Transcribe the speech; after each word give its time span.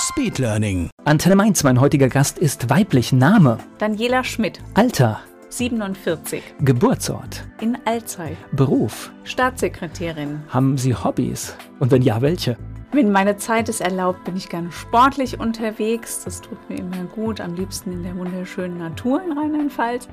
Speedlearning. 0.00 0.88
Antenne 1.04 1.36
Mainz, 1.36 1.62
mein 1.62 1.78
heutiger 1.78 2.08
Gast 2.08 2.38
ist 2.38 2.70
weiblich. 2.70 3.12
Name, 3.12 3.58
Daniela 3.78 4.24
Schmidt, 4.24 4.58
Alter, 4.72 5.20
47, 5.50 6.42
Geburtsort, 6.60 7.44
in 7.60 7.76
Alzey, 7.84 8.36
Beruf. 8.52 9.12
Staatssekretärin. 9.24 10.40
Haben 10.48 10.78
Sie 10.78 10.94
Hobbys? 10.94 11.54
Und 11.80 11.90
wenn 11.90 12.00
ja, 12.00 12.22
welche? 12.22 12.56
Wenn 12.92 13.12
meine 13.12 13.36
Zeit 13.36 13.68
es 13.68 13.80
erlaubt, 13.80 14.24
bin 14.24 14.36
ich 14.36 14.48
gerne 14.48 14.72
sportlich 14.72 15.38
unterwegs. 15.38 16.24
Das 16.24 16.40
tut 16.40 16.58
mir 16.70 16.78
immer 16.78 17.04
gut, 17.14 17.40
am 17.40 17.54
liebsten 17.54 17.92
in 17.92 18.02
der 18.02 18.16
wunderschönen 18.16 18.78
Natur 18.78 19.22
in 19.22 19.36
Rheinland-Pfalz. 19.36 20.08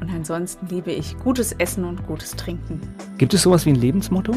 Und 0.00 0.10
ansonsten 0.10 0.66
liebe 0.66 0.92
ich 0.92 1.18
gutes 1.18 1.52
Essen 1.52 1.84
und 1.84 2.06
gutes 2.06 2.32
Trinken. 2.32 2.80
Gibt 3.16 3.32
es 3.32 3.42
sowas 3.42 3.64
wie 3.64 3.70
ein 3.70 3.76
Lebensmotto? 3.76 4.34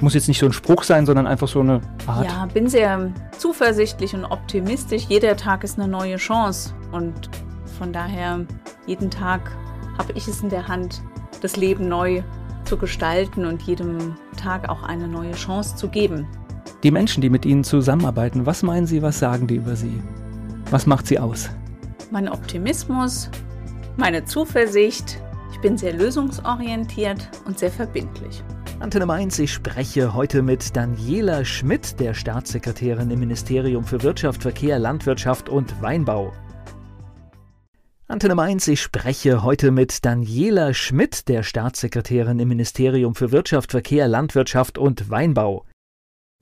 Muss 0.00 0.14
jetzt 0.14 0.28
nicht 0.28 0.38
so 0.38 0.46
ein 0.46 0.52
Spruch 0.52 0.82
sein, 0.82 1.04
sondern 1.04 1.26
einfach 1.26 1.48
so 1.48 1.60
eine 1.60 1.80
Art. 2.06 2.24
Ja, 2.24 2.46
bin 2.46 2.68
sehr 2.68 3.12
zuversichtlich 3.36 4.14
und 4.14 4.24
optimistisch. 4.24 5.04
Jeder 5.08 5.36
Tag 5.36 5.62
ist 5.62 5.78
eine 5.78 5.88
neue 5.88 6.16
Chance. 6.16 6.74
Und 6.90 7.28
von 7.78 7.92
daher, 7.92 8.46
jeden 8.86 9.10
Tag 9.10 9.50
habe 9.98 10.12
ich 10.14 10.26
es 10.26 10.42
in 10.42 10.48
der 10.48 10.68
Hand, 10.68 11.02
das 11.42 11.56
Leben 11.56 11.88
neu 11.88 12.22
zu 12.64 12.76
gestalten 12.76 13.44
und 13.44 13.62
jedem 13.62 14.14
Tag 14.36 14.68
auch 14.68 14.82
eine 14.82 15.06
neue 15.06 15.32
Chance 15.32 15.76
zu 15.76 15.88
geben. 15.88 16.26
Die 16.82 16.90
Menschen, 16.90 17.20
die 17.20 17.28
mit 17.28 17.44
Ihnen 17.44 17.64
zusammenarbeiten, 17.64 18.46
was 18.46 18.62
meinen 18.62 18.86
Sie, 18.86 19.02
was 19.02 19.18
sagen 19.18 19.46
die 19.46 19.56
über 19.56 19.76
Sie? 19.76 20.02
Was 20.70 20.86
macht 20.86 21.06
Sie 21.06 21.18
aus? 21.18 21.50
Mein 22.10 22.28
Optimismus, 22.28 23.30
meine 23.96 24.24
Zuversicht. 24.24 25.20
Ich 25.52 25.60
bin 25.60 25.76
sehr 25.76 25.92
lösungsorientiert 25.92 27.28
und 27.44 27.58
sehr 27.58 27.70
verbindlich. 27.70 28.42
Antenne 28.80 29.04
Mainz, 29.04 29.38
ich 29.38 29.52
spreche 29.52 30.14
heute 30.14 30.40
mit 30.40 30.74
Daniela 30.74 31.44
Schmidt, 31.44 32.00
der 32.00 32.14
Staatssekretärin 32.14 33.10
im 33.10 33.20
Ministerium 33.20 33.84
für 33.84 34.02
Wirtschaft, 34.02 34.40
Verkehr, 34.40 34.78
Landwirtschaft 34.78 35.50
und 35.50 35.82
Weinbau. 35.82 36.32
Antenne 38.08 38.34
Mainz, 38.34 38.66
ich 38.68 38.80
spreche 38.80 39.42
heute 39.42 39.70
mit 39.70 40.06
Daniela 40.06 40.72
Schmidt, 40.72 41.28
der 41.28 41.42
Staatssekretärin 41.42 42.38
im 42.38 42.48
Ministerium 42.48 43.14
für 43.14 43.32
Wirtschaft, 43.32 43.70
Verkehr, 43.70 44.08
Landwirtschaft 44.08 44.78
und 44.78 45.10
Weinbau. 45.10 45.66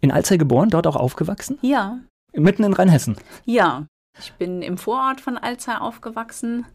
In 0.01 0.13
Alzey 0.13 0.39
geboren, 0.39 0.71
dort 0.71 0.87
auch 0.87 0.97
aufgewachsen? 0.97 1.59
Ja, 1.63 1.99
Mitten 2.33 2.63
in 2.63 2.73
Rheinhessen. 2.73 3.17
ja. 3.47 3.87
Ich 4.21 4.33
bin 4.35 4.63
im 4.63 4.79
Vorort 4.79 5.21
von 5.21 5.39
Alzey 5.39 5.77
aufgewachsen, 5.77 6.67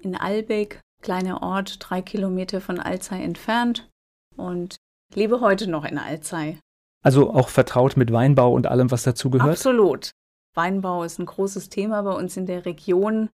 in 0.00 0.14
Albeck, 0.14 0.80
kleiner 1.02 1.42
Ort, 1.42 1.76
drei 1.80 2.02
Kilometer 2.02 2.60
von 2.60 2.78
Alzey 2.78 3.22
entfernt 3.22 3.88
und 4.36 4.76
lebe 5.14 5.40
heute 5.40 5.68
noch 5.68 5.84
in 5.84 5.98
Alzey. 5.98 6.58
Also 7.02 7.32
auch 7.32 7.48
vertraut 7.48 7.96
mit 7.96 8.12
Weinbau 8.12 8.52
und 8.52 8.66
allem, 8.66 8.90
was 8.90 9.02
dazugehört? 9.02 9.50
Absolut. 9.50 10.12
Weinbau 10.54 11.02
ist 11.02 11.18
ein 11.18 11.26
großes 11.26 11.68
Thema 11.68 12.02
bei 12.02 12.12
uns 12.12 12.36
in 12.36 12.46
der 12.46 12.64
Region. 12.64 13.30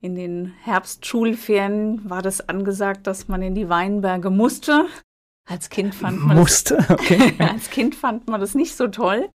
In 0.00 0.16
den 0.16 0.52
Herbstschulferien 0.62 2.08
war 2.10 2.22
das 2.22 2.48
angesagt, 2.48 3.06
dass 3.06 3.28
man 3.28 3.42
in 3.42 3.54
die 3.54 3.68
Weinberge 3.68 4.30
musste. 4.30 4.86
Als 5.48 5.70
Kind 5.70 5.94
fand 5.94 6.20
man 6.20 6.36
Musste, 6.36 6.78
okay. 6.88 7.34
das, 7.38 7.50
als 7.52 7.70
Kind 7.70 7.94
fand 7.94 8.28
man 8.28 8.40
das 8.40 8.54
nicht 8.54 8.76
so 8.76 8.88
toll, 8.88 9.28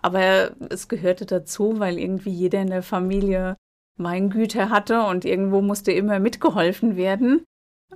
aber 0.00 0.52
es 0.70 0.88
gehörte 0.88 1.26
dazu, 1.26 1.78
weil 1.78 1.98
irgendwie 1.98 2.30
jeder 2.30 2.60
in 2.60 2.68
der 2.68 2.82
Familie 2.82 3.56
Weingüter 3.96 4.70
hatte 4.70 5.02
und 5.02 5.24
irgendwo 5.24 5.62
musste 5.62 5.92
immer 5.92 6.18
mitgeholfen 6.18 6.96
werden. 6.96 7.44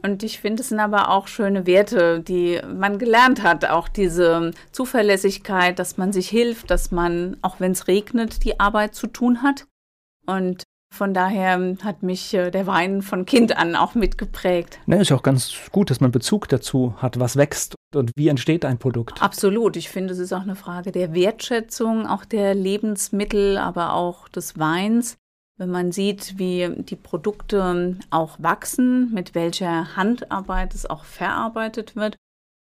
Und 0.02 0.22
ich 0.22 0.40
finde, 0.40 0.62
es 0.62 0.68
sind 0.68 0.80
aber 0.80 1.10
auch 1.10 1.28
schöne 1.28 1.66
Werte, 1.66 2.20
die 2.20 2.60
man 2.66 2.98
gelernt 2.98 3.42
hat. 3.42 3.68
Auch 3.68 3.88
diese 3.88 4.52
Zuverlässigkeit, 4.72 5.78
dass 5.78 5.96
man 5.96 6.12
sich 6.12 6.28
hilft, 6.28 6.70
dass 6.70 6.90
man, 6.90 7.36
auch 7.42 7.60
wenn 7.60 7.72
es 7.72 7.88
regnet, 7.88 8.44
die 8.44 8.60
Arbeit 8.60 8.94
zu 8.94 9.06
tun 9.06 9.42
hat. 9.42 9.66
Und 10.26 10.64
von 10.94 11.12
daher 11.12 11.76
hat 11.82 12.02
mich 12.02 12.32
äh, 12.34 12.50
der 12.50 12.66
Wein 12.66 13.02
von 13.02 13.26
Kind 13.26 13.56
an 13.56 13.76
auch 13.76 13.94
mitgeprägt. 13.94 14.78
Ne, 14.86 15.00
ist 15.00 15.12
auch 15.12 15.22
ganz 15.22 15.52
gut, 15.70 15.90
dass 15.90 16.00
man 16.00 16.10
Bezug 16.10 16.48
dazu 16.48 16.94
hat, 16.96 17.20
was 17.20 17.36
wächst 17.36 17.74
und 17.94 18.10
wie 18.16 18.28
entsteht 18.28 18.64
ein 18.64 18.78
Produkt. 18.78 19.22
Absolut. 19.22 19.76
Ich 19.76 19.90
finde, 19.90 20.14
es 20.14 20.18
ist 20.18 20.32
auch 20.32 20.42
eine 20.42 20.56
Frage 20.56 20.90
der 20.90 21.14
Wertschätzung, 21.14 22.06
auch 22.06 22.24
der 22.24 22.54
Lebensmittel, 22.54 23.58
aber 23.58 23.92
auch 23.92 24.28
des 24.28 24.58
Weins. 24.58 25.18
Wenn 25.58 25.70
man 25.70 25.90
sieht, 25.90 26.38
wie 26.38 26.72
die 26.76 26.96
Produkte 26.96 27.98
auch 28.10 28.36
wachsen, 28.38 29.12
mit 29.12 29.34
welcher 29.34 29.96
Handarbeit 29.96 30.74
es 30.74 30.86
auch 30.86 31.04
verarbeitet 31.04 31.96
wird. 31.96 32.16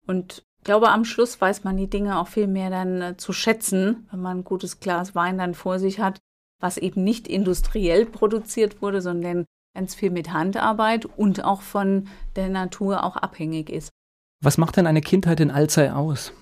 Und 0.06 0.44
ich 0.58 0.64
glaube, 0.64 0.88
am 0.88 1.04
Schluss 1.04 1.40
weiß 1.40 1.62
man 1.62 1.76
die 1.76 1.90
Dinge 1.90 2.18
auch 2.18 2.28
viel 2.28 2.46
mehr 2.46 2.70
dann 2.70 3.02
äh, 3.02 3.16
zu 3.16 3.32
schätzen, 3.32 4.08
wenn 4.10 4.20
man 4.20 4.38
ein 4.38 4.44
gutes 4.44 4.80
Glas 4.80 5.14
Wein 5.14 5.38
dann 5.38 5.54
vor 5.54 5.78
sich 5.78 6.00
hat, 6.00 6.18
was 6.60 6.78
eben 6.78 7.04
nicht 7.04 7.28
industriell 7.28 8.06
produziert 8.06 8.80
wurde, 8.80 9.02
sondern 9.02 9.44
ganz 9.74 9.94
viel 9.94 10.10
mit 10.10 10.32
Handarbeit 10.32 11.04
und 11.04 11.44
auch 11.44 11.60
von 11.60 12.08
der 12.34 12.48
Natur 12.48 13.04
auch 13.04 13.16
abhängig 13.16 13.68
ist. 13.68 13.90
Was 14.42 14.56
macht 14.56 14.76
denn 14.76 14.86
eine 14.86 15.02
Kindheit 15.02 15.38
in 15.40 15.50
Alzey 15.50 15.90
aus? 15.90 16.32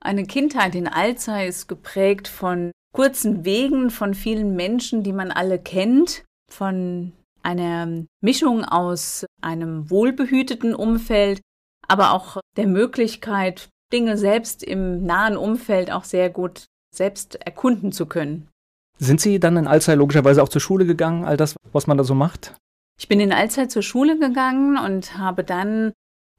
Eine 0.00 0.24
Kindheit 0.24 0.74
in 0.74 0.88
Alzey 0.88 1.46
ist 1.46 1.68
geprägt 1.68 2.26
von 2.26 2.72
kurzen 2.92 3.44
Wegen, 3.44 3.90
von 3.90 4.14
vielen 4.14 4.56
Menschen, 4.56 5.02
die 5.02 5.12
man 5.12 5.30
alle 5.30 5.58
kennt, 5.58 6.24
von 6.50 7.12
einer 7.42 8.04
Mischung 8.20 8.64
aus 8.64 9.26
einem 9.40 9.90
wohlbehüteten 9.90 10.74
Umfeld, 10.74 11.40
aber 11.86 12.12
auch 12.12 12.40
der 12.56 12.66
Möglichkeit, 12.66 13.68
Dinge 13.92 14.18
selbst 14.18 14.62
im 14.62 15.04
nahen 15.04 15.36
Umfeld 15.36 15.90
auch 15.90 16.04
sehr 16.04 16.30
gut 16.30 16.66
selbst 16.94 17.36
erkunden 17.36 17.92
zu 17.92 18.06
können. 18.06 18.48
Sind 18.98 19.20
Sie 19.20 19.38
dann 19.38 19.56
in 19.56 19.66
Alzey 19.66 19.94
logischerweise 19.94 20.42
auch 20.42 20.48
zur 20.48 20.60
Schule 20.60 20.84
gegangen, 20.84 21.24
all 21.24 21.36
das, 21.36 21.54
was 21.72 21.86
man 21.86 21.96
da 21.96 22.04
so 22.04 22.14
macht? 22.14 22.56
Ich 22.98 23.08
bin 23.08 23.20
in 23.20 23.32
Alzey 23.32 23.68
zur 23.68 23.82
Schule 23.82 24.18
gegangen 24.18 24.76
und 24.76 25.16
habe 25.16 25.44
dann 25.44 25.92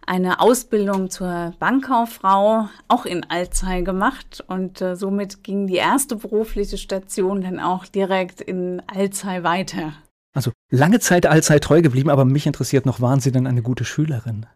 eine 0.09 0.39
Ausbildung 0.39 1.11
zur 1.11 1.53
Bankkauffrau 1.59 2.67
auch 2.87 3.05
in 3.05 3.29
Alzey 3.29 3.83
gemacht 3.83 4.43
und 4.47 4.81
äh, 4.81 4.95
somit 4.95 5.43
ging 5.43 5.67
die 5.67 5.75
erste 5.75 6.15
berufliche 6.15 6.79
Station 6.79 7.41
dann 7.41 7.59
auch 7.59 7.85
direkt 7.85 8.41
in 8.41 8.81
Alzey 8.87 9.43
weiter. 9.43 9.93
Also 10.33 10.51
lange 10.71 10.99
Zeit 10.99 11.27
Alzey 11.27 11.59
treu 11.59 11.83
geblieben, 11.83 12.09
aber 12.09 12.25
mich 12.25 12.47
interessiert 12.47 12.87
noch, 12.87 13.01
waren 13.01 13.19
Sie 13.19 13.31
denn 13.31 13.45
eine 13.45 13.61
gute 13.61 13.85
Schülerin? 13.85 14.47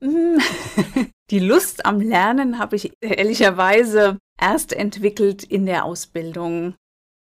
Mm, 0.00 0.38
Die 1.30 1.40
Lust 1.40 1.84
am 1.84 2.00
Lernen 2.00 2.58
habe 2.58 2.76
ich 2.76 2.94
ehrlicherweise 3.02 4.16
erst 4.40 4.72
entwickelt 4.72 5.44
in 5.44 5.66
der 5.66 5.84
Ausbildung. 5.84 6.74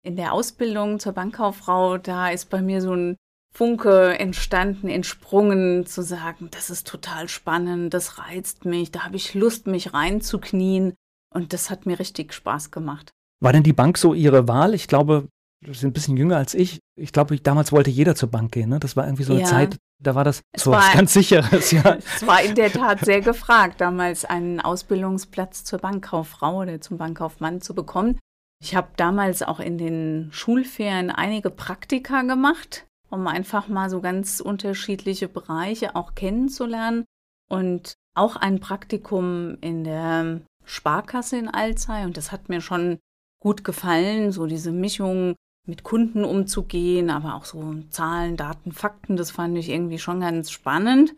In 0.06 0.16
der 0.16 0.33
Ausbildung 0.33 1.00
zur 1.00 1.13
Bankkauffrau, 1.13 1.97
da 1.97 2.29
ist 2.29 2.51
bei 2.51 2.61
mir 2.61 2.81
so 2.81 2.94
ein 2.94 3.17
Funke 3.54 4.18
entstanden, 4.20 4.88
entsprungen, 4.90 5.86
zu 5.86 6.02
sagen, 6.04 6.50
das 6.52 6.70
ist 6.70 6.88
total 6.88 7.28
spannend, 7.30 7.94
das 7.94 8.18
reizt 8.20 8.66
mich, 8.66 8.92
da 8.92 9.02
habe 9.06 9.16
ich 9.16 9.34
Lust, 9.34 9.68
mich 9.68 9.94
reinzuknien. 9.94 10.94
Und 11.34 11.54
das 11.54 11.70
hat 11.70 11.86
mir 11.86 12.00
richtig 12.00 12.34
Spaß 12.34 12.72
gemacht. 12.72 13.12
War 13.42 13.54
denn 13.54 13.64
die 13.64 13.74
Bank 13.74 13.98
so 13.98 14.14
Ihre 14.14 14.48
Wahl? 14.48 14.74
Ich 14.74 14.88
glaube, 14.88 15.28
Sie 15.66 15.74
sind 15.74 15.90
ein 15.90 15.94
bisschen 15.94 16.18
jünger 16.18 16.38
als 16.38 16.54
ich. 16.54 16.80
Ich 16.98 17.12
glaube, 17.12 17.36
ich- 17.36 17.44
damals 17.44 17.72
wollte 17.72 17.90
jeder 17.90 18.16
zur 18.16 18.30
Bank 18.31 18.51
gehen. 18.54 18.69
Ne? 18.69 18.80
Das 18.80 18.96
war 18.96 19.06
irgendwie 19.06 19.24
so 19.24 19.34
eine 19.34 19.42
Ja. 19.42 19.48
Zeit, 19.48 19.78
da 20.02 20.16
war 20.16 20.24
das 20.24 20.42
Es 20.54 20.63
so 20.63 20.72
war- 20.72 20.80
was 20.80 20.94
ganz 20.94 21.13
Sicheres. 21.13 21.72
Ja. 21.72 21.98
Es 21.98 22.25
war 22.25 22.42
in 22.42 22.56
der 22.56 22.72
Tat 22.72 23.04
sehr 23.06 23.22
gefragt, 23.22 23.80
damals 23.81 24.25
einen 24.25 24.60
Ausbildungsplatz 24.62 25.63
zur 25.66 25.80
Bankkauffrau 25.80 26.62
oder 26.62 26.80
zum 26.81 26.98
Bankkaufmann 26.98 27.62
zu 27.62 27.75
bekommen. 27.75 28.18
Ich 28.62 28.75
habe 28.75 28.88
damals 28.95 29.44
auch 29.44 29.60
in 29.60 29.78
den 29.78 30.30
Schulferien 30.31 31.12
einige 31.12 31.50
Praktika 31.50 32.22
gemacht, 32.24 32.86
um 33.09 33.27
einfach 33.27 33.67
mal 33.67 33.89
so 33.89 34.01
ganz 34.01 34.39
unterschiedliche 34.39 35.27
Bereiche 35.27 35.95
auch 35.95 36.15
kennenzulernen. 36.15 37.06
Und 37.50 37.95
auch 38.13 38.35
ein 38.35 38.59
Praktikum 38.59 39.57
in 39.61 39.83
der 39.83 40.41
Sparkasse 40.65 41.38
in 41.38 41.47
Alzey. 41.47 42.03
Und 42.06 42.17
das 42.17 42.31
hat 42.31 42.50
mir 42.50 42.61
schon 42.61 43.00
gut 43.41 43.63
gefallen, 43.63 44.31
so 44.31 44.45
diese 44.45 44.71
Mischung 44.71 45.35
mit 45.65 45.83
Kunden 45.83 46.25
umzugehen, 46.25 47.09
aber 47.09 47.35
auch 47.35 47.45
so 47.45 47.75
Zahlen, 47.89 48.38
Daten, 48.38 48.71
Fakten, 48.71 49.17
das 49.17 49.31
fand 49.31 49.57
ich 49.57 49.69
irgendwie 49.69 50.00
schon 50.00 50.19
ganz 50.19 50.51
spannend. 50.51 51.15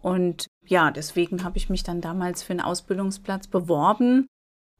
Und 0.00 0.46
ja, 0.64 0.90
deswegen 0.90 1.42
habe 1.44 1.58
ich 1.58 1.68
mich 1.68 1.82
dann 1.82 2.00
damals 2.00 2.42
für 2.42 2.52
einen 2.52 2.60
Ausbildungsplatz 2.60 3.48
beworben. 3.48 4.26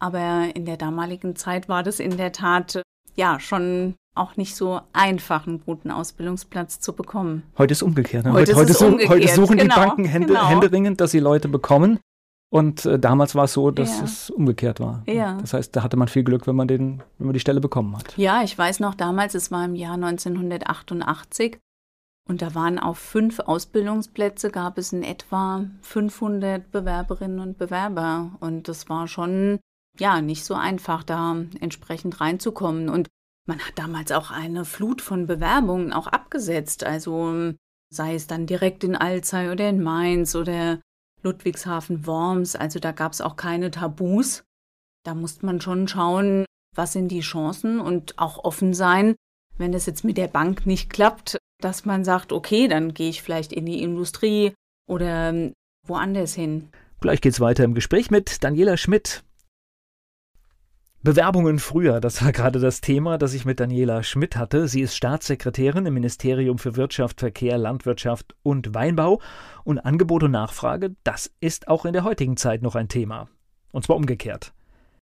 Aber 0.00 0.54
in 0.54 0.64
der 0.64 0.76
damaligen 0.76 1.34
Zeit 1.34 1.68
war 1.68 1.82
das 1.82 1.98
in 1.98 2.16
der 2.16 2.32
Tat 2.32 2.82
ja 3.16 3.40
schon 3.40 3.96
auch 4.18 4.36
nicht 4.36 4.54
so 4.54 4.80
einfach, 4.92 5.46
einen 5.46 5.60
guten 5.64 5.90
Ausbildungsplatz 5.90 6.80
zu 6.80 6.92
bekommen. 6.92 7.42
Heute 7.56 7.72
ist 7.72 7.82
umgekehrt. 7.82 8.24
Ne? 8.26 8.32
Heute, 8.32 8.54
heute, 8.54 8.72
ist 8.72 8.82
umgekehrt. 8.82 9.10
heute 9.10 9.28
suchen 9.28 9.56
genau, 9.58 9.74
die 9.74 9.80
Banken 9.80 10.04
hände, 10.04 10.28
genau. 10.28 10.48
händeringend, 10.48 11.00
dass 11.00 11.10
sie 11.10 11.20
Leute 11.20 11.48
bekommen. 11.48 11.98
Und 12.50 12.86
äh, 12.86 12.98
damals 12.98 13.34
war 13.34 13.44
es 13.44 13.52
so, 13.52 13.70
dass 13.70 13.98
Ja. 13.98 14.04
es 14.04 14.30
umgekehrt 14.30 14.80
war. 14.80 15.02
Ja. 15.06 15.36
Das 15.40 15.52
heißt, 15.52 15.76
da 15.76 15.82
hatte 15.82 15.96
man 15.96 16.08
viel 16.08 16.24
Glück, 16.24 16.46
wenn 16.46 16.56
man, 16.56 16.66
den, 16.66 17.02
wenn 17.18 17.26
man 17.26 17.34
die 17.34 17.40
Stelle 17.40 17.60
bekommen 17.60 17.96
hat. 17.96 18.16
Ja, 18.16 18.42
ich 18.42 18.56
weiß 18.56 18.80
noch 18.80 18.94
damals, 18.94 19.34
es 19.34 19.50
war 19.50 19.64
im 19.64 19.74
Jahr 19.74 19.94
1988 19.94 21.58
und 22.26 22.42
da 22.42 22.54
waren 22.54 22.78
auf 22.78 22.98
fünf 22.98 23.40
Ausbildungsplätze 23.40 24.50
gab 24.50 24.78
es 24.78 24.92
in 24.92 25.02
etwa 25.02 25.64
500 25.82 26.70
Bewerberinnen 26.70 27.40
und 27.40 27.58
Bewerber 27.58 28.32
und 28.40 28.68
das 28.68 28.88
war 28.88 29.08
schon 29.08 29.58
ja 29.98 30.20
nicht 30.20 30.44
so 30.44 30.54
einfach, 30.54 31.02
da 31.02 31.36
entsprechend 31.60 32.20
reinzukommen 32.20 32.88
und 32.88 33.08
man 33.48 33.58
hat 33.60 33.78
damals 33.78 34.12
auch 34.12 34.30
eine 34.30 34.64
Flut 34.64 35.00
von 35.00 35.26
Bewerbungen 35.26 35.92
auch 35.92 36.06
abgesetzt, 36.06 36.84
also 36.84 37.54
sei 37.90 38.14
es 38.14 38.26
dann 38.26 38.46
direkt 38.46 38.84
in 38.84 38.94
Alzey 38.94 39.50
oder 39.50 39.68
in 39.68 39.82
Mainz 39.82 40.34
oder 40.34 40.80
Ludwigshafen 41.22 42.06
Worms, 42.06 42.54
also 42.54 42.78
da 42.78 42.92
gab 42.92 43.12
es 43.12 43.20
auch 43.20 43.36
keine 43.36 43.70
Tabus. 43.70 44.44
Da 45.04 45.14
musste 45.14 45.46
man 45.46 45.60
schon 45.60 45.88
schauen, 45.88 46.44
was 46.76 46.92
sind 46.92 47.08
die 47.08 47.20
Chancen 47.20 47.80
und 47.80 48.18
auch 48.18 48.44
offen 48.44 48.74
sein, 48.74 49.16
wenn 49.56 49.72
das 49.72 49.86
jetzt 49.86 50.04
mit 50.04 50.18
der 50.18 50.28
Bank 50.28 50.66
nicht 50.66 50.90
klappt, 50.90 51.38
dass 51.60 51.84
man 51.84 52.04
sagt, 52.04 52.32
okay, 52.32 52.68
dann 52.68 52.94
gehe 52.94 53.08
ich 53.08 53.22
vielleicht 53.22 53.52
in 53.52 53.66
die 53.66 53.82
Industrie 53.82 54.52
oder 54.88 55.30
ähm, 55.30 55.54
woanders 55.86 56.34
hin. 56.34 56.68
Gleich 57.00 57.20
geht's 57.20 57.40
weiter 57.40 57.64
im 57.64 57.74
Gespräch 57.74 58.10
mit 58.10 58.44
Daniela 58.44 58.76
Schmidt. 58.76 59.24
Bewerbungen 61.02 61.58
früher, 61.60 62.00
das 62.00 62.24
war 62.24 62.32
gerade 62.32 62.58
das 62.58 62.80
Thema, 62.80 63.18
das 63.18 63.32
ich 63.32 63.44
mit 63.44 63.60
Daniela 63.60 64.02
Schmidt 64.02 64.36
hatte. 64.36 64.66
Sie 64.66 64.80
ist 64.80 64.96
Staatssekretärin 64.96 65.86
im 65.86 65.94
Ministerium 65.94 66.58
für 66.58 66.76
Wirtschaft, 66.76 67.20
Verkehr, 67.20 67.56
Landwirtschaft 67.56 68.34
und 68.42 68.74
Weinbau. 68.74 69.20
Und 69.64 69.78
Angebot 69.78 70.24
und 70.24 70.32
Nachfrage, 70.32 70.96
das 71.04 71.30
ist 71.40 71.68
auch 71.68 71.84
in 71.84 71.92
der 71.92 72.04
heutigen 72.04 72.36
Zeit 72.36 72.62
noch 72.62 72.74
ein 72.74 72.88
Thema. 72.88 73.28
Und 73.70 73.84
zwar 73.84 73.96
umgekehrt. 73.96 74.52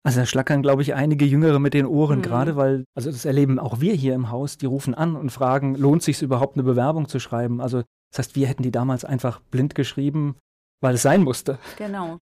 Also 0.06 0.20
da 0.20 0.26
schlackern, 0.26 0.64
glaube 0.64 0.82
ich, 0.82 0.96
einige 0.96 1.26
Jüngere 1.26 1.60
mit 1.60 1.74
den 1.74 1.86
Ohren, 1.86 2.20
Mhm. 2.20 2.24
gerade 2.24 2.56
weil, 2.56 2.86
also 2.96 3.12
das 3.12 3.24
erleben 3.24 3.60
auch 3.60 3.80
wir 3.80 3.94
hier 3.94 4.16
im 4.16 4.32
Haus, 4.32 4.58
die 4.58 4.66
rufen 4.66 4.94
an 4.94 5.16
und 5.16 5.30
fragen, 5.32 5.76
lohnt 5.76 6.04
sich 6.04 6.22
überhaupt 6.22 6.56
eine 6.56 6.64
Bewerbung 6.64 7.08
zu 7.08 7.20
schreiben? 7.20 7.62
Also 7.62 7.84
das 8.12 8.20
heißt, 8.20 8.36
wir 8.36 8.48
hätten 8.48 8.64
die 8.64 8.72
damals 8.72 9.06
einfach 9.06 9.40
blind 9.40 9.76
geschrieben, 9.76 10.36
weil 10.82 10.96
es 10.96 11.04
sein 11.04 11.22
musste. 11.24 11.60
Genau. 11.78 12.18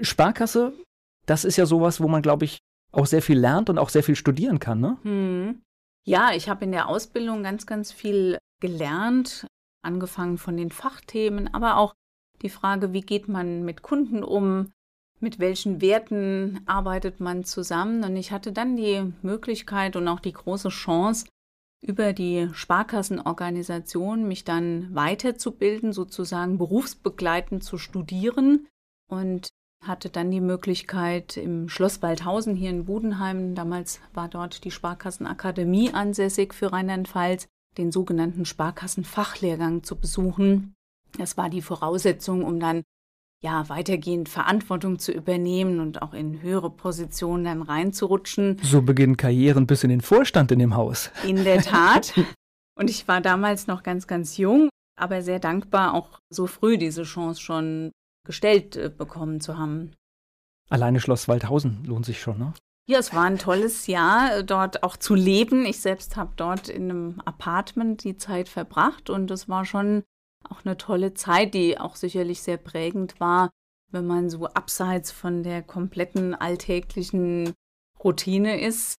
Sparkasse, 0.00 0.72
das 1.26 1.44
ist 1.44 1.56
ja 1.56 1.66
sowas, 1.66 2.00
wo 2.00 2.08
man, 2.08 2.22
glaube 2.22 2.44
ich, 2.44 2.58
auch 2.92 3.06
sehr 3.06 3.22
viel 3.22 3.38
lernt 3.38 3.70
und 3.70 3.78
auch 3.78 3.88
sehr 3.88 4.02
viel 4.02 4.16
studieren 4.16 4.58
kann, 4.58 4.80
ne? 4.80 4.98
Hm. 5.02 5.62
Ja, 6.04 6.32
ich 6.34 6.48
habe 6.48 6.64
in 6.64 6.72
der 6.72 6.88
Ausbildung 6.88 7.42
ganz, 7.42 7.66
ganz 7.66 7.92
viel 7.92 8.38
gelernt, 8.60 9.46
angefangen 9.82 10.38
von 10.38 10.56
den 10.56 10.70
Fachthemen, 10.70 11.52
aber 11.54 11.76
auch 11.76 11.94
die 12.42 12.48
Frage, 12.48 12.92
wie 12.92 13.02
geht 13.02 13.28
man 13.28 13.64
mit 13.64 13.82
Kunden 13.82 14.22
um, 14.22 14.72
mit 15.20 15.38
welchen 15.38 15.80
Werten 15.80 16.60
arbeitet 16.66 17.20
man 17.20 17.44
zusammen. 17.44 18.02
Und 18.02 18.16
ich 18.16 18.32
hatte 18.32 18.52
dann 18.52 18.76
die 18.76 19.12
Möglichkeit 19.22 19.94
und 19.94 20.08
auch 20.08 20.20
die 20.20 20.32
große 20.32 20.70
Chance, 20.70 21.26
über 21.84 22.12
die 22.12 22.48
Sparkassenorganisation 22.52 24.26
mich 24.26 24.44
dann 24.44 24.94
weiterzubilden, 24.94 25.92
sozusagen 25.92 26.58
berufsbegleitend 26.58 27.64
zu 27.64 27.76
studieren 27.76 28.68
und 29.08 29.48
hatte 29.82 30.08
dann 30.08 30.30
die 30.30 30.40
Möglichkeit 30.40 31.36
im 31.36 31.68
Schloss 31.68 32.02
Waldhausen 32.02 32.54
hier 32.54 32.70
in 32.70 32.84
Budenheim, 32.84 33.54
damals 33.54 34.00
war 34.14 34.28
dort 34.28 34.64
die 34.64 34.70
Sparkassenakademie 34.70 35.92
ansässig 35.92 36.54
für 36.54 36.72
Rheinland-Pfalz, 36.72 37.48
den 37.78 37.90
sogenannten 37.90 38.44
Sparkassenfachlehrgang 38.44 39.82
zu 39.82 39.96
besuchen. 39.96 40.74
Das 41.18 41.36
war 41.36 41.48
die 41.48 41.62
Voraussetzung, 41.62 42.44
um 42.44 42.60
dann 42.60 42.82
ja 43.42 43.68
weitergehend 43.68 44.28
Verantwortung 44.28 44.98
zu 44.98 45.12
übernehmen 45.12 45.80
und 45.80 46.00
auch 46.00 46.14
in 46.14 46.40
höhere 46.42 46.70
Positionen 46.70 47.44
dann 47.44 47.62
reinzurutschen. 47.62 48.58
So 48.62 48.82
beginnen 48.82 49.16
Karrieren 49.16 49.66
bis 49.66 49.82
in 49.82 49.90
den 49.90 50.00
Vorstand 50.00 50.52
in 50.52 50.60
dem 50.60 50.76
Haus. 50.76 51.10
In 51.26 51.42
der 51.44 51.60
Tat. 51.60 52.14
Und 52.74 52.88
ich 52.88 53.06
war 53.06 53.20
damals 53.20 53.66
noch 53.66 53.82
ganz, 53.82 54.06
ganz 54.06 54.38
jung, 54.38 54.70
aber 54.98 55.20
sehr 55.20 55.38
dankbar, 55.38 55.92
auch 55.92 56.18
so 56.30 56.46
früh 56.46 56.78
diese 56.78 57.02
Chance 57.02 57.38
schon 57.38 57.92
gestellt 58.24 58.76
äh, 58.76 58.90
bekommen 58.90 59.40
zu 59.40 59.58
haben. 59.58 59.92
Alleine 60.68 61.00
Schloss 61.00 61.28
Waldhausen 61.28 61.84
lohnt 61.84 62.06
sich 62.06 62.20
schon, 62.20 62.38
ne? 62.38 62.52
Ja, 62.88 62.98
es 62.98 63.14
war 63.14 63.22
ein 63.22 63.38
tolles 63.38 63.86
Jahr, 63.86 64.38
äh, 64.38 64.44
dort 64.44 64.82
auch 64.82 64.96
zu 64.96 65.14
leben. 65.14 65.64
Ich 65.64 65.80
selbst 65.80 66.16
habe 66.16 66.32
dort 66.36 66.68
in 66.68 66.90
einem 66.90 67.22
Apartment 67.24 68.02
die 68.04 68.16
Zeit 68.16 68.48
verbracht 68.48 69.08
und 69.08 69.30
es 69.30 69.48
war 69.48 69.64
schon 69.64 70.02
auch 70.48 70.64
eine 70.64 70.76
tolle 70.76 71.14
Zeit, 71.14 71.54
die 71.54 71.78
auch 71.78 71.94
sicherlich 71.94 72.42
sehr 72.42 72.56
prägend 72.56 73.20
war, 73.20 73.50
wenn 73.90 74.06
man 74.06 74.30
so 74.30 74.46
abseits 74.48 75.12
von 75.12 75.42
der 75.44 75.62
kompletten 75.62 76.34
alltäglichen 76.34 77.52
Routine 78.02 78.60
ist. 78.60 78.96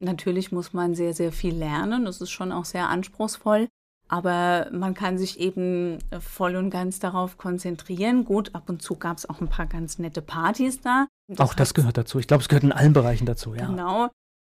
Natürlich 0.00 0.52
muss 0.52 0.72
man 0.72 0.94
sehr, 0.94 1.12
sehr 1.12 1.32
viel 1.32 1.54
lernen. 1.54 2.06
Das 2.06 2.20
ist 2.20 2.30
schon 2.30 2.52
auch 2.52 2.64
sehr 2.64 2.88
anspruchsvoll. 2.88 3.68
Aber 4.08 4.68
man 4.72 4.94
kann 4.94 5.18
sich 5.18 5.40
eben 5.40 5.98
voll 6.20 6.54
und 6.56 6.70
ganz 6.70 7.00
darauf 7.00 7.38
konzentrieren. 7.38 8.24
Gut, 8.24 8.54
ab 8.54 8.68
und 8.68 8.80
zu 8.80 8.96
gab 8.96 9.18
es 9.18 9.28
auch 9.28 9.40
ein 9.40 9.48
paar 9.48 9.66
ganz 9.66 9.98
nette 9.98 10.22
Partys 10.22 10.80
da. 10.80 11.06
auch 11.38 11.54
das 11.54 11.74
gehört 11.74 11.96
dazu. 11.96 12.18
Ich 12.18 12.28
glaube, 12.28 12.42
es 12.42 12.48
gehört 12.48 12.62
in 12.62 12.72
allen 12.72 12.92
Bereichen 12.92 13.26
dazu, 13.26 13.54
ja. 13.54 13.66
Genau. 13.66 14.08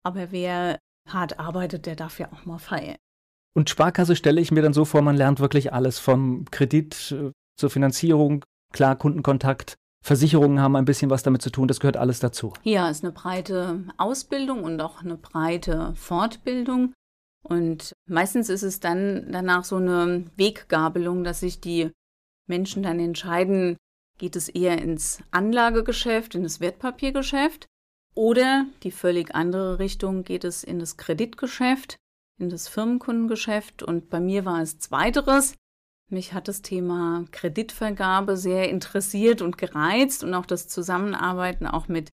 Aber 0.04 0.32
wer 0.32 0.80
hart 1.08 1.40
arbeitet, 1.40 1.86
der 1.86 1.96
darf 1.96 2.20
ja 2.20 2.30
auch 2.34 2.46
mal 2.46 2.60
feiern. 2.60 2.98
Und 3.56 3.70
Sparkasse 3.70 4.16
stelle 4.16 4.42
ich 4.42 4.52
mir 4.52 4.62
dann 4.62 4.74
so 4.74 4.86
vor, 4.86 5.02
man 5.02 5.16
lernt 5.16 5.40
wirklich 5.40 5.74
alles 5.74 5.98
vom 5.98 6.46
Kredit 6.52 7.12
äh, 7.12 7.32
zur 7.58 7.70
Finanzierung, 7.70 8.46
klar, 8.72 8.96
Kundenkontakt, 8.96 9.76
Versicherungen 10.04 10.62
haben 10.62 10.76
ein 10.76 10.86
bisschen 10.86 11.10
was 11.10 11.24
damit 11.24 11.42
zu 11.42 11.50
tun, 11.50 11.68
das 11.68 11.80
gehört 11.80 11.98
alles 11.98 12.20
dazu. 12.20 12.54
Ja, 12.64 12.90
ist 12.90 13.04
eine 13.04 13.12
breite 13.12 13.84
Ausbildung 13.98 14.64
und 14.64 14.80
auch 14.80 15.02
eine 15.02 15.18
breite 15.18 15.94
Fortbildung. 15.96 16.94
Und 17.44 17.94
meistens 18.08 18.50
ist 18.50 18.64
es 18.64 18.80
dann 18.80 19.32
danach 19.32 19.64
so 19.64 19.78
eine 19.78 20.26
Weggabelung, 20.36 21.24
dass 21.24 21.40
sich 21.40 21.62
die 21.62 21.92
Menschen 22.48 22.84
dann 22.84 23.00
entscheiden, 23.00 23.78
geht 24.18 24.36
es 24.36 24.50
eher 24.50 24.82
ins 24.82 25.22
Anlagegeschäft, 25.32 26.36
in 26.36 26.44
das 26.44 26.60
Wertpapiergeschäft 26.60 27.68
oder 28.18 28.66
die 28.82 28.90
völlig 28.90 29.36
andere 29.36 29.78
Richtung 29.78 30.24
geht 30.24 30.44
es 30.44 30.64
in 30.64 30.80
das 30.80 30.98
Kreditgeschäft, 30.98 31.98
in 32.40 32.50
das 32.50 32.68
Firmenkundengeschäft. 32.68 33.84
Und 33.84 34.10
bei 34.10 34.20
mir 34.20 34.44
war 34.44 34.60
es 34.60 34.80
zweiteres. 34.80 35.54
Mich 36.10 36.34
hat 36.34 36.48
das 36.48 36.64
Thema 36.64 37.26
Kreditvergabe 37.32 38.36
sehr 38.36 38.70
interessiert 38.70 39.44
und 39.44 39.60
gereizt 39.60 40.24
und 40.24 40.34
auch 40.34 40.48
das 40.48 40.68
Zusammenarbeiten 40.68 41.68
auch 41.68 41.90
mit 41.90 42.10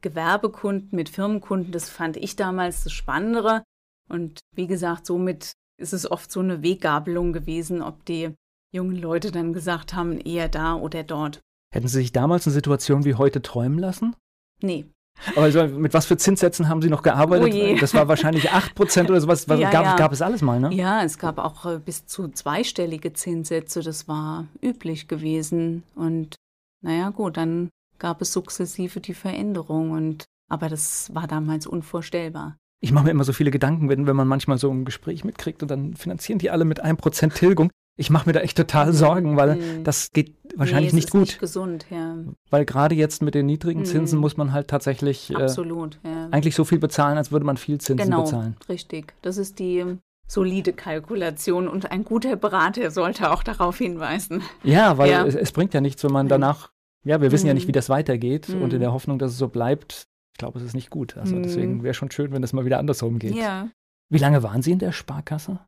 Gewerbekunden, 0.00 0.88
mit 0.96 1.08
Firmenkunden, 1.08 1.70
das 1.70 1.88
fand 1.88 2.16
ich 2.16 2.34
damals 2.34 2.82
das 2.82 2.92
Spannendere. 2.92 3.62
Und 4.08 4.40
wie 4.54 4.66
gesagt, 4.66 5.06
somit 5.06 5.52
ist 5.80 5.92
es 5.92 6.10
oft 6.10 6.30
so 6.30 6.40
eine 6.40 6.62
Weggabelung 6.62 7.32
gewesen, 7.32 7.82
ob 7.82 8.04
die 8.04 8.34
jungen 8.72 8.96
Leute 8.96 9.30
dann 9.30 9.52
gesagt 9.52 9.94
haben, 9.94 10.18
eher 10.20 10.48
da 10.48 10.74
oder 10.74 11.02
dort. 11.02 11.40
Hätten 11.72 11.88
Sie 11.88 11.98
sich 11.98 12.12
damals 12.12 12.46
eine 12.46 12.54
Situation 12.54 13.04
wie 13.04 13.14
heute 13.14 13.42
träumen 13.42 13.78
lassen? 13.78 14.14
Nee. 14.60 14.86
Aber 15.30 15.42
also, 15.42 15.66
mit 15.66 15.94
was 15.94 16.06
für 16.06 16.16
Zinssätzen 16.16 16.68
haben 16.68 16.82
Sie 16.82 16.88
noch 16.88 17.02
gearbeitet? 17.02 17.54
Oh. 17.54 17.80
Das 17.80 17.94
war 17.94 18.08
wahrscheinlich 18.08 18.50
8% 18.50 19.08
oder 19.08 19.20
sowas. 19.20 19.48
Was, 19.48 19.60
Ja, 19.60 19.70
gab, 19.70 19.84
ja. 19.84 19.96
gab 19.96 20.12
es 20.12 20.22
alles 20.22 20.42
mal, 20.42 20.58
ne? 20.58 20.72
Ja, 20.72 21.04
es 21.04 21.18
gab 21.18 21.38
auch 21.38 21.66
äh, 21.66 21.78
bis 21.78 22.06
zu 22.06 22.28
zweistellige 22.28 23.12
Zinssätze, 23.12 23.82
das 23.82 24.08
war 24.08 24.46
üblich 24.60 25.06
gewesen. 25.06 25.84
Und 25.94 26.34
naja, 26.82 27.10
gut, 27.10 27.36
dann 27.36 27.70
gab 27.98 28.20
es 28.22 28.32
sukzessive 28.32 29.00
die 29.00 29.14
Veränderung 29.14 29.92
und 29.92 30.24
aber 30.50 30.68
das 30.68 31.14
war 31.14 31.26
damals 31.26 31.66
unvorstellbar. 31.66 32.56
Ich 32.84 32.92
mache 32.92 33.04
mir 33.04 33.10
immer 33.10 33.24
so 33.24 33.32
viele 33.32 33.50
Gedanken, 33.50 33.88
wenn, 33.88 34.06
wenn 34.06 34.14
man 34.16 34.28
manchmal 34.28 34.58
so 34.58 34.70
ein 34.70 34.84
Gespräch 34.84 35.24
mitkriegt 35.24 35.62
und 35.62 35.70
dann 35.70 35.94
finanzieren 35.94 36.38
die 36.38 36.50
alle 36.50 36.64
mit 36.64 36.84
1% 36.84 37.32
Tilgung. 37.34 37.70
Ich 37.96 38.10
mache 38.10 38.28
mir 38.28 38.32
da 38.32 38.40
echt 38.40 38.56
total 38.56 38.92
Sorgen, 38.92 39.36
weil 39.36 39.56
Mhm. 39.56 39.84
das 39.84 40.10
geht 40.12 40.34
wahrscheinlich 40.56 40.92
nee, 40.92 40.96
nicht 40.98 41.10
gut. 41.10 41.20
Nicht 41.22 41.38
gesund, 41.40 41.86
ja. 41.90 42.16
Weil 42.50 42.64
gerade 42.64 42.94
jetzt 42.94 43.22
mit 43.22 43.34
den 43.34 43.46
niedrigen 43.46 43.80
Mhm. 43.80 43.84
Zinsen 43.86 44.18
muss 44.18 44.36
man 44.36 44.52
halt 44.52 44.68
tatsächlich 44.68 45.30
äh, 45.30 45.36
Absolut, 45.36 45.98
ja. 46.04 46.28
eigentlich 46.30 46.54
so 46.56 46.64
viel 46.64 46.78
bezahlen, 46.78 47.16
als 47.16 47.32
würde 47.32 47.46
man 47.46 47.56
viel 47.56 47.78
Zinsen 47.80 48.04
genau, 48.10 48.22
bezahlen. 48.24 48.56
richtig. 48.68 49.14
Das 49.22 49.38
ist 49.38 49.58
die 49.60 49.84
solide 50.28 50.72
Kalkulation 50.72 51.68
und 51.68 51.90
ein 51.92 52.04
guter 52.04 52.36
Berater 52.36 52.90
sollte 52.90 53.30
auch 53.30 53.42
darauf 53.42 53.78
hinweisen. 53.78 54.42
Ja, 54.62 54.98
weil 54.98 55.10
Ja. 55.10 55.24
Es, 55.24 55.34
es 55.34 55.52
bringt 55.52 55.72
ja 55.74 55.80
nichts, 55.80 56.02
wenn 56.04 56.12
man 56.12 56.28
danach, 56.28 56.70
ja, 57.04 57.20
wir 57.20 57.30
wissen 57.32 57.46
ja 57.46 57.52
Mhm. 57.52 57.58
nicht, 57.58 57.68
wie 57.68 57.72
das 57.72 57.88
weitergeht 57.88 58.48
und 58.50 58.72
in 58.72 58.78
Mhm. 58.78 58.80
der 58.80 58.92
Hoffnung, 58.92 59.18
dass 59.18 59.32
es 59.32 59.38
so 59.38 59.48
bleibt, 59.48 60.04
ich 60.34 60.38
glaube, 60.38 60.58
es 60.58 60.64
ist 60.64 60.74
nicht 60.74 60.90
gut. 60.90 61.16
Also 61.16 61.36
Mhm. 61.36 61.42
deswegen 61.44 61.82
wäre 61.84 61.94
schon 61.94 62.10
schön, 62.10 62.32
wenn 62.32 62.42
es 62.42 62.52
mal 62.52 62.64
wieder 62.64 62.80
andersrum 62.80 63.20
geht. 63.20 63.36
Ja. 63.36 63.68
Wie 64.10 64.18
lange 64.18 64.42
waren 64.42 64.62
Sie 64.62 64.72
in 64.72 64.80
der 64.80 64.90
Sparkasse? 64.90 65.60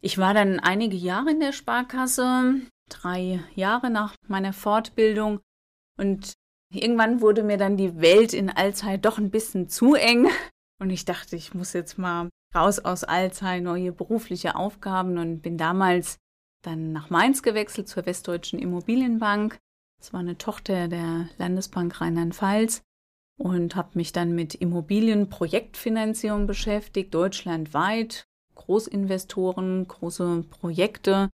Ich 0.00 0.16
war 0.16 0.32
dann 0.32 0.60
einige 0.60 0.96
Jahre 0.96 1.30
in 1.30 1.40
der 1.40 1.52
Sparkasse, 1.52 2.54
drei 2.88 3.40
Jahre 3.54 3.90
nach 3.90 4.14
meiner 4.26 4.52
Fortbildung 4.54 5.40
und 5.98 6.32
irgendwann 6.72 7.20
wurde 7.20 7.42
mir 7.42 7.58
dann 7.58 7.76
die 7.76 8.00
Welt 8.00 8.32
in 8.32 8.48
Allzeit 8.48 9.04
doch 9.04 9.18
ein 9.18 9.30
bisschen 9.30 9.68
zu 9.68 9.94
eng 9.94 10.28
und 10.80 10.88
ich 10.90 11.04
dachte, 11.04 11.36
ich 11.36 11.52
muss 11.52 11.72
jetzt 11.74 11.98
mal 11.98 12.30
raus 12.54 12.78
aus 12.78 13.04
Alzey, 13.04 13.60
neue 13.60 13.92
berufliche 13.92 14.54
Aufgaben 14.56 15.18
und 15.18 15.42
bin 15.42 15.58
damals 15.58 16.16
dann 16.64 16.92
nach 16.92 17.10
Mainz 17.10 17.42
gewechselt 17.42 17.88
zur 17.88 18.06
Westdeutschen 18.06 18.58
Immobilienbank. 18.58 19.58
Das 19.98 20.12
war 20.14 20.20
eine 20.20 20.38
Tochter 20.38 20.88
der 20.88 21.28
Landesbank 21.36 22.00
Rheinland-Pfalz 22.00 22.82
und 23.38 23.76
habe 23.76 23.90
mich 23.94 24.12
dann 24.12 24.34
mit 24.34 24.54
Immobilienprojektfinanzierung 24.54 26.46
beschäftigt, 26.46 27.14
deutschlandweit, 27.14 28.24
Großinvestoren, 28.54 29.86
große 29.86 30.44
Projekte 30.50 31.30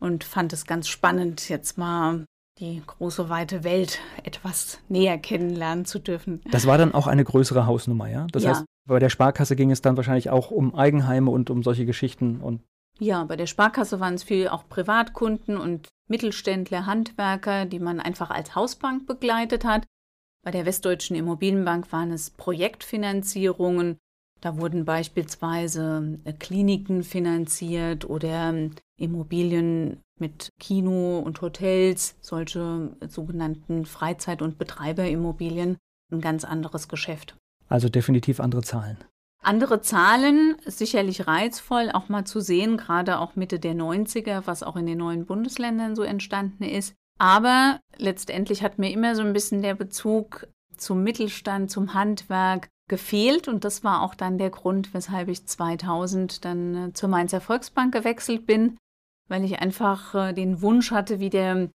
und 0.00 0.22
fand 0.22 0.52
es 0.52 0.66
ganz 0.66 0.86
spannend, 0.86 1.48
jetzt 1.48 1.78
mal 1.78 2.24
die 2.58 2.82
große 2.86 3.28
weite 3.28 3.64
Welt 3.64 3.98
etwas 4.24 4.80
näher 4.88 5.18
kennenlernen 5.18 5.84
zu 5.84 5.98
dürfen. 5.98 6.42
Das 6.50 6.66
war 6.66 6.76
dann 6.76 6.92
auch 6.92 7.06
eine 7.06 7.24
größere 7.24 7.66
Hausnummer, 7.66 8.08
ja? 8.08 8.26
Das 8.32 8.42
ja. 8.42 8.50
heißt, 8.50 8.64
bei 8.86 8.98
der 8.98 9.10
Sparkasse 9.10 9.56
ging 9.56 9.70
es 9.70 9.80
dann 9.80 9.96
wahrscheinlich 9.96 10.30
auch 10.30 10.50
um 10.50 10.74
Eigenheime 10.74 11.30
und 11.30 11.50
um 11.50 11.62
solche 11.62 11.86
Geschichten 11.86 12.40
und 12.40 12.62
ja, 13.00 13.22
bei 13.24 13.36
der 13.36 13.46
Sparkasse 13.46 14.00
waren 14.00 14.14
es 14.14 14.24
viel 14.24 14.48
auch 14.48 14.68
Privatkunden 14.68 15.56
und 15.56 15.88
Mittelständler, 16.08 16.86
Handwerker, 16.86 17.64
die 17.64 17.78
man 17.78 18.00
einfach 18.00 18.30
als 18.30 18.56
Hausbank 18.56 19.06
begleitet 19.06 19.64
hat. 19.64 19.84
Bei 20.48 20.52
der 20.52 20.64
Westdeutschen 20.64 21.14
Immobilienbank 21.14 21.92
waren 21.92 22.10
es 22.10 22.30
Projektfinanzierungen. 22.30 23.98
Da 24.40 24.56
wurden 24.56 24.86
beispielsweise 24.86 26.18
äh, 26.24 26.32
Kliniken 26.32 27.02
finanziert 27.02 28.08
oder 28.08 28.48
ähm, 28.48 28.70
Immobilien 28.96 30.00
mit 30.18 30.48
Kino 30.58 31.18
und 31.18 31.42
Hotels, 31.42 32.16
solche 32.22 32.96
sogenannten 33.06 33.84
Freizeit- 33.84 34.40
und 34.40 34.56
Betreiberimmobilien. 34.56 35.76
Ein 36.10 36.22
ganz 36.22 36.44
anderes 36.44 36.88
Geschäft. 36.88 37.36
Also 37.68 37.90
definitiv 37.90 38.40
andere 38.40 38.62
Zahlen. 38.62 38.96
Andere 39.42 39.82
Zahlen, 39.82 40.56
sicherlich 40.64 41.26
reizvoll, 41.26 41.90
auch 41.92 42.08
mal 42.08 42.24
zu 42.24 42.40
sehen, 42.40 42.78
gerade 42.78 43.18
auch 43.18 43.36
Mitte 43.36 43.58
der 43.58 43.74
90er, 43.74 44.46
was 44.46 44.62
auch 44.62 44.76
in 44.76 44.86
den 44.86 44.96
neuen 44.96 45.26
Bundesländern 45.26 45.94
so 45.94 46.04
entstanden 46.04 46.64
ist. 46.64 46.94
Aber 47.18 47.80
letztendlich 47.96 48.62
hat 48.62 48.78
mir 48.78 48.90
immer 48.92 49.14
so 49.14 49.22
ein 49.22 49.32
bisschen 49.32 49.60
der 49.60 49.74
Bezug 49.74 50.46
zum 50.76 51.02
Mittelstand, 51.02 51.70
zum 51.70 51.94
Handwerk 51.94 52.68
gefehlt. 52.88 53.48
Und 53.48 53.64
das 53.64 53.84
war 53.84 54.02
auch 54.02 54.14
dann 54.14 54.38
der 54.38 54.50
Grund, 54.50 54.94
weshalb 54.94 55.28
ich 55.28 55.46
2000 55.46 56.44
dann 56.44 56.74
äh, 56.74 56.92
zur 56.92 57.08
Mainzer 57.08 57.40
Volksbank 57.40 57.92
gewechselt 57.92 58.46
bin, 58.46 58.78
weil 59.28 59.44
ich 59.44 59.60
einfach 59.60 60.14
äh, 60.14 60.32
den 60.32 60.62
Wunsch 60.62 60.90
hatte, 60.90 61.20
wieder 61.20 61.68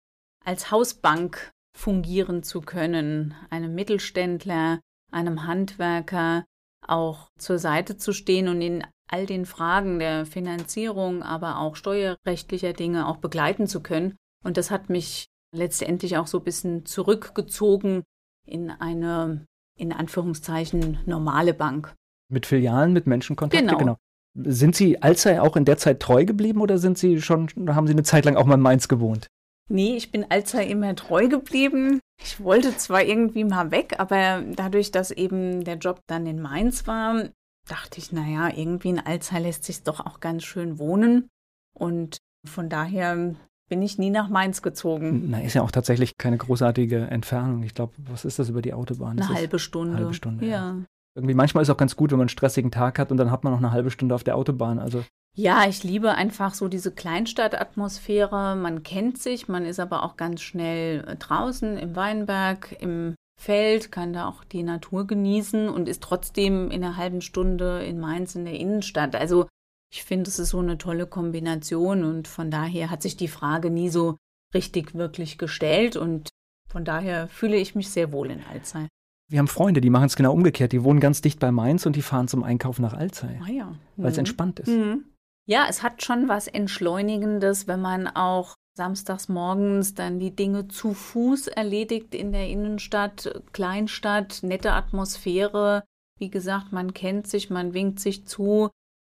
als 0.45 0.71
Hausbank 0.71 1.51
fungieren 1.77 2.43
zu 2.43 2.61
können, 2.61 3.35
einem 3.51 3.75
Mittelständler, 3.75 4.81
einem 5.11 5.47
Handwerker 5.47 6.45
auch 6.87 7.31
zur 7.39 7.59
Seite 7.59 7.97
zu 7.97 8.13
stehen 8.13 8.49
und 8.49 8.61
in 8.61 8.85
all 9.09 9.27
den 9.27 9.45
Fragen 9.45 9.99
der 9.99 10.25
Finanzierung, 10.25 11.23
aber 11.23 11.59
auch 11.59 11.77
steuerrechtlicher 11.77 12.73
Dinge 12.73 13.07
auch 13.07 13.17
begleiten 13.17 13.67
zu 13.67 13.83
können. 13.83 14.17
Und 14.45 14.57
das 14.57 14.71
hat 14.71 14.89
mich 14.89 15.30
letztendlich 15.53 16.17
auch 16.17 16.27
so 16.27 16.39
ein 16.39 16.45
bisschen 16.45 16.87
zurückgezogen 16.87 18.03
in 18.47 18.71
eine, 18.71 19.47
in 19.77 19.93
Anführungszeichen, 19.93 20.99
normale 21.07 21.55
Bank. 21.55 21.95
Mit 22.31 22.47
Filialen, 22.47 22.93
mit 22.93 23.07
Menschenkontakte, 23.07 23.67
genau. 23.67 23.79
genau. 23.79 23.97
Sind 24.35 24.77
Sie 24.77 25.03
Alzey 25.03 25.39
auch 25.39 25.57
in 25.57 25.65
der 25.65 25.77
Zeit 25.77 26.01
treu 26.01 26.25
geblieben 26.25 26.61
oder 26.61 26.79
sind 26.79 26.99
Sie 26.99 27.21
schon, 27.21 27.49
haben 27.69 27.87
Sie 27.87 27.93
eine 27.93 28.05
Zeit 28.05 28.25
lang 28.25 28.37
auch 28.37 28.45
mal 28.45 28.55
in 28.55 28.61
Mainz 28.61 28.87
gewohnt? 28.87 29.27
Nee, 29.69 29.97
ich 29.97 30.11
bin 30.11 30.27
Alzey 30.29 30.69
immer 30.71 30.95
treu 30.95 31.29
geblieben. 31.29 32.01
Ich 32.23 32.41
wollte 32.41 32.77
zwar 32.77 33.03
irgendwie 33.03 33.45
mal 33.45 33.71
weg, 33.71 33.95
aber 33.99 34.43
dadurch, 34.43 34.91
dass 34.91 35.11
eben 35.11 35.65
der 35.65 35.77
Job 35.77 36.01
dann 36.07 36.27
in 36.27 36.41
Mainz 36.41 36.87
war, 36.87 37.29
dachte 37.69 37.99
ich, 37.99 38.13
naja, 38.13 38.49
irgendwie 38.49 38.91
in 38.91 38.99
Alzey 38.99 39.41
lässt 39.41 39.65
sich 39.65 39.83
doch 39.83 40.01
auch 40.01 40.21
ganz 40.21 40.45
schön 40.45 40.79
wohnen. 40.79 41.29
Und 41.73 42.19
von 42.45 42.69
daher 42.69 43.35
bin 43.71 43.81
ich 43.81 43.97
nie 43.97 44.11
nach 44.11 44.29
Mainz 44.29 44.61
gezogen. 44.61 45.31
Na, 45.31 45.41
ist 45.41 45.55
ja 45.55 45.63
auch 45.63 45.71
tatsächlich 45.71 46.19
keine 46.19 46.37
großartige 46.37 47.07
Entfernung. 47.07 47.63
Ich 47.63 47.73
glaube, 47.73 47.95
was 47.97 48.27
ist 48.27 48.39
das 48.39 48.51
über 48.51 48.61
die 48.61 48.75
Autobahn? 48.75 49.19
Eine 49.19 49.29
halbe 49.29 49.59
Stunde. 49.59 49.93
Eine 49.93 50.05
halbe 50.05 50.15
Stunde. 50.15 50.45
Ja. 50.45 50.51
ja. 50.51 50.77
Irgendwie 51.15 51.35
manchmal 51.35 51.63
ist 51.63 51.69
es 51.69 51.75
auch 51.75 51.79
ganz 51.79 51.97
gut, 51.97 52.11
wenn 52.11 52.19
man 52.19 52.25
einen 52.25 52.29
stressigen 52.29 52.71
Tag 52.71 52.99
hat 52.99 53.11
und 53.11 53.17
dann 53.17 53.31
hat 53.31 53.45
man 53.45 53.53
noch 53.53 53.61
eine 53.61 53.73
halbe 53.73 53.91
Stunde 53.91 54.15
auf 54.15 54.25
der 54.25 54.37
Autobahn. 54.37 54.79
Also 54.79 55.05
ja, 55.37 55.65
ich 55.69 55.85
liebe 55.85 56.13
einfach 56.13 56.55
so 56.55 56.69
diese 56.69 56.91
Kleinstadtatmosphäre. 56.91 58.57
Man 58.57 58.83
kennt 58.83 59.19
sich, 59.19 59.49
man 59.49 59.65
ist 59.65 59.79
aber 59.79 60.03
auch 60.03 60.17
ganz 60.17 60.43
schnell 60.43 61.05
äh, 61.07 61.17
draußen 61.17 61.79
im 61.79 61.97
Weinberg, 61.97 62.77
im 62.81 63.15
Feld, 63.41 63.91
kann 63.91 64.13
da 64.13 64.29
auch 64.29 64.45
die 64.45 64.63
Natur 64.63 65.07
genießen 65.07 65.69
und 65.69 65.89
ist 65.89 66.03
trotzdem 66.03 66.71
in 66.71 66.85
einer 66.85 66.97
halben 66.97 67.23
Stunde 67.23 67.83
in 67.85 67.99
Mainz 67.99 68.35
in 68.35 68.45
der 68.45 68.59
Innenstadt. 68.59 69.15
Also 69.17 69.47
ich 69.93 70.05
finde, 70.05 70.29
es 70.29 70.39
ist 70.39 70.51
so 70.51 70.59
eine 70.61 70.79
tolle 70.79 71.07
Kombination 71.07 72.05
und 72.05 72.29
von 72.29 72.51
daher 72.51 72.91
hat 72.91 73.03
sich 73.03 73.17
die 73.17 73.29
Frage 73.29 73.71
nie 73.71 73.89
so 73.89 74.17
richtig 74.55 74.95
wirklich 74.95 75.39
gestellt 75.39 75.97
und 75.97 76.29
von 76.69 76.85
daher 76.85 77.29
fühle 77.29 77.57
ich 77.57 77.75
mich 77.75 77.91
sehr 77.91 78.13
wohl 78.13 78.31
in 78.31 78.43
Alzey. 78.45 78.87
Wir 79.29 79.39
haben 79.39 79.49
Freunde, 79.49 79.81
die 79.81 79.91
machen 79.91 80.07
es 80.07 80.17
genau 80.17 80.33
umgekehrt. 80.33 80.73
Die 80.73 80.83
wohnen 80.83 80.99
ganz 80.99 81.21
dicht 81.21 81.39
bei 81.39 81.53
Mainz 81.53 81.87
und 81.87 81.95
die 81.95 82.03
fahren 82.03 82.27
zum 82.27 82.43
Einkauf 82.43 82.81
nach 82.81 82.95
Alzey. 82.95 83.41
Ah 83.45 83.51
ja. 83.51 83.77
Weil 83.97 84.11
es 84.11 84.17
mhm. 84.17 84.21
entspannt 84.21 84.61
ist. 84.61 84.69
Mhm. 84.69 85.05
Ja, 85.47 85.67
es 85.69 85.83
hat 85.83 86.03
schon 86.03 86.29
was 86.29 86.49
Entschleunigendes, 86.49 87.69
wenn 87.69 87.81
man 87.81 88.09
auch 88.09 88.55
samstags 88.77 89.29
morgens 89.29 89.95
dann 89.95 90.19
die 90.19 90.35
Dinge 90.35 90.69
zu 90.69 90.95
Fuß 90.95 91.49
erledigt 91.49 92.15
in 92.15 92.33
der 92.33 92.49
Innenstadt, 92.49 93.43
Kleinstadt, 93.53 94.43
nette 94.43 94.73
Atmosphäre. 94.73 95.85
Wie 96.19 96.31
gesagt, 96.31 96.73
man 96.73 96.93
kennt 96.93 97.27
sich, 97.27 97.51
man 97.51 97.73
winkt 97.73 98.01
sich 98.01 98.27
zu, 98.27 98.71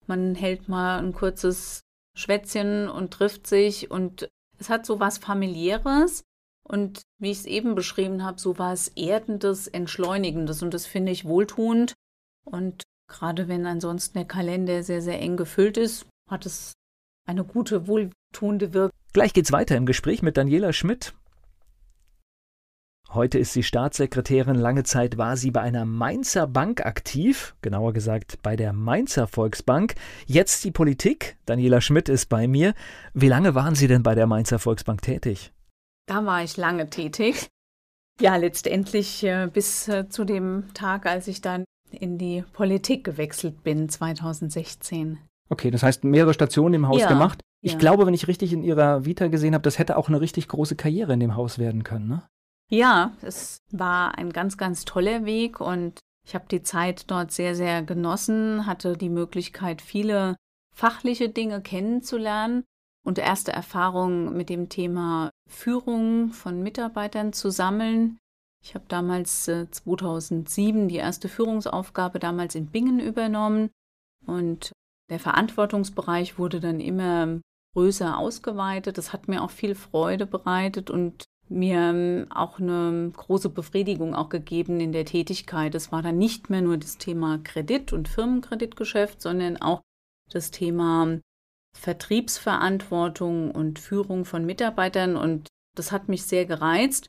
man 0.10 0.36
hält 0.36 0.68
mal 0.68 1.00
ein 1.00 1.14
kurzes 1.14 1.84
Schwätzchen 2.16 2.90
und 2.90 3.12
trifft 3.12 3.48
sich 3.48 3.90
und 3.90 4.28
es 4.58 4.70
hat 4.70 4.86
so 4.86 5.00
was 5.00 5.18
familiäres 5.18 6.24
und 6.64 7.02
wie 7.20 7.32
ich 7.32 7.40
es 7.40 7.46
eben 7.46 7.76
beschrieben 7.76 8.24
habe, 8.24 8.40
so 8.40 8.60
was 8.60 8.90
Erdendes, 8.90 9.68
Entschleunigendes 9.68 10.62
und 10.62 10.74
das 10.74 10.86
finde 10.86 11.12
ich 11.12 11.26
wohltuend. 11.26 11.94
Und 12.44 12.84
gerade 13.08 13.48
wenn 13.48 13.66
ansonsten 13.66 14.18
der 14.18 14.28
Kalender 14.28 14.84
sehr, 14.84 15.02
sehr 15.02 15.20
eng 15.22 15.38
gefüllt 15.38 15.78
ist, 15.78 16.06
hat 16.30 16.46
es 16.46 16.74
eine 17.26 17.44
gute, 17.44 17.88
wohltuende 17.88 18.74
Wirkung. 18.74 18.98
Gleich 19.14 19.34
geht's 19.34 19.52
weiter 19.52 19.78
im 19.78 19.86
Gespräch 19.86 20.22
mit 20.22 20.38
Daniela 20.38 20.74
Schmidt. 20.74 21.14
Heute 23.12 23.40
ist 23.40 23.54
sie 23.54 23.64
Staatssekretärin. 23.64 24.56
Lange 24.56 24.84
Zeit 24.84 25.18
war 25.18 25.36
sie 25.36 25.50
bei 25.50 25.62
einer 25.62 25.84
Mainzer 25.84 26.46
Bank 26.46 26.86
aktiv, 26.86 27.56
genauer 27.64 27.92
gesagt 27.92 28.38
bei 28.44 28.56
der 28.56 28.72
Mainzer 28.72 29.26
Volksbank. 29.26 29.96
Jetzt 30.28 30.64
die 30.64 30.70
Politik. 30.70 31.36
Daniela 31.48 31.82
Schmidt 31.82 32.08
ist 32.08 32.28
bei 32.28 32.48
mir. 32.48 32.76
Wie 33.16 33.28
lange 33.28 33.56
waren 33.56 33.74
Sie 33.74 33.88
denn 33.88 34.04
bei 34.04 34.14
der 34.14 34.28
Mainzer 34.28 34.60
Volksbank 34.60 35.02
tätig? 35.02 35.52
Da 36.06 36.24
war 36.24 36.44
ich 36.44 36.56
lange 36.56 36.92
tätig. 36.92 37.48
Ja, 38.22 38.36
letztendlich 38.36 39.24
äh, 39.24 39.50
bis 39.52 39.88
äh, 39.88 40.08
zu 40.08 40.24
dem 40.24 40.66
Tag, 40.76 41.08
als 41.08 41.28
ich 41.28 41.42
dann 41.42 41.66
in 41.90 42.20
die 42.20 42.44
Politik 42.54 43.04
gewechselt 43.04 43.64
bin, 43.64 43.90
2016. 43.90 45.18
Okay, 45.50 45.72
das 45.72 45.82
heißt 45.82 46.04
mehrere 46.04 46.36
Stationen 46.36 46.76
im 46.76 46.88
Haus 46.88 47.02
ja, 47.02 47.10
gemacht. 47.10 47.42
Ich 47.62 47.72
ja. 47.72 47.80
glaube, 47.80 48.06
wenn 48.06 48.14
ich 48.14 48.28
richtig 48.28 48.54
in 48.54 48.62
Ihrer 48.62 49.06
Vita 49.06 49.30
gesehen 49.30 49.56
habe, 49.56 49.64
das 49.64 49.80
hätte 49.80 49.98
auch 49.98 50.10
eine 50.10 50.22
richtig 50.22 50.48
große 50.48 50.76
Karriere 50.76 51.14
in 51.14 51.20
dem 51.20 51.36
Haus 51.36 51.58
werden 51.58 51.84
können, 51.84 52.08
ne? 52.08 52.22
Ja, 52.72 53.14
es 53.22 53.64
war 53.72 54.18
ein 54.18 54.32
ganz, 54.32 54.58
ganz 54.58 54.86
toller 54.86 55.26
Weg 55.26 55.60
und 55.60 56.00
ich 56.26 56.36
habe 56.36 56.46
die 56.52 56.62
Zeit 56.62 57.10
dort 57.10 57.32
sehr, 57.32 57.56
sehr 57.56 57.82
genossen, 57.82 58.68
hatte 58.68 58.96
die 58.96 59.10
Möglichkeit, 59.10 59.82
viele 59.82 60.36
fachliche 60.76 61.30
Dinge 61.30 61.62
kennenzulernen 61.62 62.64
und 63.04 63.18
erste 63.18 63.52
Erfahrungen 63.52 64.38
mit 64.38 64.50
dem 64.50 64.70
Thema 64.70 65.32
Führung 65.50 66.30
von 66.30 66.62
Mitarbeitern 66.62 67.34
zu 67.34 67.50
sammeln. 67.50 68.20
Ich 68.64 68.76
habe 68.76 68.86
damals 68.88 69.48
äh, 69.48 69.70
2007 69.72 70.90
die 70.90 70.98
erste 70.98 71.28
Führungsaufgabe 71.28 72.20
damals 72.20 72.54
in 72.54 72.68
Bingen 72.68 73.00
übernommen 73.00 73.72
und 74.28 74.74
der 75.10 75.20
Verantwortungsbereich 75.20 76.38
wurde 76.38 76.60
dann 76.60 76.80
immer 76.80 77.40
größer 77.74 78.18
ausgeweitet. 78.18 79.00
Das 79.00 79.12
hat 79.12 79.28
mir 79.28 79.42
auch 79.42 79.50
viel 79.50 79.74
Freude 79.74 80.28
bereitet 80.28 80.92
und 80.92 81.26
mir 81.50 81.78
ähm, 81.78 82.28
auch 82.30 82.60
eine 82.60 83.12
große 83.16 83.50
Befriedigung 83.50 84.16
auch 84.16 84.30
gegeben 84.30 84.80
in 84.80 84.92
der 84.92 85.06
Tätigkeit. 85.06 85.76
Es 85.76 85.92
war 85.92 86.02
dann 86.02 86.18
nicht 86.18 86.50
mehr 86.50 86.62
nur 86.62 86.78
das 86.78 86.98
Thema 86.98 87.40
Kredit 87.44 87.92
und 87.92 88.08
Firmenkreditgeschäft, 88.08 89.22
sondern 89.22 89.58
auch 89.58 89.82
das 90.32 90.52
Thema 90.52 91.20
Vertriebsverantwortung 91.76 93.52
und 93.52 93.80
Führung 93.80 94.26
von 94.26 94.46
Mitarbeitern 94.46 95.16
und 95.16 95.48
das 95.76 95.92
hat 95.92 96.08
mich 96.10 96.24
sehr 96.24 96.46
gereizt. 96.46 97.08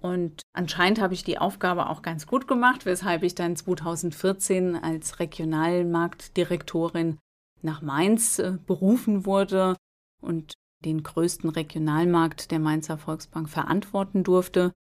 Und 0.00 0.42
anscheinend 0.54 1.00
habe 1.00 1.14
ich 1.14 1.22
die 1.22 1.38
Aufgabe 1.38 1.88
auch 1.88 2.02
ganz 2.02 2.26
gut 2.26 2.48
gemacht, 2.48 2.86
weshalb 2.86 3.22
ich 3.22 3.34
dann 3.34 3.56
2014 3.56 4.76
als 4.76 5.20
Regionalmarktdirektorin 5.20 7.18
nach 7.60 7.82
Mainz 7.82 8.38
äh, 8.38 8.58
berufen 8.66 9.26
wurde 9.26 9.76
und 10.20 10.54
den 10.84 11.02
größten 11.02 11.50
Regionalmarkt 11.50 12.50
der 12.50 12.58
Mainzer 12.58 12.98
Volksbank 12.98 13.48
verantworten 13.48 14.24
durfte. 14.24 14.72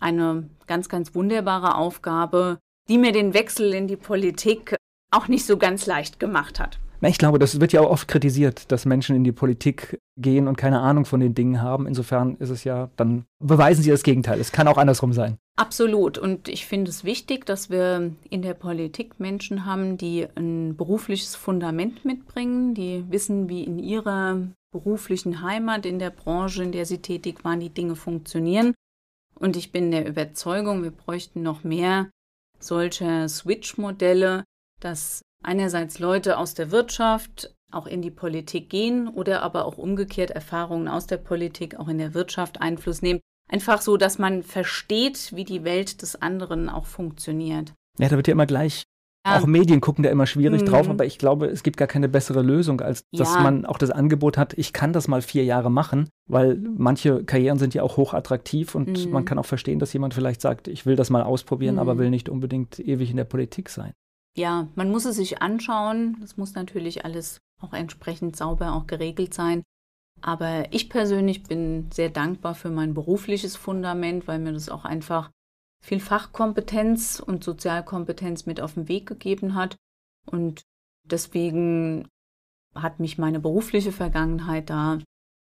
Eine 0.00 0.48
ganz, 0.66 0.88
ganz 0.88 1.14
wunderbare 1.14 1.76
Aufgabe, 1.76 2.58
die 2.88 2.98
mir 2.98 3.12
den 3.12 3.34
Wechsel 3.34 3.72
in 3.72 3.88
die 3.88 3.96
Politik 3.96 4.76
auch 5.10 5.28
nicht 5.28 5.46
so 5.46 5.56
ganz 5.56 5.86
leicht 5.86 6.20
gemacht 6.20 6.60
hat. 6.60 6.78
Ich 7.02 7.18
glaube, 7.18 7.38
das 7.38 7.60
wird 7.60 7.72
ja 7.72 7.82
auch 7.82 7.90
oft 7.90 8.08
kritisiert, 8.08 8.72
dass 8.72 8.86
Menschen 8.86 9.14
in 9.14 9.22
die 9.22 9.32
Politik 9.32 10.00
gehen 10.16 10.48
und 10.48 10.56
keine 10.56 10.80
Ahnung 10.80 11.04
von 11.04 11.20
den 11.20 11.34
Dingen 11.34 11.60
haben. 11.60 11.86
Insofern 11.86 12.36
ist 12.36 12.50
es 12.50 12.64
ja, 12.64 12.88
dann 12.96 13.26
beweisen 13.38 13.82
sie 13.82 13.90
das 13.90 14.02
Gegenteil. 14.02 14.40
Es 14.40 14.50
kann 14.50 14.66
auch 14.66 14.78
andersrum 14.78 15.12
sein. 15.12 15.36
Absolut. 15.58 16.18
Und 16.18 16.48
ich 16.48 16.66
finde 16.66 16.90
es 16.90 17.02
wichtig, 17.02 17.46
dass 17.46 17.70
wir 17.70 18.12
in 18.28 18.42
der 18.42 18.52
Politik 18.52 19.18
Menschen 19.18 19.64
haben, 19.64 19.96
die 19.96 20.26
ein 20.34 20.76
berufliches 20.76 21.34
Fundament 21.34 22.04
mitbringen, 22.04 22.74
die 22.74 23.10
wissen, 23.10 23.48
wie 23.48 23.64
in 23.64 23.78
ihrer 23.78 24.48
beruflichen 24.70 25.40
Heimat, 25.40 25.86
in 25.86 25.98
der 25.98 26.10
Branche, 26.10 26.62
in 26.62 26.72
der 26.72 26.84
sie 26.84 26.98
tätig 26.98 27.42
waren, 27.42 27.60
die 27.60 27.70
Dinge 27.70 27.96
funktionieren. 27.96 28.74
Und 29.38 29.56
ich 29.56 29.72
bin 29.72 29.90
der 29.90 30.06
Überzeugung, 30.06 30.82
wir 30.82 30.90
bräuchten 30.90 31.42
noch 31.42 31.64
mehr 31.64 32.10
solcher 32.58 33.26
Switch-Modelle, 33.28 34.44
dass 34.80 35.22
einerseits 35.42 35.98
Leute 35.98 36.36
aus 36.36 36.52
der 36.52 36.70
Wirtschaft 36.70 37.54
auch 37.70 37.86
in 37.86 38.02
die 38.02 38.10
Politik 38.10 38.68
gehen 38.68 39.08
oder 39.08 39.42
aber 39.42 39.64
auch 39.64 39.78
umgekehrt 39.78 40.30
Erfahrungen 40.30 40.88
aus 40.88 41.06
der 41.06 41.18
Politik 41.18 41.78
auch 41.78 41.88
in 41.88 41.98
der 41.98 42.12
Wirtschaft 42.12 42.60
Einfluss 42.60 43.00
nehmen. 43.00 43.20
Einfach 43.48 43.80
so, 43.80 43.96
dass 43.96 44.18
man 44.18 44.42
versteht, 44.42 45.32
wie 45.34 45.44
die 45.44 45.64
Welt 45.64 46.02
des 46.02 46.20
anderen 46.20 46.68
auch 46.68 46.86
funktioniert. 46.86 47.72
Ja, 47.98 48.08
da 48.08 48.16
wird 48.16 48.26
ja 48.26 48.32
immer 48.32 48.46
gleich. 48.46 48.82
Ja. 49.26 49.38
Auch 49.38 49.46
Medien 49.46 49.80
gucken 49.80 50.04
da 50.04 50.10
immer 50.10 50.26
schwierig 50.26 50.62
mhm. 50.62 50.66
drauf, 50.66 50.88
aber 50.88 51.04
ich 51.04 51.18
glaube, 51.18 51.46
es 51.46 51.62
gibt 51.62 51.76
gar 51.76 51.88
keine 51.88 52.08
bessere 52.08 52.42
Lösung, 52.42 52.80
als 52.80 53.04
dass 53.12 53.34
ja. 53.34 53.40
man 53.40 53.66
auch 53.66 53.78
das 53.78 53.90
Angebot 53.90 54.38
hat, 54.38 54.54
ich 54.54 54.72
kann 54.72 54.92
das 54.92 55.08
mal 55.08 55.20
vier 55.20 55.44
Jahre 55.44 55.70
machen, 55.70 56.08
weil 56.28 56.56
manche 56.56 57.24
Karrieren 57.24 57.58
sind 57.58 57.74
ja 57.74 57.82
auch 57.82 57.96
hochattraktiv 57.96 58.76
und 58.76 59.06
mhm. 59.06 59.12
man 59.12 59.24
kann 59.24 59.38
auch 59.38 59.46
verstehen, 59.46 59.80
dass 59.80 59.92
jemand 59.92 60.14
vielleicht 60.14 60.40
sagt, 60.40 60.68
ich 60.68 60.86
will 60.86 60.94
das 60.94 61.10
mal 61.10 61.22
ausprobieren, 61.22 61.74
mhm. 61.74 61.80
aber 61.80 61.98
will 61.98 62.10
nicht 62.10 62.28
unbedingt 62.28 62.78
ewig 62.78 63.10
in 63.10 63.16
der 63.16 63.24
Politik 63.24 63.68
sein 63.68 63.92
ja, 64.36 64.68
man 64.74 64.90
muss 64.90 65.06
es 65.06 65.16
sich 65.16 65.42
anschauen. 65.42 66.18
Das 66.20 66.36
muss 66.36 66.54
natürlich 66.54 67.04
alles 67.04 67.40
auch 67.60 67.72
entsprechend 67.72 68.36
sauber 68.36 68.74
auch 68.74 68.86
geregelt 68.86 69.34
sein. 69.34 69.62
Aber 70.26 70.64
ich 70.72 70.90
persönlich 70.90 71.44
bin 71.44 71.88
sehr 71.92 72.10
dankbar 72.10 72.56
für 72.56 72.68
mein 72.68 72.94
berufliches 72.94 73.54
Fundament, 73.54 74.26
weil 74.26 74.40
mir 74.40 74.52
das 74.52 74.68
auch 74.68 74.84
einfach 74.84 75.30
viel 75.80 76.00
Fachkompetenz 76.00 77.22
und 77.24 77.44
Sozialkompetenz 77.44 78.44
mit 78.44 78.60
auf 78.60 78.74
den 78.74 78.88
Weg 78.88 79.06
gegeben 79.06 79.54
hat. 79.54 79.76
Und 80.28 80.62
deswegen 81.04 82.08
hat 82.74 82.98
mich 82.98 83.18
meine 83.18 83.38
berufliche 83.38 83.92
Vergangenheit 83.92 84.68
da 84.68 84.98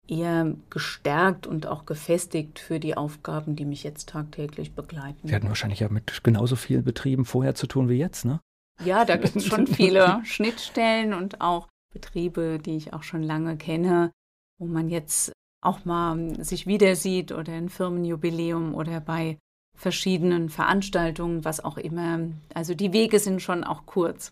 eher 0.07 0.55
gestärkt 0.69 1.47
und 1.47 1.65
auch 1.65 1.87
gefestigt 1.87 2.59
für 2.59 2.79
die 2.79 2.95
Aufgaben, 2.95 3.55
die 3.55 3.65
mich 3.65 3.83
jetzt 3.83 4.09
tagtäglich 4.09 4.75
begleiten. 4.75 5.27
Sie 5.27 5.33
hatten 5.33 5.47
wahrscheinlich 5.47 5.79
ja 5.79 5.89
mit 5.89 6.23
genauso 6.23 6.55
vielen 6.55 6.83
Betrieben 6.83 7.25
vorher 7.25 7.55
zu 7.55 7.65
tun 7.65 7.89
wie 7.89 7.97
jetzt, 7.97 8.23
ne? 8.23 8.39
Ja, 8.83 9.03
da 9.03 9.17
gibt 9.17 9.35
es 9.35 9.47
schon 9.47 9.65
viele 9.65 10.21
Schnittstellen 10.25 11.15
und 11.15 11.41
auch 11.41 11.69
Betriebe, 11.91 12.59
die 12.59 12.77
ich 12.77 12.93
auch 12.93 13.01
schon 13.01 13.23
lange 13.23 13.57
kenne, 13.57 14.11
wo 14.59 14.65
man 14.65 14.89
jetzt 14.89 15.31
auch 15.61 15.85
mal 15.85 16.43
sich 16.43 16.67
wieder 16.67 16.95
sieht 16.95 17.31
oder 17.31 17.53
ein 17.53 17.69
Firmenjubiläum 17.69 18.75
oder 18.75 18.99
bei 18.99 19.37
verschiedenen 19.77 20.49
Veranstaltungen, 20.49 21.43
was 21.43 21.63
auch 21.63 21.77
immer. 21.77 22.19
Also 22.53 22.73
die 22.73 22.93
Wege 22.93 23.19
sind 23.19 23.41
schon 23.41 23.63
auch 23.63 23.85
kurz. 23.85 24.31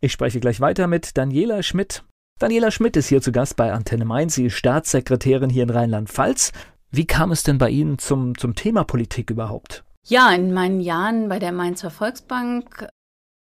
Ich 0.00 0.12
spreche 0.12 0.40
gleich 0.40 0.60
weiter 0.60 0.86
mit 0.86 1.16
Daniela 1.16 1.62
Schmidt. 1.62 2.04
Daniela 2.38 2.70
Schmidt 2.70 2.96
ist 2.96 3.08
hier 3.08 3.20
zu 3.20 3.32
Gast 3.32 3.56
bei 3.56 3.72
Antenne 3.72 4.06
Mainz. 4.06 4.34
Sie 4.34 4.46
ist 4.46 4.54
Staatssekretärin 4.54 5.50
hier 5.50 5.64
in 5.64 5.70
Rheinland-Pfalz. 5.70 6.52
Wie 6.90 7.06
kam 7.06 7.30
es 7.30 7.42
denn 7.42 7.58
bei 7.58 7.70
Ihnen 7.70 7.98
zum, 7.98 8.36
zum 8.36 8.54
Thema 8.54 8.84
Politik 8.84 9.30
überhaupt? 9.30 9.84
Ja, 10.06 10.32
in 10.32 10.52
meinen 10.52 10.80
Jahren 10.80 11.28
bei 11.28 11.38
der 11.38 11.52
Mainzer 11.52 11.90
Volksbank 11.90 12.88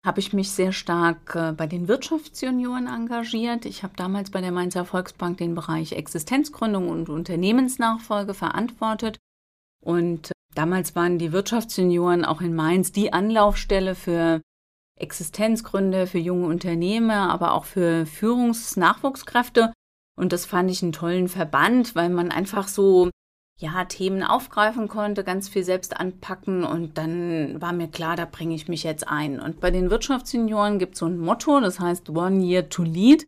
habe 0.07 0.21
ich 0.21 0.33
mich 0.33 0.53
sehr 0.53 0.73
stark 0.73 1.35
äh, 1.35 1.53
bei 1.53 1.67
den 1.67 1.89
Wirtschaftsjunioren 1.89 2.87
engagiert. 2.87 3.65
Ich 3.65 3.83
habe 3.83 3.95
damals 3.97 4.31
bei 4.31 4.41
der 4.41 4.53
Mainzer 4.53 4.85
Volksbank 4.85 5.39
den 5.39 5.57
Bereich 5.57 5.93
Existenzgründung 5.93 6.89
und 6.89 7.09
Unternehmensnachfolge 7.09 8.33
verantwortet. 8.33 9.19
Und 9.85 10.31
damals 10.55 10.95
waren 10.95 11.19
die 11.19 11.33
Wirtschaftsjunioren 11.33 12.25
auch 12.25 12.41
in 12.41 12.55
Mainz 12.55 12.93
die 12.93 13.13
Anlaufstelle 13.13 13.97
für 13.97 14.41
Existenzgründe, 14.99 16.07
für 16.07 16.19
junge 16.19 16.47
Unternehmer, 16.47 17.31
aber 17.31 17.53
auch 17.53 17.65
für 17.65 18.07
Führungsnachwuchskräfte. 18.07 19.73
Und 20.17 20.33
das 20.33 20.47
fand 20.47 20.71
ich 20.71 20.85
einen 20.85 20.93
tollen 20.93 21.29
Verband, 21.29 21.97
weil 21.97 22.11
man 22.11 22.31
einfach 22.31 22.69
so 22.69 23.11
ja, 23.59 23.85
Themen 23.85 24.23
aufgreifen 24.23 24.89
konnte, 24.89 25.25
ganz 25.25 25.49
viel 25.49 25.65
selbst 25.65 25.97
anpacken 25.99 26.65
und 26.65 26.99
dann 26.99 27.61
war 27.61 27.73
mir 27.73 27.89
klar, 27.89 28.17
da 28.17 28.27
bringe 28.27 28.55
ich 28.55 28.69
mich 28.69 28.83
jetzt 28.83 29.09
ein. 29.09 29.41
Und 29.41 29.61
bei 29.61 29.71
den 29.71 29.91
Wirtschaftssenioren 29.91 30.79
gibt 30.79 30.95
es 30.95 31.01
so 31.01 31.07
ein 31.07 31.19
Motto, 31.19 31.61
das 31.61 31.81
heißt 31.81 32.11
One 32.11 32.45
Year 32.45 32.69
to 32.69 32.83
Lead. 32.83 33.27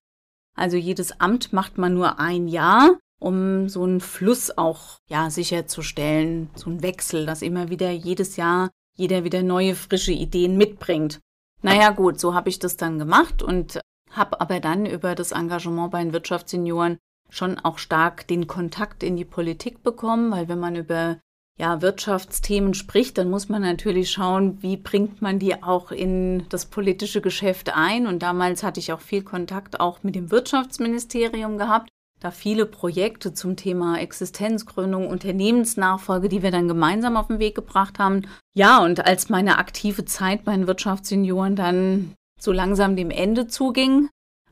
Also 0.55 0.77
jedes 0.77 1.21
Amt 1.21 1.53
macht 1.53 1.79
man 1.79 1.95
nur 1.95 2.19
ein 2.19 2.49
Jahr, 2.49 2.99
um 3.21 3.69
so 3.69 3.85
einen 3.85 4.01
Fluss 4.01 4.57
auch 4.57 4.99
ja 5.09 5.31
sicherzustellen, 5.31 6.51
so 6.55 6.69
einen 6.69 6.83
Wechsel, 6.83 7.25
dass 7.25 7.43
immer 7.43 7.71
wieder 7.71 7.91
jedes 7.91 8.37
Jahr 8.37 8.71
jeder 8.99 9.25
wieder 9.25 9.43
neue 9.43 9.75
frische 9.75 10.13
Ideen 10.13 10.59
mitbringt. 10.59 11.21
Naja 11.63 11.91
gut, 11.91 12.21
so 12.21 12.35
habe 12.35 12.49
ich 12.49 12.59
das 12.59 12.77
dann 12.77 12.99
gemacht 12.99 13.43
und 13.43 13.81
habe 14.11 14.41
aber 14.41 14.61
dann 14.61 14.87
über 14.87 15.15
das 15.15 15.33
Engagement 15.33 15.93
bei 15.93 16.03
den 16.03 16.13
Wirtschaftssenioren 16.13 16.99
schon 17.31 17.59
auch 17.59 17.79
stark 17.79 18.27
den 18.27 18.47
Kontakt 18.47 19.03
in 19.03 19.17
die 19.17 19.25
Politik 19.25 19.83
bekommen, 19.83 20.31
weil 20.31 20.49
wenn 20.49 20.59
man 20.59 20.77
über 20.77 21.19
ja, 21.59 21.83
Wirtschaftsthemen 21.83 22.73
spricht, 22.73 23.19
dann 23.19 23.31
muss 23.31 23.49
man 23.49 23.63
natürlich 23.63 24.11
schauen, 24.11 24.63
wie 24.63 24.77
bringt 24.77 25.21
man 25.21 25.41
die 25.41 25.61
auch 25.63 25.91
in 25.91 26.45
das 26.51 26.67
politische 26.67 27.21
Geschäft 27.21 27.77
ein. 27.77 28.07
Und 28.07 28.23
damals 28.23 28.63
hatte 28.63 28.79
ich 28.79 28.93
auch 28.93 29.01
viel 29.01 29.23
Kontakt 29.23 29.81
auch 29.81 30.05
mit 30.05 30.15
dem 30.15 30.31
Wirtschaftsministerium 30.31 31.59
gehabt, 31.59 31.89
da 32.21 32.31
viele 32.31 32.65
Projekte 32.65 33.35
zum 33.35 33.57
Thema 33.57 33.99
Existenzgründung, 33.99 35.09
Unternehmensnachfolge, 35.09 36.29
die 36.29 36.43
wir 36.43 36.53
dann 36.53 36.69
gemeinsam 36.69 37.17
auf 37.17 37.27
den 37.27 37.41
Weg 37.41 37.57
gebracht 37.57 37.99
haben. 37.99 38.23
Ja, 38.55 38.83
und 38.83 39.05
als 39.05 39.29
meine 39.29 39.59
aktive 39.59 40.05
Zeit 40.05 40.45
bei 40.45 40.53
den 40.57 40.69
Wirtschaftssenioren 40.69 41.57
dann 41.57 42.15
so 42.41 42.53
langsam 42.53 42.95
dem 42.95 43.11
Ende 43.11 43.49
zuging, 43.49 44.09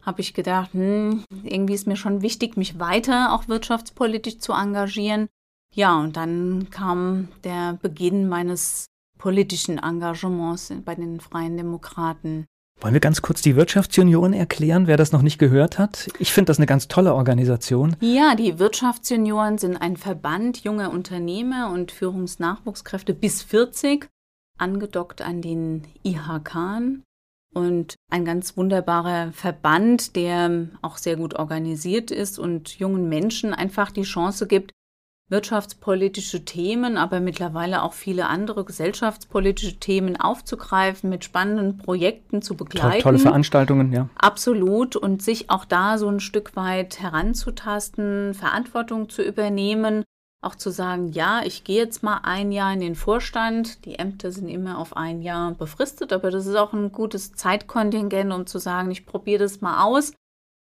habe 0.06 0.20
ich 0.20 0.32
gedacht, 0.32 0.72
hm, 0.72 1.24
irgendwie 1.42 1.74
ist 1.74 1.88
mir 1.88 1.96
schon 1.96 2.22
wichtig, 2.22 2.56
mich 2.56 2.78
weiter 2.78 3.34
auch 3.34 3.48
wirtschaftspolitisch 3.48 4.38
zu 4.38 4.52
engagieren. 4.52 5.26
Ja, 5.74 5.98
und 5.98 6.16
dann 6.16 6.68
kam 6.70 7.28
der 7.44 7.74
Beginn 7.82 8.28
meines 8.28 8.86
politischen 9.18 9.78
Engagements 9.78 10.72
bei 10.84 10.94
den 10.94 11.20
Freien 11.20 11.56
Demokraten. 11.56 12.46
Wollen 12.80 12.92
wir 12.92 13.00
ganz 13.00 13.22
kurz 13.22 13.40
die 13.40 13.56
Wirtschaftsunion 13.56 14.34
erklären, 14.34 14.86
wer 14.86 14.98
das 14.98 15.10
noch 15.10 15.22
nicht 15.22 15.38
gehört 15.38 15.78
hat? 15.78 16.08
Ich 16.18 16.32
finde 16.32 16.50
das 16.50 16.58
eine 16.58 16.66
ganz 16.66 16.88
tolle 16.88 17.14
Organisation. 17.14 17.96
Ja, 18.00 18.34
die 18.34 18.58
Wirtschaftsjunioren 18.58 19.56
sind 19.56 19.76
ein 19.76 19.96
Verband 19.96 20.62
junger 20.62 20.90
Unternehmer 20.90 21.70
und 21.72 21.90
Führungsnachwuchskräfte 21.90 23.14
bis 23.14 23.42
40, 23.42 24.08
angedockt 24.58 25.22
an 25.22 25.40
den 25.40 25.84
IHK 26.04 27.02
und 27.56 27.96
ein 28.12 28.26
ganz 28.26 28.58
wunderbarer 28.58 29.32
Verband, 29.32 30.14
der 30.14 30.68
auch 30.82 30.98
sehr 30.98 31.16
gut 31.16 31.34
organisiert 31.34 32.10
ist 32.10 32.38
und 32.38 32.78
jungen 32.78 33.08
Menschen 33.08 33.54
einfach 33.54 33.90
die 33.90 34.02
Chance 34.02 34.46
gibt, 34.46 34.72
wirtschaftspolitische 35.30 36.44
Themen, 36.44 36.98
aber 36.98 37.20
mittlerweile 37.20 37.82
auch 37.82 37.94
viele 37.94 38.26
andere 38.26 38.66
gesellschaftspolitische 38.66 39.78
Themen 39.80 40.20
aufzugreifen, 40.20 41.08
mit 41.08 41.24
spannenden 41.24 41.78
Projekten 41.78 42.42
zu 42.42 42.56
begleiten. 42.56 43.02
Tolle 43.02 43.18
Veranstaltungen, 43.18 43.90
ja. 43.90 44.10
Absolut. 44.16 44.94
Und 44.94 45.22
sich 45.22 45.48
auch 45.48 45.64
da 45.64 45.96
so 45.96 46.08
ein 46.08 46.20
Stück 46.20 46.56
weit 46.56 47.00
heranzutasten, 47.00 48.34
Verantwortung 48.34 49.08
zu 49.08 49.22
übernehmen 49.22 50.04
auch 50.46 50.54
zu 50.54 50.70
sagen, 50.70 51.12
ja, 51.12 51.42
ich 51.44 51.64
gehe 51.64 51.76
jetzt 51.76 52.02
mal 52.02 52.20
ein 52.22 52.52
Jahr 52.52 52.72
in 52.72 52.80
den 52.80 52.94
Vorstand. 52.94 53.84
Die 53.84 53.98
Ämter 53.98 54.30
sind 54.30 54.48
immer 54.48 54.78
auf 54.78 54.96
ein 54.96 55.20
Jahr 55.20 55.52
befristet, 55.52 56.12
aber 56.12 56.30
das 56.30 56.46
ist 56.46 56.54
auch 56.54 56.72
ein 56.72 56.92
gutes 56.92 57.32
Zeitkontingent, 57.32 58.32
um 58.32 58.46
zu 58.46 58.58
sagen, 58.58 58.90
ich 58.90 59.04
probiere 59.04 59.40
das 59.40 59.60
mal 59.60 59.84
aus. 59.84 60.14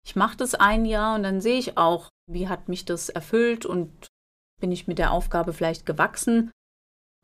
Ich 0.05 0.15
mache 0.15 0.37
das 0.37 0.55
ein 0.55 0.85
Jahr 0.85 1.15
und 1.15 1.23
dann 1.23 1.41
sehe 1.41 1.57
ich 1.57 1.77
auch, 1.77 2.09
wie 2.27 2.47
hat 2.47 2.69
mich 2.69 2.85
das 2.85 3.09
erfüllt 3.09 3.65
und 3.65 3.91
bin 4.59 4.71
ich 4.71 4.87
mit 4.87 4.99
der 4.99 5.11
Aufgabe 5.11 5.53
vielleicht 5.53 5.85
gewachsen. 5.85 6.51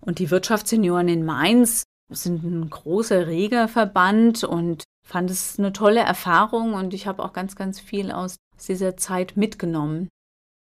Und 0.01 0.19
die 0.19 0.31
Wirtschaftssenioren 0.31 1.07
in 1.07 1.25
Mainz 1.25 1.83
sind 2.09 2.43
ein 2.43 2.69
großer, 2.69 3.27
reger 3.27 3.67
Verband 3.67 4.43
und 4.43 4.83
fand 5.05 5.29
es 5.29 5.59
eine 5.59 5.73
tolle 5.73 6.01
Erfahrung 6.01 6.73
und 6.73 6.93
ich 6.93 7.07
habe 7.07 7.23
auch 7.23 7.33
ganz, 7.33 7.55
ganz 7.55 7.79
viel 7.79 8.11
aus 8.11 8.37
dieser 8.67 8.97
Zeit 8.97 9.37
mitgenommen. 9.37 10.09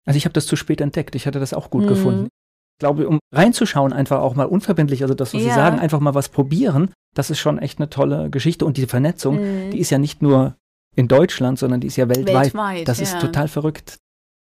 Also 0.07 0.17
ich 0.17 0.25
habe 0.25 0.33
das 0.33 0.47
zu 0.47 0.57
spät 0.57 0.81
entdeckt. 0.81 1.15
Ich 1.15 1.27
hatte 1.27 1.41
das 1.41 1.55
auch 1.55 1.71
gut 1.71 1.85
mhm. 1.85 1.89
gefunden. 1.89 2.29
Ich 2.77 2.81
glaube, 2.81 3.09
um 3.09 3.21
reinzuschauen, 3.33 3.93
einfach 3.93 4.21
auch 4.21 4.35
mal 4.35 4.47
unverbindlich, 4.47 5.03
also 5.03 5.15
das, 5.15 5.33
was 5.33 5.43
ja. 5.43 5.49
Sie 5.49 5.55
sagen, 5.55 5.79
einfach 5.79 6.01
mal 6.01 6.15
was 6.15 6.29
probieren, 6.29 6.93
das 7.15 7.31
ist 7.31 7.39
schon 7.39 7.59
echt 7.59 7.79
eine 7.79 7.89
tolle 7.89 8.31
Geschichte. 8.31 8.67
Und 8.67 8.77
diese 8.77 8.89
Vernetzung, 8.89 9.37
mhm. 9.37 9.71
die 9.71 9.79
ist 9.79 9.91
ja 9.91 9.99
nicht 9.99 10.23
nur 10.23 10.57
in 10.97 11.09
Deutschland, 11.09 11.59
sondern 11.59 11.81
die 11.81 11.87
ist 11.87 11.97
ja 11.97 12.09
weltweit. 12.09 12.55
weltweit 12.55 12.89
das 12.89 12.99
ja. 12.99 13.05
ist 13.05 13.21
total 13.21 13.49
verrückt. 13.49 13.99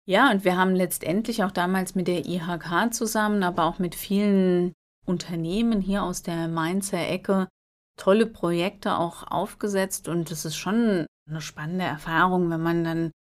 Ja, 0.08 0.32
und 0.32 0.46
wir 0.46 0.56
haben 0.56 0.76
letztendlich 0.76 1.44
auch 1.44 1.52
damals 1.52 1.96
mit 1.96 2.08
der 2.08 2.26
IHK 2.26 2.94
zusammen, 2.94 3.44
aber 3.44 3.66
auch 3.66 3.80
mit 3.80 3.96
vielen 3.96 4.74
Unternehmen 5.06 5.82
hier 5.82 6.04
aus 6.04 6.22
der 6.22 6.48
Mainzer 6.48 7.08
Ecke 7.08 7.48
tolle 7.98 8.26
Projekte 8.26 8.98
auch 8.98 9.24
aufgesetzt 9.24 10.08
und 10.08 10.30
es 10.32 10.46
ist 10.46 10.58
schon 10.58 11.06
eine 11.30 11.42
spannende 11.42 11.86
Erfahrung, 11.86 12.50
wenn 12.50 12.62
man 12.62 12.84
dann 12.84 13.12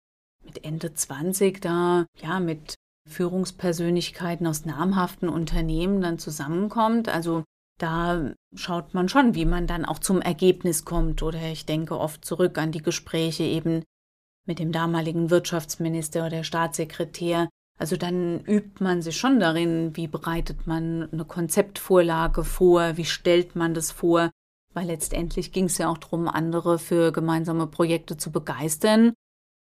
mit 0.44 0.64
Ende 0.64 0.94
20 0.94 1.60
da 1.60 2.06
ja 2.20 2.40
mit 2.40 2.74
Führungspersönlichkeiten 3.08 4.46
aus 4.46 4.64
namhaften 4.64 5.28
Unternehmen 5.28 6.00
dann 6.00 6.18
zusammenkommt. 6.18 7.08
Also 7.08 7.44
da 7.78 8.32
schaut 8.54 8.94
man 8.94 9.08
schon, 9.08 9.34
wie 9.34 9.44
man 9.44 9.66
dann 9.66 9.84
auch 9.84 9.98
zum 9.98 10.20
Ergebnis 10.20 10.84
kommt. 10.84 11.22
Oder 11.22 11.42
ich 11.42 11.66
denke 11.66 11.98
oft 11.98 12.24
zurück 12.24 12.58
an 12.58 12.72
die 12.72 12.82
Gespräche 12.82 13.42
eben 13.42 13.82
mit 14.46 14.58
dem 14.58 14.72
damaligen 14.72 15.30
Wirtschaftsminister 15.30 16.26
oder 16.26 16.44
Staatssekretär. 16.44 17.48
Also 17.78 17.96
dann 17.96 18.44
übt 18.44 18.82
man 18.82 19.02
sich 19.02 19.16
schon 19.16 19.40
darin, 19.40 19.96
wie 19.96 20.06
bereitet 20.06 20.66
man 20.66 21.08
eine 21.10 21.24
Konzeptvorlage 21.24 22.44
vor, 22.44 22.96
wie 22.96 23.04
stellt 23.04 23.56
man 23.56 23.74
das 23.74 23.90
vor, 23.90 24.30
weil 24.74 24.86
letztendlich 24.86 25.50
ging 25.50 25.64
es 25.64 25.78
ja 25.78 25.88
auch 25.88 25.98
darum, 25.98 26.28
andere 26.28 26.78
für 26.78 27.10
gemeinsame 27.10 27.66
Projekte 27.66 28.16
zu 28.16 28.30
begeistern, 28.30 29.12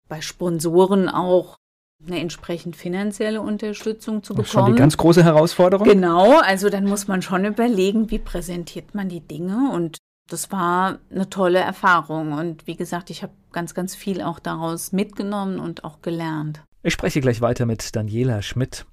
bei 0.08 0.20
Sponsoren 0.20 1.08
auch 1.08 1.58
eine 2.06 2.20
entsprechend 2.20 2.76
finanzielle 2.76 3.40
Unterstützung 3.40 4.22
zu 4.22 4.34
bekommen. 4.34 4.44
Das 4.44 4.48
ist 4.48 4.52
schon 4.52 4.72
die 4.72 4.78
ganz 4.78 4.96
große 4.96 5.24
Herausforderung. 5.24 5.86
Genau, 5.86 6.38
also 6.38 6.70
dann 6.70 6.84
muss 6.84 7.08
man 7.08 7.22
schon 7.22 7.44
überlegen, 7.44 8.10
wie 8.10 8.18
präsentiert 8.18 8.94
man 8.94 9.08
die 9.08 9.20
Dinge 9.20 9.72
und 9.72 9.98
das 10.30 10.52
war 10.52 10.98
eine 11.10 11.28
tolle 11.30 11.58
Erfahrung 11.58 12.32
und 12.32 12.66
wie 12.66 12.76
gesagt, 12.76 13.10
ich 13.10 13.22
habe 13.22 13.32
ganz, 13.52 13.74
ganz 13.74 13.96
viel 13.96 14.22
auch 14.22 14.38
daraus 14.38 14.92
mitgenommen 14.92 15.58
und 15.58 15.84
auch 15.84 16.02
gelernt. 16.02 16.62
Ich 16.82 16.92
spreche 16.92 17.20
gleich 17.20 17.40
weiter 17.40 17.66
mit 17.66 17.96
Daniela 17.96 18.42
Schmidt. 18.42 18.86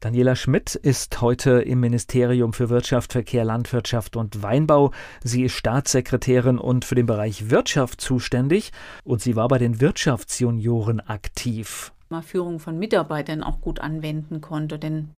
Daniela 0.00 0.36
Schmidt 0.36 0.76
ist 0.76 1.20
heute 1.20 1.60
im 1.60 1.80
Ministerium 1.80 2.52
für 2.52 2.68
Wirtschaft, 2.68 3.12
Verkehr, 3.12 3.44
Landwirtschaft 3.44 4.14
und 4.14 4.44
Weinbau. 4.44 4.92
Sie 5.24 5.42
ist 5.42 5.54
Staatssekretärin 5.54 6.58
und 6.58 6.84
für 6.84 6.94
den 6.94 7.06
Bereich 7.06 7.50
Wirtschaft 7.50 8.00
zuständig 8.00 8.70
und 9.02 9.20
sie 9.20 9.34
war 9.34 9.48
bei 9.48 9.58
den 9.58 9.80
Wirtschaftsjunioren 9.80 11.00
aktiv. 11.00 11.92
Mal 12.10 12.22
Führung 12.22 12.60
von 12.60 12.78
Mitarbeitern 12.78 13.42
auch 13.42 13.60
gut 13.60 13.80
anwenden 13.80 14.40
konnte, 14.40 14.78
denn 14.78 15.14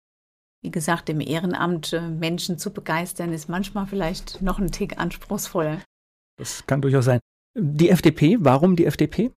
wie 0.62 0.71
gesagt, 0.71 1.11
im 1.11 1.21
Ehrenamt 1.21 1.93
äh, 1.93 2.01
Menschen 2.01 2.57
zu 2.57 2.73
begeistern, 2.73 3.35
ist 3.35 3.51
manchmal 3.51 3.87
vielleicht 3.87 4.40
noch 4.40 4.59
ein 4.59 4.71
Tick 4.71 4.99
anspruchsvoller. 4.99 5.83
Das 6.38 6.66
kann 6.66 6.81
durchaus 6.81 7.05
sein. 7.05 7.21
Die 7.55 7.90
FDP, 7.90 8.38
warum 8.40 8.77
die 8.77 8.87
FDP? 8.87 9.31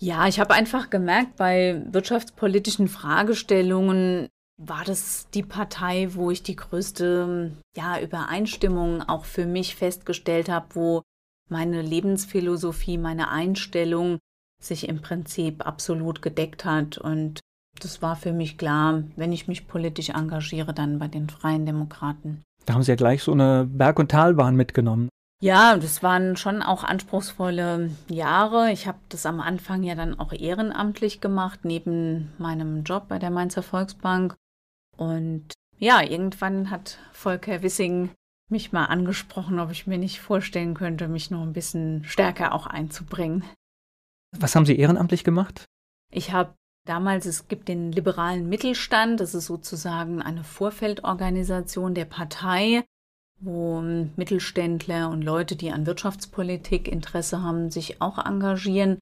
Ja, 0.00 0.26
ich 0.26 0.40
habe 0.40 0.54
einfach 0.54 0.90
gemerkt, 0.90 1.36
bei 1.36 1.84
wirtschaftspolitischen 1.90 2.88
Fragestellungen 2.88 4.28
war 4.58 4.84
das 4.84 5.28
die 5.32 5.44
Partei, 5.44 6.14
wo 6.14 6.30
ich 6.30 6.42
die 6.42 6.56
größte 6.56 7.52
ja, 7.76 8.00
Übereinstimmung 8.00 9.02
auch 9.02 9.24
für 9.24 9.46
mich 9.46 9.76
festgestellt 9.76 10.48
habe, 10.48 10.66
wo 10.74 11.02
meine 11.48 11.80
Lebensphilosophie, 11.80 12.98
meine 12.98 13.30
Einstellung 13.30 14.18
sich 14.60 14.88
im 14.88 15.00
Prinzip 15.00 15.64
absolut 15.64 16.20
gedeckt 16.20 16.64
hat. 16.64 16.98
Und 16.98 17.40
das 17.80 18.02
war 18.02 18.16
für 18.16 18.32
mich 18.32 18.58
klar, 18.58 19.04
wenn 19.16 19.32
ich 19.32 19.46
mich 19.46 19.68
politisch 19.68 20.10
engagiere, 20.10 20.74
dann 20.74 20.98
bei 20.98 21.08
den 21.08 21.30
Freien 21.30 21.64
Demokraten. 21.64 22.42
Da 22.66 22.74
haben 22.74 22.82
Sie 22.82 22.90
ja 22.90 22.96
gleich 22.96 23.22
so 23.22 23.32
eine 23.32 23.64
Berg- 23.64 23.98
und 23.98 24.10
Talbahn 24.10 24.56
mitgenommen. 24.56 25.08
Ja, 25.40 25.76
das 25.76 26.02
waren 26.02 26.36
schon 26.36 26.62
auch 26.62 26.82
anspruchsvolle 26.82 27.90
Jahre. 28.08 28.72
Ich 28.72 28.88
habe 28.88 28.98
das 29.08 29.24
am 29.24 29.40
Anfang 29.40 29.84
ja 29.84 29.94
dann 29.94 30.18
auch 30.18 30.32
ehrenamtlich 30.32 31.20
gemacht, 31.20 31.60
neben 31.62 32.32
meinem 32.38 32.82
Job 32.82 33.06
bei 33.08 33.20
der 33.20 33.30
Mainzer 33.30 33.62
Volksbank. 33.62 34.34
Und 34.98 35.54
ja, 35.78 36.02
irgendwann 36.02 36.70
hat 36.70 36.98
Volker 37.12 37.62
Wissing 37.62 38.10
mich 38.50 38.72
mal 38.72 38.86
angesprochen, 38.86 39.60
ob 39.60 39.70
ich 39.70 39.86
mir 39.86 39.98
nicht 39.98 40.20
vorstellen 40.20 40.74
könnte, 40.74 41.08
mich 41.08 41.30
noch 41.30 41.42
ein 41.42 41.52
bisschen 41.52 42.04
stärker 42.04 42.52
auch 42.52 42.66
einzubringen. 42.66 43.44
Was 44.36 44.54
haben 44.54 44.66
Sie 44.66 44.76
ehrenamtlich 44.76 45.24
gemacht? 45.24 45.64
Ich 46.10 46.32
habe 46.32 46.54
damals, 46.84 47.26
es 47.26 47.48
gibt 47.48 47.68
den 47.68 47.92
liberalen 47.92 48.48
Mittelstand, 48.48 49.20
das 49.20 49.34
ist 49.34 49.46
sozusagen 49.46 50.20
eine 50.20 50.44
Vorfeldorganisation 50.44 51.94
der 51.94 52.06
Partei, 52.06 52.84
wo 53.40 53.80
Mittelständler 53.80 55.10
und 55.10 55.22
Leute, 55.22 55.54
die 55.54 55.70
an 55.70 55.86
Wirtschaftspolitik 55.86 56.88
Interesse 56.88 57.42
haben, 57.42 57.70
sich 57.70 58.02
auch 58.02 58.18
engagieren. 58.18 58.98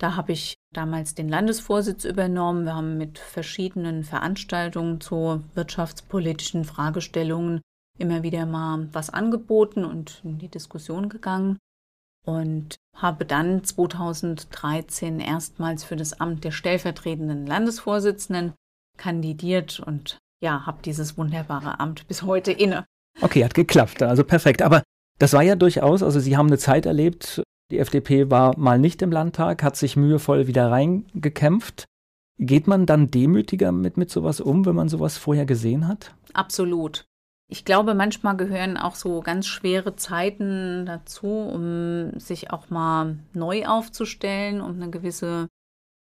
Da 0.00 0.16
habe 0.16 0.32
ich 0.32 0.54
damals 0.72 1.14
den 1.14 1.28
Landesvorsitz 1.28 2.06
übernommen. 2.06 2.64
Wir 2.64 2.74
haben 2.74 2.96
mit 2.96 3.18
verschiedenen 3.18 4.02
Veranstaltungen 4.02 4.98
zu 5.00 5.44
wirtschaftspolitischen 5.54 6.64
Fragestellungen 6.64 7.60
immer 7.98 8.22
wieder 8.22 8.46
mal 8.46 8.88
was 8.92 9.10
angeboten 9.10 9.84
und 9.84 10.22
in 10.24 10.38
die 10.38 10.48
Diskussion 10.48 11.10
gegangen 11.10 11.58
und 12.24 12.76
habe 12.96 13.26
dann 13.26 13.62
2013 13.62 15.20
erstmals 15.20 15.84
für 15.84 15.96
das 15.96 16.18
Amt 16.18 16.44
der 16.44 16.50
stellvertretenden 16.50 17.46
Landesvorsitzenden 17.46 18.54
kandidiert 18.96 19.80
und 19.80 20.18
ja, 20.42 20.64
habe 20.64 20.80
dieses 20.82 21.18
wunderbare 21.18 21.78
Amt 21.78 22.08
bis 22.08 22.22
heute 22.22 22.52
inne. 22.52 22.86
Okay, 23.20 23.44
hat 23.44 23.52
geklappt, 23.52 24.02
also 24.02 24.24
perfekt. 24.24 24.62
Aber 24.62 24.82
das 25.18 25.34
war 25.34 25.42
ja 25.42 25.56
durchaus, 25.56 26.02
also 26.02 26.20
Sie 26.20 26.38
haben 26.38 26.46
eine 26.46 26.56
Zeit 26.56 26.86
erlebt, 26.86 27.42
die 27.70 27.78
FDP 27.78 28.30
war 28.30 28.56
mal 28.58 28.78
nicht 28.78 29.02
im 29.02 29.12
Landtag, 29.12 29.62
hat 29.62 29.76
sich 29.76 29.96
mühevoll 29.96 30.46
wieder 30.46 30.70
reingekämpft. 30.70 31.84
Geht 32.38 32.66
man 32.66 32.86
dann 32.86 33.10
demütiger 33.10 33.70
mit, 33.70 33.96
mit 33.96 34.10
sowas 34.10 34.40
um, 34.40 34.64
wenn 34.64 34.74
man 34.74 34.88
sowas 34.88 35.18
vorher 35.18 35.44
gesehen 35.44 35.86
hat? 35.86 36.14
Absolut. 36.32 37.04
Ich 37.48 37.64
glaube, 37.64 37.94
manchmal 37.94 38.36
gehören 38.36 38.76
auch 38.76 38.94
so 38.94 39.20
ganz 39.20 39.46
schwere 39.46 39.96
Zeiten 39.96 40.86
dazu, 40.86 41.26
um 41.26 42.18
sich 42.18 42.50
auch 42.52 42.70
mal 42.70 43.18
neu 43.32 43.66
aufzustellen, 43.66 44.60
um 44.60 44.76
eine 44.76 44.90
gewisse 44.90 45.48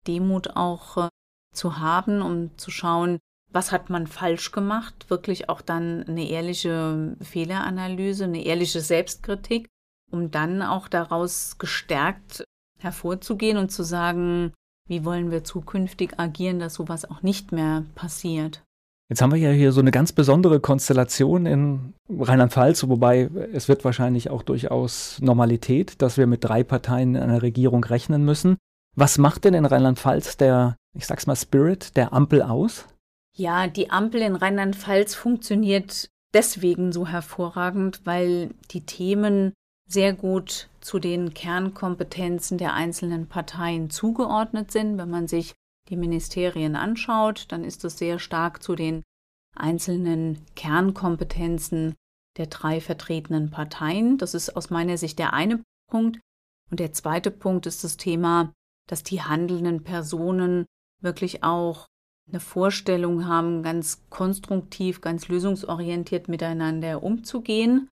Demut 0.07 0.57
auch 0.57 0.97
äh, 0.97 1.09
zu 1.53 1.79
haben, 1.79 2.23
um 2.23 2.57
zu 2.57 2.71
schauen, 2.71 3.19
was 3.51 3.73
hat 3.73 3.91
man 3.91 4.07
falsch 4.07 4.53
gemacht, 4.53 5.11
wirklich 5.11 5.49
auch 5.49 5.61
dann 5.61 6.05
eine 6.05 6.29
ehrliche 6.29 7.17
Fehleranalyse, 7.21 8.25
eine 8.25 8.45
ehrliche 8.45 8.81
Selbstkritik, 8.81 9.69
um 10.13 10.31
dann 10.31 10.63
auch 10.63 10.89
daraus 10.89 11.59
gestärkt 11.59 12.45
hervorzugehen 12.79 13.57
und 13.57 13.71
zu 13.71 13.83
sagen, 13.83 14.53
wie 14.89 15.05
wollen 15.05 15.31
wir 15.31 15.45
zukünftig 15.45 16.19
agieren, 16.19 16.59
dass 16.59 16.75
sowas 16.75 17.09
auch 17.09 17.23
nicht 17.23 17.53
mehr 17.53 17.85
passiert. 17.95 18.63
Jetzt 19.09 19.21
haben 19.21 19.33
wir 19.33 19.39
ja 19.39 19.51
hier 19.51 19.73
so 19.73 19.81
eine 19.81 19.91
ganz 19.91 20.13
besondere 20.13 20.59
Konstellation 20.59 21.45
in 21.47 21.93
Rheinland-Pfalz, 22.09 22.89
wobei 22.89 23.31
es 23.53 23.69
wird 23.69 23.85
wahrscheinlich 23.85 24.31
auch 24.31 24.43
durchaus 24.43 25.21
Normalität, 25.21 26.01
dass 26.01 26.17
wir 26.17 26.27
mit 26.27 26.45
drei 26.45 26.65
Parteien 26.65 27.15
in 27.15 27.23
einer 27.23 27.43
Regierung 27.43 27.85
rechnen 27.85 28.25
müssen. 28.25 28.57
Was 28.97 29.19
macht 29.19 29.45
denn 29.45 29.55
in 29.55 29.67
Rheinland-Pfalz 29.67 30.39
der, 30.39 30.77
ich 30.97 31.07
sag's 31.07 31.27
mal, 31.27 31.37
Spirit 31.37 31.97
der 31.97 32.13
Ampel 32.13 32.43
aus? 32.43 32.87
Ja, 33.37 33.67
die 33.67 33.91
Ampel 33.91 34.23
in 34.23 34.37
Rheinland-Pfalz 34.37 35.15
funktioniert 35.15 36.09
deswegen 36.35 36.93
so 36.93 37.07
hervorragend, 37.07 38.01
weil 38.05 38.51
die 38.71 38.85
Themen 38.85 39.53
sehr 39.93 40.15
gut 40.15 40.69
zu 40.81 40.99
den 40.99 41.35
Kernkompetenzen 41.35 42.59
der 42.59 42.73
einzelnen 42.75 43.29
Parteien 43.29 43.91
zugeordnet 43.91 44.71
sind. 44.71 44.99
Wenn 44.99 45.11
man 45.11 45.29
sich 45.29 45.55
die 45.89 45.97
Ministerien 45.97 46.77
anschaut, 46.77 47.47
dann 47.49 47.65
ist 47.65 47.85
es 47.85 47.99
sehr 47.99 48.19
stark 48.19 48.63
zu 48.63 48.75
den 48.75 49.03
einzelnen 49.55 50.45
Kernkompetenzen 50.55 51.95
der 52.39 52.47
drei 52.47 52.81
vertretenen 52.81 53.51
Parteien. 53.51 54.17
Das 54.17 54.35
ist 54.35 54.57
aus 54.57 54.71
meiner 54.71 54.97
Sicht 54.97 55.19
der 55.19 55.35
eine 55.35 55.63
Punkt. 55.91 56.19
Und 56.71 56.81
der 56.81 56.93
zweite 56.93 57.31
Punkt 57.31 57.67
ist 57.67 57.85
das 57.85 57.99
Thema, 57.99 58.53
dass 58.89 59.03
die 59.03 59.21
handelnden 59.21 59.85
Personen 59.85 60.65
wirklich 61.03 61.45
auch 61.45 61.87
eine 62.29 62.41
Vorstellung 62.41 63.27
haben, 63.27 63.63
ganz 63.63 64.05
konstruktiv, 64.09 65.03
ganz 65.03 65.29
lösungsorientiert 65.29 66.29
miteinander 66.29 67.03
umzugehen. 67.03 67.89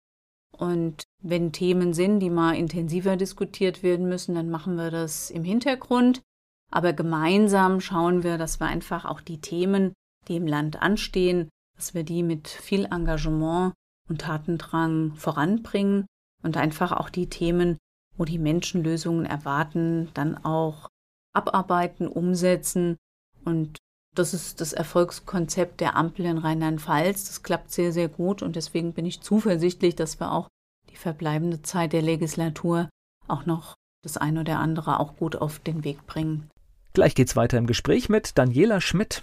Und 0.57 1.03
wenn 1.23 1.53
Themen 1.53 1.93
sind, 1.93 2.21
die 2.21 2.31
mal 2.31 2.57
intensiver 2.57 3.17
diskutiert 3.17 3.83
werden 3.83 4.09
müssen, 4.09 4.35
dann 4.35 4.51
machen 4.51 4.77
wir 4.77 4.91
das 4.91 5.31
im 5.31 5.45
Hintergrund. 5.45 6.23
Aber 6.71 6.93
gemeinsam 6.93 7.81
schauen 7.81 8.23
wir, 8.23 8.39
dass 8.39 8.61
wir 8.61 8.67
einfach 8.67 9.05
auch 9.05 9.21
die 9.21 9.41
Themen, 9.41 9.93
die 10.29 10.37
im 10.37 10.47
Land 10.47 10.81
anstehen, 10.81 11.49
dass 11.77 11.95
wir 11.95 12.05
die 12.05 12.23
mit 12.23 12.49
viel 12.49 12.85
Engagement 12.85 13.75
und 14.09 14.21
Tatendrang 14.21 15.15
voranbringen 15.15 16.07
und 16.43 16.57
einfach 16.57 16.93
auch 16.93 17.11
die 17.11 17.29
Themen, 17.29 17.77
wo 18.17 18.25
die 18.25 18.39
Menschen 18.39 18.85
Lösungen 18.85 19.27
erwarten, 19.27 20.11
dann 20.15 20.37
auch 20.37 20.89
abarbeiten, 21.35 22.07
umsetzen 22.09 22.97
und 23.45 23.79
das 24.15 24.35
ist 24.35 24.61
das 24.61 24.73
Erfolgskonzept 24.73 25.81
der 25.81 25.97
Ampel 25.97 26.27
in 26.27 26.39
Rheinland-Pfalz. 26.39 27.27
Das 27.27 27.43
klappt 27.43 27.71
sehr, 27.71 27.93
sehr 27.93 28.09
gut 28.09 28.43
und 28.43 28.57
deswegen 28.57 28.93
bin 28.93 29.07
ich 29.07 29.21
zuversichtlich, 29.21 29.95
dass 29.95 30.19
wir 30.19 30.33
auch 30.33 30.49
die 30.90 30.96
verbleibende 30.96 31.62
Zeit 31.62 31.92
der 31.92 32.03
Legislatur 32.03 32.88
auch 33.29 33.46
noch 33.46 33.74
das 34.03 34.16
ein 34.16 34.38
oder 34.38 34.59
andere 34.59 34.98
auch 34.98 35.16
gut 35.16 35.37
auf 35.37 35.59
den 35.59 35.85
Weg 35.85 36.07
bringen. 36.07 36.50
Gleich 36.94 37.14
geht's 37.14 37.37
weiter 37.37 37.59
im 37.59 37.66
Gespräch 37.66 38.09
mit 38.09 38.37
Daniela 38.37 38.81
Schmidt. 38.81 39.22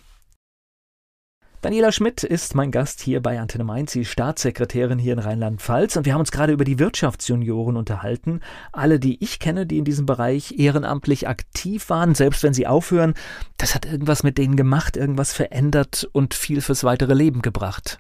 Daniela 1.62 1.92
Schmidt 1.92 2.24
ist 2.24 2.54
mein 2.54 2.72
Gast 2.72 3.02
hier 3.02 3.20
bei 3.20 3.40
Antenne 3.40 3.64
Mainz, 3.64 3.92
sie 3.92 4.02
ist 4.02 4.12
Staatssekretärin 4.12 5.00
hier 5.00 5.14
in 5.14 5.20
Rheinland-Pfalz 5.20 5.96
und 5.98 6.06
wir 6.06 6.14
haben 6.14 6.20
uns 6.22 6.32
gerade 6.32 6.54
über 6.54 6.64
die 6.64 6.78
Wirtschaftsjunioren 6.78 7.76
unterhalten. 7.76 8.42
Alle, 8.72 9.00
die 9.00 9.22
ich 9.24 9.40
kenne, 9.40 9.66
die 9.66 9.80
in 9.80 9.84
diesem 9.84 10.06
Bereich 10.06 10.60
ehrenamtlich 10.60 11.28
aktiv 11.28 11.90
waren, 11.90 12.14
selbst 12.14 12.44
wenn 12.44 12.54
sie 12.54 12.68
aufhören, 12.68 13.16
das 13.58 13.74
hat 13.74 13.86
irgendwas 13.86 14.22
mit 14.22 14.38
denen 14.38 14.56
gemacht, 14.56 14.96
irgendwas 14.96 15.34
verändert 15.34 16.08
und 16.14 16.36
viel 16.36 16.62
fürs 16.62 16.84
weitere 16.84 17.16
Leben 17.16 17.42
gebracht. 17.42 18.00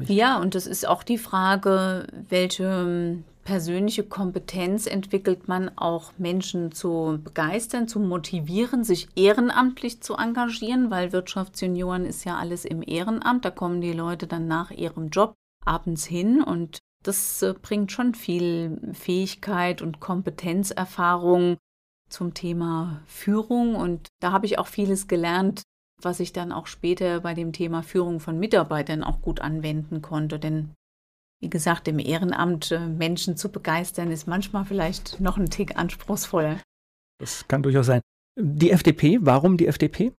Ja, 0.00 0.38
und 0.38 0.54
es 0.54 0.66
ist 0.66 0.86
auch 0.86 1.02
die 1.02 1.18
Frage, 1.18 2.06
welche 2.28 3.22
persönliche 3.44 4.02
Kompetenz 4.02 4.86
entwickelt 4.86 5.48
man 5.48 5.70
auch 5.76 6.12
Menschen 6.18 6.72
zu 6.72 7.20
begeistern, 7.22 7.88
zu 7.88 8.00
motivieren, 8.00 8.84
sich 8.84 9.08
ehrenamtlich 9.14 10.02
zu 10.02 10.16
engagieren, 10.16 10.90
weil 10.90 11.12
Wirtschaftsjunioren 11.12 12.04
ist 12.04 12.24
ja 12.24 12.36
alles 12.36 12.64
im 12.64 12.82
Ehrenamt. 12.86 13.44
Da 13.44 13.50
kommen 13.50 13.80
die 13.80 13.92
Leute 13.92 14.26
dann 14.26 14.48
nach 14.48 14.70
ihrem 14.70 15.08
Job 15.08 15.34
abends 15.64 16.04
hin 16.04 16.42
und 16.42 16.78
das 17.02 17.40
äh, 17.42 17.54
bringt 17.54 17.92
schon 17.92 18.14
viel 18.14 18.80
Fähigkeit 18.92 19.80
und 19.80 20.00
Kompetenzerfahrung 20.00 21.56
zum 22.08 22.34
Thema 22.34 23.00
Führung. 23.06 23.76
Und 23.76 24.08
da 24.20 24.32
habe 24.32 24.46
ich 24.46 24.58
auch 24.58 24.66
vieles 24.66 25.06
gelernt, 25.06 25.62
was 26.02 26.20
ich 26.20 26.32
dann 26.32 26.52
auch 26.52 26.66
später 26.66 27.20
bei 27.20 27.34
dem 27.34 27.52
Thema 27.52 27.82
Führung 27.82 28.20
von 28.20 28.38
Mitarbeitern 28.38 29.02
auch 29.02 29.22
gut 29.22 29.40
anwenden 29.40 30.02
konnte. 30.02 30.38
Denn 30.38 30.74
wie 31.40 31.50
gesagt, 31.50 31.88
im 31.88 31.98
Ehrenamt 31.98 32.70
äh, 32.70 32.80
Menschen 32.80 33.36
zu 33.36 33.50
begeistern, 33.50 34.10
ist 34.10 34.26
manchmal 34.26 34.64
vielleicht 34.64 35.20
noch 35.20 35.36
ein 35.36 35.50
Tick 35.50 35.76
anspruchsvoller. 35.76 36.60
Das 37.18 37.46
kann 37.48 37.62
durchaus 37.62 37.86
sein. 37.86 38.00
Die 38.38 38.70
FDP, 38.70 39.18
warum 39.22 39.56
die 39.56 39.66
FDP? 39.66 40.12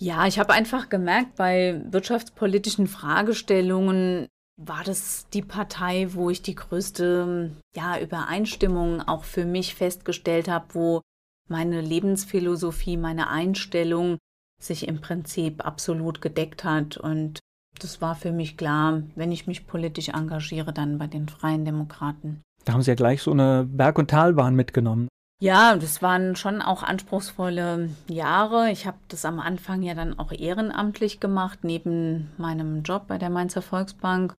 Ja, 0.00 0.26
ich 0.26 0.38
habe 0.38 0.52
einfach 0.52 0.88
gemerkt, 0.88 1.36
bei 1.36 1.80
wirtschaftspolitischen 1.90 2.86
Fragestellungen 2.86 4.28
war 4.56 4.84
das 4.84 5.28
die 5.32 5.42
Partei, 5.42 6.12
wo 6.12 6.30
ich 6.30 6.42
die 6.42 6.54
größte 6.54 7.52
ja, 7.74 7.98
Übereinstimmung 7.98 9.00
auch 9.00 9.24
für 9.24 9.44
mich 9.44 9.74
festgestellt 9.74 10.48
habe, 10.48 10.74
wo 10.74 11.00
meine 11.48 11.80
Lebensphilosophie, 11.80 12.96
meine 12.96 13.28
Einstellung 13.28 14.18
sich 14.64 14.88
im 14.88 15.00
Prinzip 15.00 15.64
absolut 15.64 16.20
gedeckt 16.20 16.64
hat. 16.64 16.96
Und 16.96 17.38
das 17.80 18.00
war 18.00 18.14
für 18.14 18.32
mich 18.32 18.56
klar, 18.56 19.02
wenn 19.14 19.32
ich 19.32 19.46
mich 19.46 19.66
politisch 19.66 20.08
engagiere, 20.08 20.72
dann 20.72 20.98
bei 20.98 21.06
den 21.06 21.28
Freien 21.28 21.64
Demokraten. 21.64 22.42
Da 22.64 22.72
haben 22.72 22.82
Sie 22.82 22.90
ja 22.90 22.94
gleich 22.94 23.22
so 23.22 23.32
eine 23.32 23.64
Berg- 23.68 23.98
und 23.98 24.10
Talbahn 24.10 24.54
mitgenommen. 24.54 25.08
Ja, 25.40 25.74
das 25.74 26.02
waren 26.02 26.36
schon 26.36 26.62
auch 26.62 26.84
anspruchsvolle 26.84 27.90
Jahre. 28.06 28.70
Ich 28.70 28.86
habe 28.86 28.98
das 29.08 29.24
am 29.24 29.40
Anfang 29.40 29.82
ja 29.82 29.94
dann 29.94 30.16
auch 30.16 30.30
ehrenamtlich 30.30 31.18
gemacht, 31.18 31.60
neben 31.62 32.30
meinem 32.38 32.84
Job 32.84 33.08
bei 33.08 33.18
der 33.18 33.30
Mainzer 33.30 33.60
Volksbank. 33.60 34.34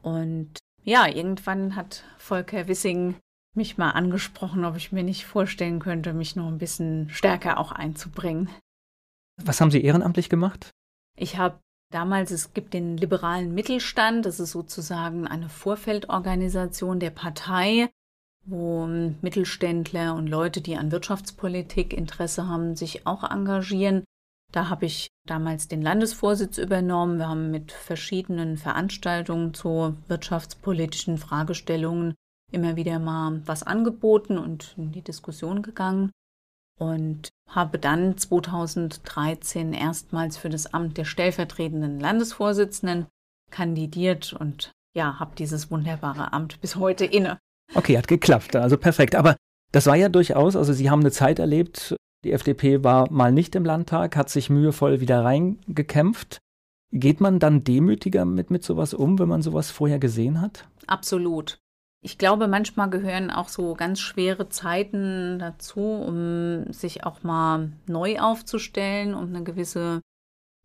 Und 0.00 0.56
ja, 0.84 1.06
irgendwann 1.06 1.76
hat 1.76 2.04
Volker 2.16 2.66
Wissing 2.66 3.16
mich 3.54 3.76
mal 3.76 3.90
angesprochen, 3.90 4.64
ob 4.64 4.76
ich 4.76 4.90
mir 4.90 5.02
nicht 5.02 5.26
vorstellen 5.26 5.80
könnte, 5.80 6.14
mich 6.14 6.34
noch 6.34 6.48
ein 6.48 6.56
bisschen 6.56 7.10
stärker 7.10 7.58
auch 7.58 7.72
einzubringen. 7.72 8.48
Was 9.44 9.60
haben 9.60 9.70
Sie 9.70 9.82
ehrenamtlich 9.82 10.28
gemacht? 10.28 10.70
Ich 11.16 11.38
habe 11.38 11.60
damals, 11.90 12.30
es 12.30 12.52
gibt 12.54 12.74
den 12.74 12.96
liberalen 12.96 13.54
Mittelstand, 13.54 14.26
das 14.26 14.40
ist 14.40 14.52
sozusagen 14.52 15.26
eine 15.26 15.48
Vorfeldorganisation 15.48 17.00
der 17.00 17.10
Partei, 17.10 17.90
wo 18.44 18.86
Mittelständler 18.86 20.14
und 20.14 20.26
Leute, 20.26 20.60
die 20.60 20.76
an 20.76 20.90
Wirtschaftspolitik 20.90 21.92
Interesse 21.92 22.48
haben, 22.48 22.76
sich 22.76 23.06
auch 23.06 23.28
engagieren. 23.28 24.04
Da 24.52 24.70
habe 24.70 24.86
ich 24.86 25.08
damals 25.26 25.68
den 25.68 25.82
Landesvorsitz 25.82 26.56
übernommen. 26.56 27.18
Wir 27.18 27.28
haben 27.28 27.50
mit 27.50 27.72
verschiedenen 27.72 28.56
Veranstaltungen 28.56 29.52
zu 29.52 29.94
wirtschaftspolitischen 30.08 31.18
Fragestellungen 31.18 32.14
immer 32.50 32.76
wieder 32.76 32.98
mal 32.98 33.42
was 33.44 33.62
angeboten 33.62 34.38
und 34.38 34.74
in 34.78 34.92
die 34.92 35.02
Diskussion 35.02 35.62
gegangen 35.62 36.10
und 36.78 37.28
habe 37.48 37.78
dann 37.78 38.16
2013 38.16 39.72
erstmals 39.72 40.36
für 40.36 40.48
das 40.48 40.72
Amt 40.72 40.96
der 40.98 41.04
stellvertretenden 41.04 42.00
Landesvorsitzenden 42.00 43.06
kandidiert 43.50 44.32
und 44.32 44.72
ja, 44.94 45.18
habe 45.18 45.32
dieses 45.36 45.70
wunderbare 45.70 46.32
Amt 46.32 46.60
bis 46.60 46.76
heute 46.76 47.04
inne. 47.04 47.38
Okay, 47.74 47.96
hat 47.96 48.08
geklappt, 48.08 48.56
also 48.56 48.76
perfekt. 48.76 49.14
Aber 49.14 49.36
das 49.72 49.86
war 49.86 49.96
ja 49.96 50.08
durchaus, 50.08 50.56
also 50.56 50.72
Sie 50.72 50.90
haben 50.90 51.00
eine 51.00 51.10
Zeit 51.10 51.38
erlebt, 51.38 51.96
die 52.24 52.32
FDP 52.32 52.82
war 52.82 53.10
mal 53.12 53.32
nicht 53.32 53.54
im 53.54 53.64
Landtag, 53.64 54.16
hat 54.16 54.28
sich 54.28 54.50
mühevoll 54.50 55.00
wieder 55.00 55.24
reingekämpft. 55.24 56.38
Geht 56.90 57.20
man 57.20 57.38
dann 57.38 57.64
demütiger 57.64 58.24
mit, 58.24 58.50
mit 58.50 58.64
sowas 58.64 58.94
um, 58.94 59.18
wenn 59.18 59.28
man 59.28 59.42
sowas 59.42 59.70
vorher 59.70 59.98
gesehen 59.98 60.40
hat? 60.40 60.66
Absolut. 60.86 61.58
Ich 62.00 62.16
glaube, 62.16 62.46
manchmal 62.46 62.90
gehören 62.90 63.30
auch 63.30 63.48
so 63.48 63.74
ganz 63.74 63.98
schwere 64.00 64.48
Zeiten 64.48 65.38
dazu, 65.38 65.80
um 65.80 66.72
sich 66.72 67.04
auch 67.04 67.24
mal 67.24 67.72
neu 67.86 68.20
aufzustellen, 68.20 69.14
um 69.14 69.28
eine 69.28 69.42
gewisse 69.42 70.00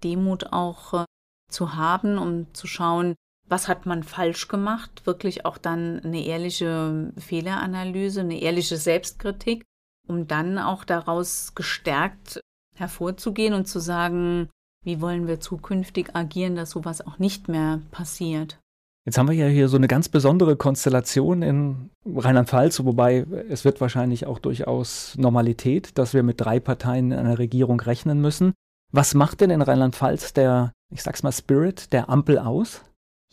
Demut 0.03 0.53
auch 0.53 0.93
äh, 0.93 1.05
zu 1.49 1.75
haben, 1.75 2.17
um 2.17 2.53
zu 2.53 2.67
schauen, 2.67 3.15
was 3.47 3.67
hat 3.67 3.85
man 3.85 4.03
falsch 4.03 4.47
gemacht, 4.47 5.05
wirklich 5.05 5.45
auch 5.45 5.57
dann 5.57 5.99
eine 6.01 6.23
ehrliche 6.23 7.11
Fehleranalyse, 7.17 8.21
eine 8.21 8.39
ehrliche 8.39 8.77
Selbstkritik, 8.77 9.63
um 10.07 10.27
dann 10.27 10.57
auch 10.59 10.83
daraus 10.85 11.55
gestärkt 11.55 12.41
hervorzugehen 12.75 13.53
und 13.53 13.67
zu 13.67 13.79
sagen, 13.79 14.49
wie 14.83 15.01
wollen 15.01 15.27
wir 15.27 15.39
zukünftig 15.39 16.15
agieren, 16.15 16.55
dass 16.55 16.71
sowas 16.71 17.05
auch 17.05 17.19
nicht 17.19 17.47
mehr 17.47 17.81
passiert. 17.91 18.59
Jetzt 19.05 19.17
haben 19.17 19.27
wir 19.27 19.35
ja 19.35 19.47
hier 19.47 19.67
so 19.67 19.75
eine 19.75 19.89
ganz 19.89 20.07
besondere 20.07 20.55
Konstellation 20.55 21.41
in 21.41 21.89
Rheinland-Pfalz, 22.05 22.85
wobei 22.85 23.25
es 23.49 23.65
wird 23.65 23.81
wahrscheinlich 23.81 24.25
auch 24.25 24.39
durchaus 24.39 25.17
Normalität, 25.17 25.97
dass 25.97 26.13
wir 26.13 26.23
mit 26.23 26.39
drei 26.39 26.61
Parteien 26.61 27.11
in 27.11 27.19
einer 27.19 27.37
Regierung 27.37 27.81
rechnen 27.81 28.21
müssen. 28.21 28.53
Was 28.93 29.13
macht 29.13 29.41
denn 29.41 29.49
in 29.49 29.61
Rheinland-Pfalz 29.61 30.33
der, 30.33 30.71
ich 30.89 31.03
sag's 31.03 31.23
mal, 31.23 31.33
Spirit 31.33 31.91
der 31.91 32.09
Ampel 32.09 32.39
aus? 32.39 32.81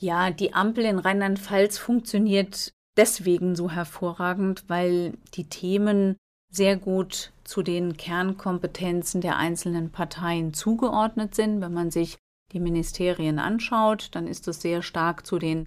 Ja, 0.00 0.30
die 0.30 0.54
Ampel 0.54 0.84
in 0.86 0.98
Rheinland-Pfalz 0.98 1.78
funktioniert 1.78 2.72
deswegen 2.96 3.54
so 3.54 3.70
hervorragend, 3.70 4.64
weil 4.66 5.12
die 5.34 5.44
Themen 5.44 6.16
sehr 6.50 6.76
gut 6.76 7.32
zu 7.44 7.62
den 7.62 7.96
Kernkompetenzen 7.96 9.20
der 9.20 9.36
einzelnen 9.36 9.90
Parteien 9.90 10.52
zugeordnet 10.52 11.34
sind. 11.34 11.60
Wenn 11.60 11.72
man 11.72 11.90
sich 11.92 12.18
die 12.52 12.60
Ministerien 12.60 13.38
anschaut, 13.38 14.08
dann 14.12 14.26
ist 14.26 14.48
es 14.48 14.60
sehr 14.60 14.82
stark 14.82 15.26
zu 15.26 15.38
den 15.38 15.66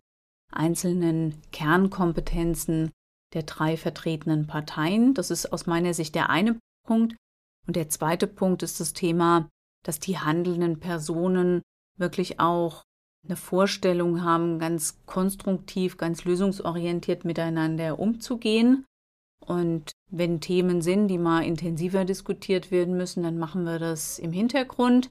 einzelnen 0.51 1.41
Kernkompetenzen 1.51 2.91
der 3.33 3.43
drei 3.43 3.77
vertretenen 3.77 4.47
Parteien. 4.47 5.13
Das 5.13 5.31
ist 5.31 5.51
aus 5.51 5.65
meiner 5.65 5.93
Sicht 5.93 6.15
der 6.15 6.29
eine 6.29 6.59
Punkt. 6.85 7.15
Und 7.65 7.75
der 7.75 7.89
zweite 7.89 8.27
Punkt 8.27 8.61
ist 8.63 8.79
das 8.79 8.93
Thema, 8.93 9.49
dass 9.83 9.99
die 9.99 10.19
handelnden 10.19 10.79
Personen 10.79 11.61
wirklich 11.97 12.39
auch 12.39 12.83
eine 13.25 13.35
Vorstellung 13.37 14.23
haben, 14.23 14.59
ganz 14.59 14.99
konstruktiv, 15.05 15.97
ganz 15.97 16.25
lösungsorientiert 16.25 17.25
miteinander 17.25 17.99
umzugehen. 17.99 18.85
Und 19.45 19.91
wenn 20.09 20.41
Themen 20.41 20.81
sind, 20.81 21.07
die 21.07 21.17
mal 21.17 21.43
intensiver 21.43 22.05
diskutiert 22.05 22.71
werden 22.71 22.95
müssen, 22.95 23.23
dann 23.23 23.37
machen 23.37 23.63
wir 23.63 23.79
das 23.79 24.19
im 24.19 24.31
Hintergrund. 24.31 25.09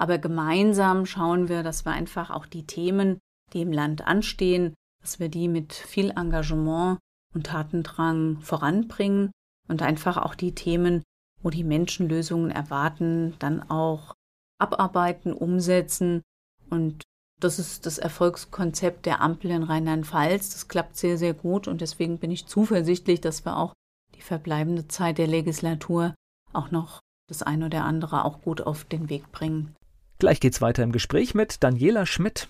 Aber 0.00 0.16
gemeinsam 0.16 1.04
schauen 1.04 1.50
wir, 1.50 1.62
dass 1.62 1.84
wir 1.84 1.92
einfach 1.92 2.30
auch 2.30 2.46
die 2.46 2.66
Themen, 2.66 3.18
die 3.52 3.60
im 3.60 3.70
Land 3.72 4.06
anstehen, 4.06 4.72
dass 5.02 5.20
wir 5.20 5.28
die 5.28 5.46
mit 5.46 5.74
viel 5.74 6.10
Engagement 6.10 6.98
und 7.34 7.46
Tatendrang 7.46 8.40
voranbringen 8.40 9.30
und 9.68 9.82
einfach 9.82 10.16
auch 10.16 10.34
die 10.34 10.54
Themen, 10.54 11.02
wo 11.42 11.50
die 11.50 11.64
Menschen 11.64 12.08
Lösungen 12.08 12.50
erwarten, 12.50 13.34
dann 13.40 13.68
auch 13.68 14.14
abarbeiten, 14.58 15.34
umsetzen. 15.34 16.22
Und 16.70 17.02
das 17.38 17.58
ist 17.58 17.84
das 17.84 17.98
Erfolgskonzept 17.98 19.04
der 19.04 19.20
Ampel 19.20 19.50
in 19.50 19.62
Rheinland-Pfalz. 19.62 20.50
Das 20.50 20.68
klappt 20.68 20.96
sehr, 20.96 21.18
sehr 21.18 21.34
gut 21.34 21.68
und 21.68 21.82
deswegen 21.82 22.18
bin 22.18 22.30
ich 22.30 22.46
zuversichtlich, 22.46 23.20
dass 23.20 23.44
wir 23.44 23.58
auch 23.58 23.74
die 24.14 24.22
verbleibende 24.22 24.88
Zeit 24.88 25.18
der 25.18 25.26
Legislatur 25.26 26.14
auch 26.54 26.70
noch 26.70 27.00
das 27.28 27.42
eine 27.42 27.66
oder 27.66 27.84
andere 27.84 28.24
auch 28.24 28.40
gut 28.40 28.62
auf 28.62 28.84
den 28.84 29.10
Weg 29.10 29.30
bringen. 29.30 29.76
Gleich 30.20 30.38
geht's 30.38 30.60
weiter 30.60 30.82
im 30.82 30.92
Gespräch 30.92 31.34
mit 31.34 31.64
Daniela 31.64 32.04
Schmidt. 32.04 32.48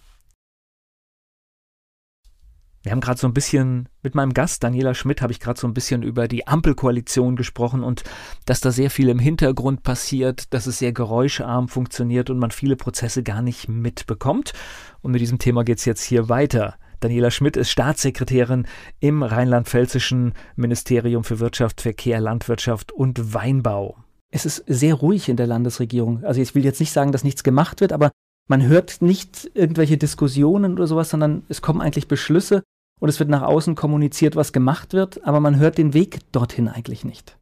Wir 2.83 2.91
haben 2.91 3.01
gerade 3.01 3.21
so 3.21 3.29
ein 3.29 3.33
bisschen 3.33 3.89
mit 4.03 4.17
meinem 4.17 4.35
Gast 4.35 4.65
Daniela 4.65 4.93
Schmidt 4.93 5.23
habe 5.23 5.33
ich 5.33 5.39
gerade 5.39 5.61
so 5.61 5.69
ein 5.69 5.75
bisschen 5.75 6.03
über 6.03 6.27
die 6.27 6.49
Ampelkoalition 6.49 7.37
gesprochen 7.37 7.85
und 7.85 8.03
dass 8.45 8.61
da 8.61 8.73
sehr 8.73 8.91
viel 8.91 9.09
im 9.09 9.21
Hintergrund 9.21 9.85
passiert, 9.85 10.53
dass 10.53 10.67
es 10.67 10.81
sehr 10.81 10.93
geräuscharm 10.93 11.69
funktioniert 11.69 12.29
und 12.29 12.41
man 12.41 12.51
viele 12.51 12.75
Prozesse 12.75 13.23
gar 13.23 13.41
nicht 13.41 13.69
mitbekommt. 13.69 14.53
Und 15.01 15.13
mit 15.13 15.21
diesem 15.21 15.39
Thema 15.39 15.63
geht's 15.63 15.85
jetzt 15.85 16.03
hier 16.03 16.29
weiter. 16.29 16.75
Daniela 16.99 17.31
Schmidt 17.31 17.57
ist 17.57 17.71
Staatssekretärin 17.71 18.67
im 18.99 19.23
rheinland-pfälzischen 19.23 20.35
Ministerium 20.57 21.23
für 21.23 21.39
Wirtschaft, 21.39 21.83
Verkehr, 21.83 22.21
Landwirtschaft 22.21 22.91
und 22.91 23.33
Weinbau 23.33 23.97
es 24.31 24.47
ist 24.47 24.65
sehr 24.67 24.95
ruhig 24.95 25.29
in 25.29 25.37
der 25.37 25.47
Landesregierung. 25.47 26.25
Also 26.25 26.41
ich 26.41 26.55
will 26.55 26.65
jetzt 26.65 26.81
nicht 26.81 26.93
sagen, 26.93 27.13
dass 27.13 27.25
nichts 27.25 27.43
gemacht 27.43 27.81
wird, 27.81 27.93
aber 27.93 28.11
man 28.49 28.67
hört 28.67 29.03
nicht 29.03 29.51
irgendwelche 29.55 29.97
Diskussionen 29.97 30.75
oder 30.75 30.87
sowas, 30.87 31.11
sondern 31.11 31.45
es 31.49 31.63
kommen 31.63 31.81
eigentlich 31.81 32.09
Beschlüsse 32.09 32.63
und 33.01 33.09
es 33.09 33.19
wird 33.19 33.31
nach 33.31 33.43
außen 33.43 33.75
kommuniziert, 33.75 34.37
was 34.37 34.53
gemacht 34.53 34.93
wird, 34.93 35.25
aber 35.25 35.41
man 35.41 35.59
hört 35.59 35.79
den 35.79 35.95
Weg 35.95 36.21
dorthin 36.33 36.69
eigentlich 36.69 37.05
nicht. 37.05 37.39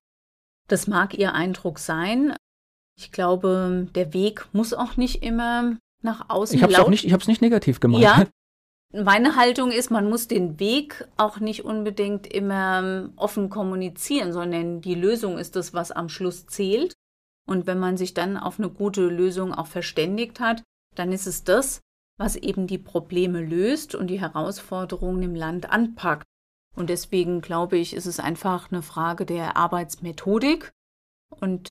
Das 0.68 0.87
mag 0.87 1.14
Ihr 1.14 1.35
Eindruck 1.35 1.79
sein. 1.79 2.35
Ich 2.98 3.12
glaube, 3.12 3.88
der 3.94 4.12
Weg 4.12 4.46
muss 4.53 4.74
auch 4.74 4.96
nicht 4.96 5.22
immer 5.22 5.77
nach 6.03 6.29
außen 6.29 6.57
ich 6.57 6.62
nicht, 6.62 6.79
habe 7.12 7.22
es 7.22 7.29
nicht 7.29 7.42
negativ 7.42 7.81
gemeint. 7.81 8.03
Ja. 8.03 8.27
Meine 8.92 9.37
Haltung 9.37 9.70
ist, 9.70 9.90
man 9.90 10.09
muss 10.09 10.29
den 10.29 10.59
Weg 10.59 11.07
auch 11.18 11.40
nicht 11.40 11.64
unbedingt 11.64 12.27
immer 12.27 12.79
ähm, 12.79 13.12
offen 13.16 13.51
kommunizieren, 13.51 14.33
sondern 14.33 14.81
die 14.81 14.94
Lösung 14.94 15.37
ist 15.37 15.57
das, 15.57 15.74
was 15.74 15.92
am 15.92 16.09
Schluss 16.09 16.46
zählt. 16.46 16.94
Und 17.46 17.66
wenn 17.66 17.79
man 17.79 17.96
sich 17.98 18.14
dann 18.14 18.37
auf 18.38 18.59
eine 18.59 18.70
gute 18.70 19.07
Lösung 19.07 19.53
auch 19.53 19.66
verständigt 19.66 20.40
hat, 20.40 20.62
dann 20.94 21.12
ist 21.12 21.27
es 21.27 21.44
das, 21.44 21.81
was 22.18 22.37
eben 22.37 22.66
die 22.66 22.79
Probleme 22.79 23.44
löst 23.44 23.94
und 23.94 24.09
die 24.09 24.20
Herausforderungen 24.20 25.22
im 25.22 25.35
Land 25.35 25.70
anpackt. 25.70 26.24
Und 26.74 26.90
deswegen 26.90 27.40
glaube 27.40 27.77
ich, 27.77 27.94
ist 27.94 28.07
es 28.07 28.20
einfach 28.20 28.70
eine 28.70 28.83
Frage 28.83 29.27
der 29.27 29.57
Arbeitsmethodik. 29.57 30.70
Und 31.29 31.68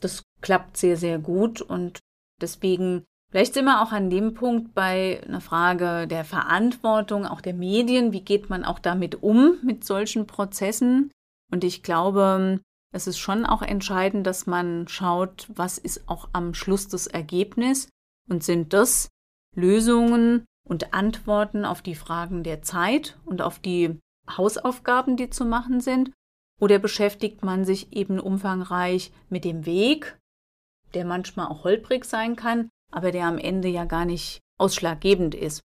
das 0.00 0.22
klappt 0.40 0.76
sehr, 0.76 0.96
sehr 0.96 1.18
gut. 1.18 1.60
Und 1.60 2.00
deswegen, 2.40 3.04
vielleicht 3.34 3.54
sind 3.54 3.64
wir 3.64 3.82
auch 3.82 3.90
an 3.90 4.10
dem 4.10 4.34
Punkt 4.34 4.74
bei 4.74 5.20
einer 5.26 5.40
Frage 5.40 6.06
der 6.06 6.24
Verantwortung, 6.24 7.26
auch 7.26 7.40
der 7.40 7.52
Medien. 7.52 8.12
Wie 8.12 8.20
geht 8.20 8.48
man 8.48 8.64
auch 8.64 8.78
damit 8.78 9.24
um, 9.24 9.58
mit 9.64 9.84
solchen 9.84 10.28
Prozessen? 10.28 11.10
Und 11.50 11.64
ich 11.64 11.82
glaube, 11.82 12.60
es 12.92 13.08
ist 13.08 13.18
schon 13.18 13.44
auch 13.44 13.62
entscheidend, 13.62 14.24
dass 14.24 14.46
man 14.46 14.86
schaut, 14.86 15.48
was 15.52 15.78
ist 15.78 16.08
auch 16.08 16.28
am 16.32 16.54
Schluss 16.54 16.86
das 16.86 17.08
Ergebnis 17.08 17.88
und 18.30 18.44
sind 18.44 18.72
das 18.72 19.08
Lösungen 19.56 20.44
und 20.64 20.94
Antworten 20.94 21.64
auf 21.64 21.82
die 21.82 21.96
Fragen 21.96 22.44
der 22.44 22.62
Zeit 22.62 23.18
und 23.24 23.42
auf 23.42 23.58
die 23.58 23.98
Hausaufgaben, 24.30 25.16
die 25.16 25.28
zu 25.28 25.44
machen 25.44 25.80
sind? 25.80 26.12
Oder 26.60 26.78
beschäftigt 26.78 27.42
man 27.42 27.64
sich 27.64 27.92
eben 27.96 28.20
umfangreich 28.20 29.10
mit 29.28 29.44
dem 29.44 29.66
Weg, 29.66 30.16
der 30.94 31.04
manchmal 31.04 31.48
auch 31.48 31.64
holprig 31.64 32.04
sein 32.04 32.36
kann, 32.36 32.68
aber 32.90 33.12
der 33.12 33.26
am 33.26 33.38
Ende 33.38 33.68
ja 33.68 33.84
gar 33.84 34.04
nicht 34.04 34.40
ausschlaggebend 34.58 35.34
ist? 35.34 35.60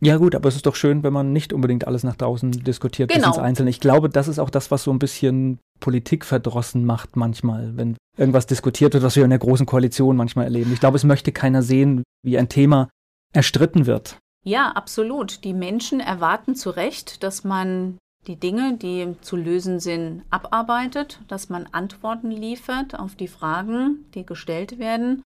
Ja 0.00 0.18
gut, 0.18 0.34
aber 0.34 0.48
es 0.48 0.56
ist 0.56 0.66
doch 0.66 0.74
schön, 0.74 1.02
wenn 1.02 1.12
man 1.12 1.32
nicht 1.32 1.52
unbedingt 1.52 1.86
alles 1.86 2.04
nach 2.04 2.16
draußen 2.16 2.52
diskutiert 2.52 3.10
genau. 3.10 3.28
bis 3.28 3.36
ins 3.36 3.44
Einzelne. 3.44 3.70
Ich 3.70 3.80
glaube, 3.80 4.10
das 4.10 4.28
ist 4.28 4.38
auch 4.38 4.50
das, 4.50 4.70
was 4.70 4.82
so 4.82 4.90
ein 4.90 4.98
bisschen 4.98 5.58
Politik 5.80 6.24
verdrossen 6.24 6.84
macht 6.84 7.16
manchmal, 7.16 7.76
wenn 7.76 7.96
irgendwas 8.16 8.46
diskutiert 8.46 8.92
wird, 8.92 9.04
was 9.04 9.16
wir 9.16 9.24
in 9.24 9.30
der 9.30 9.38
großen 9.38 9.64
Koalition 9.64 10.16
manchmal 10.16 10.44
erleben. 10.44 10.72
Ich 10.72 10.80
glaube, 10.80 10.96
es 10.96 11.04
möchte 11.04 11.32
keiner 11.32 11.62
sehen, 11.62 12.02
wie 12.22 12.36
ein 12.36 12.50
Thema 12.50 12.90
erstritten 13.32 13.86
wird. 13.86 14.18
Ja, 14.44 14.70
absolut. 14.72 15.44
Die 15.44 15.54
Menschen 15.54 16.00
erwarten 16.00 16.54
zu 16.54 16.70
Recht, 16.70 17.22
dass 17.22 17.42
man 17.42 17.96
die 18.26 18.36
Dinge, 18.36 18.76
die 18.76 19.14
zu 19.22 19.36
lösen 19.36 19.80
sind, 19.80 20.22
abarbeitet, 20.30 21.20
dass 21.28 21.48
man 21.48 21.68
Antworten 21.72 22.30
liefert 22.30 22.98
auf 22.98 23.14
die 23.14 23.28
Fragen, 23.28 24.04
die 24.14 24.26
gestellt 24.26 24.78
werden 24.78 25.22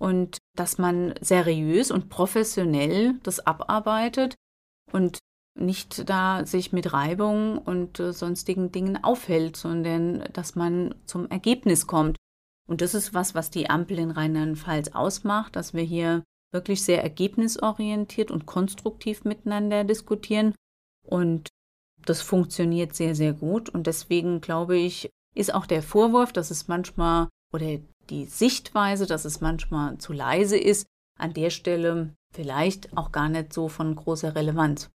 und 0.00 0.38
dass 0.56 0.78
man 0.78 1.14
seriös 1.20 1.90
und 1.90 2.08
professionell 2.08 3.14
das 3.22 3.46
abarbeitet 3.46 4.34
und 4.90 5.18
nicht 5.58 6.08
da 6.08 6.46
sich 6.46 6.72
mit 6.72 6.92
Reibung 6.92 7.58
und 7.58 8.00
äh, 8.00 8.12
sonstigen 8.12 8.72
Dingen 8.72 9.04
aufhält, 9.04 9.56
sondern 9.56 10.24
dass 10.32 10.54
man 10.54 10.94
zum 11.04 11.28
Ergebnis 11.28 11.86
kommt. 11.86 12.16
Und 12.66 12.80
das 12.80 12.94
ist 12.94 13.12
was, 13.12 13.34
was 13.34 13.50
die 13.50 13.68
Ampel 13.68 13.98
in 13.98 14.10
Rheinland-Pfalz 14.10 14.92
ausmacht, 14.94 15.54
dass 15.54 15.74
wir 15.74 15.82
hier 15.82 16.24
wirklich 16.52 16.82
sehr 16.82 17.02
ergebnisorientiert 17.02 18.30
und 18.30 18.46
konstruktiv 18.46 19.24
miteinander 19.24 19.84
diskutieren. 19.84 20.54
Und 21.04 21.48
das 22.06 22.22
funktioniert 22.22 22.94
sehr, 22.94 23.14
sehr 23.14 23.34
gut. 23.34 23.68
Und 23.68 23.86
deswegen 23.86 24.40
glaube 24.40 24.78
ich, 24.78 25.10
ist 25.34 25.52
auch 25.52 25.66
der 25.66 25.82
Vorwurf, 25.82 26.32
dass 26.32 26.50
es 26.50 26.68
manchmal 26.68 27.28
oder 27.52 27.78
die 28.10 28.26
Sichtweise, 28.26 29.06
dass 29.06 29.24
es 29.24 29.40
manchmal 29.40 29.98
zu 29.98 30.12
leise 30.12 30.58
ist, 30.58 30.86
an 31.18 31.32
der 31.32 31.50
Stelle 31.50 32.14
vielleicht 32.32 32.96
auch 32.96 33.12
gar 33.12 33.28
nicht 33.28 33.52
so 33.52 33.68
von 33.68 33.94
großer 33.94 34.34
Relevanz. 34.34 34.90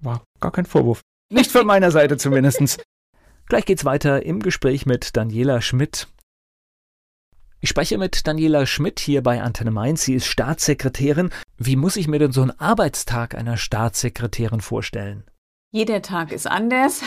War 0.00 0.24
gar 0.40 0.52
kein 0.52 0.66
Vorwurf. 0.66 1.00
Nicht 1.30 1.50
von 1.50 1.66
meiner 1.66 1.90
Seite 1.90 2.16
zumindest. 2.16 2.82
Gleich 3.48 3.64
geht's 3.64 3.84
weiter 3.84 4.24
im 4.24 4.40
Gespräch 4.40 4.86
mit 4.86 5.16
Daniela 5.16 5.60
Schmidt. 5.60 6.08
Ich 7.60 7.70
spreche 7.70 7.98
mit 7.98 8.26
Daniela 8.26 8.66
Schmidt 8.66 9.00
hier 9.00 9.22
bei 9.22 9.42
Antenne 9.42 9.70
Mainz. 9.70 10.04
Sie 10.04 10.14
ist 10.14 10.26
Staatssekretärin. 10.26 11.30
Wie 11.56 11.76
muss 11.76 11.96
ich 11.96 12.06
mir 12.06 12.18
denn 12.18 12.32
so 12.32 12.42
einen 12.42 12.58
Arbeitstag 12.60 13.34
einer 13.34 13.56
Staatssekretärin 13.56 14.60
vorstellen? 14.60 15.24
Jeder 15.72 16.02
Tag 16.02 16.32
ist 16.32 16.46
anders. 16.46 17.02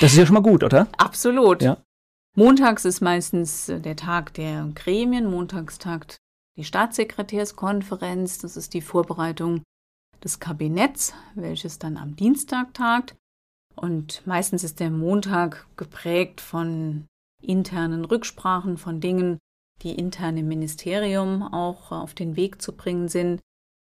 Das 0.00 0.12
ist 0.12 0.18
ja 0.18 0.26
schon 0.26 0.34
mal 0.34 0.42
gut, 0.42 0.64
oder? 0.64 0.88
Absolut. 0.98 1.62
Ja. 1.62 1.78
Montags 2.34 2.86
ist 2.86 3.02
meistens 3.02 3.66
der 3.66 3.96
Tag 3.96 4.32
der 4.34 4.70
Gremien. 4.74 5.30
Montags 5.30 5.78
tagt 5.78 6.16
die 6.56 6.64
Staatssekretärskonferenz. 6.64 8.38
Das 8.38 8.56
ist 8.56 8.72
die 8.72 8.80
Vorbereitung 8.80 9.62
des 10.24 10.40
Kabinetts, 10.40 11.12
welches 11.34 11.78
dann 11.78 11.98
am 11.98 12.16
Dienstag 12.16 12.72
tagt. 12.72 13.16
Und 13.74 14.26
meistens 14.26 14.64
ist 14.64 14.80
der 14.80 14.90
Montag 14.90 15.66
geprägt 15.76 16.40
von 16.40 17.06
internen 17.42 18.04
Rücksprachen, 18.04 18.78
von 18.78 19.00
Dingen, 19.00 19.38
die 19.82 19.92
intern 19.92 20.36
im 20.38 20.48
Ministerium 20.48 21.42
auch 21.42 21.92
auf 21.92 22.14
den 22.14 22.36
Weg 22.36 22.62
zu 22.62 22.74
bringen 22.74 23.08
sind. 23.08 23.40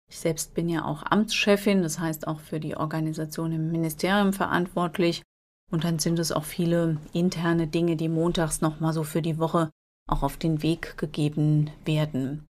Ich 0.08 0.18
selbst 0.18 0.54
bin 0.54 0.68
ja 0.68 0.84
auch 0.84 1.02
Amtschefin, 1.02 1.82
das 1.82 1.98
heißt 1.98 2.28
auch 2.28 2.38
für 2.38 2.60
die 2.60 2.76
Organisation 2.76 3.50
im 3.50 3.72
Ministerium 3.72 4.32
verantwortlich. 4.32 5.22
Und 5.70 5.84
dann 5.84 5.98
sind 5.98 6.18
es 6.18 6.32
auch 6.32 6.44
viele 6.44 6.98
interne 7.12 7.66
Dinge, 7.66 7.96
die 7.96 8.08
montags 8.08 8.60
nochmal 8.60 8.92
so 8.92 9.02
für 9.02 9.22
die 9.22 9.38
Woche 9.38 9.70
auch 10.08 10.22
auf 10.22 10.36
den 10.36 10.62
Weg 10.62 10.96
gegeben 10.96 11.70
werden. 11.84 12.46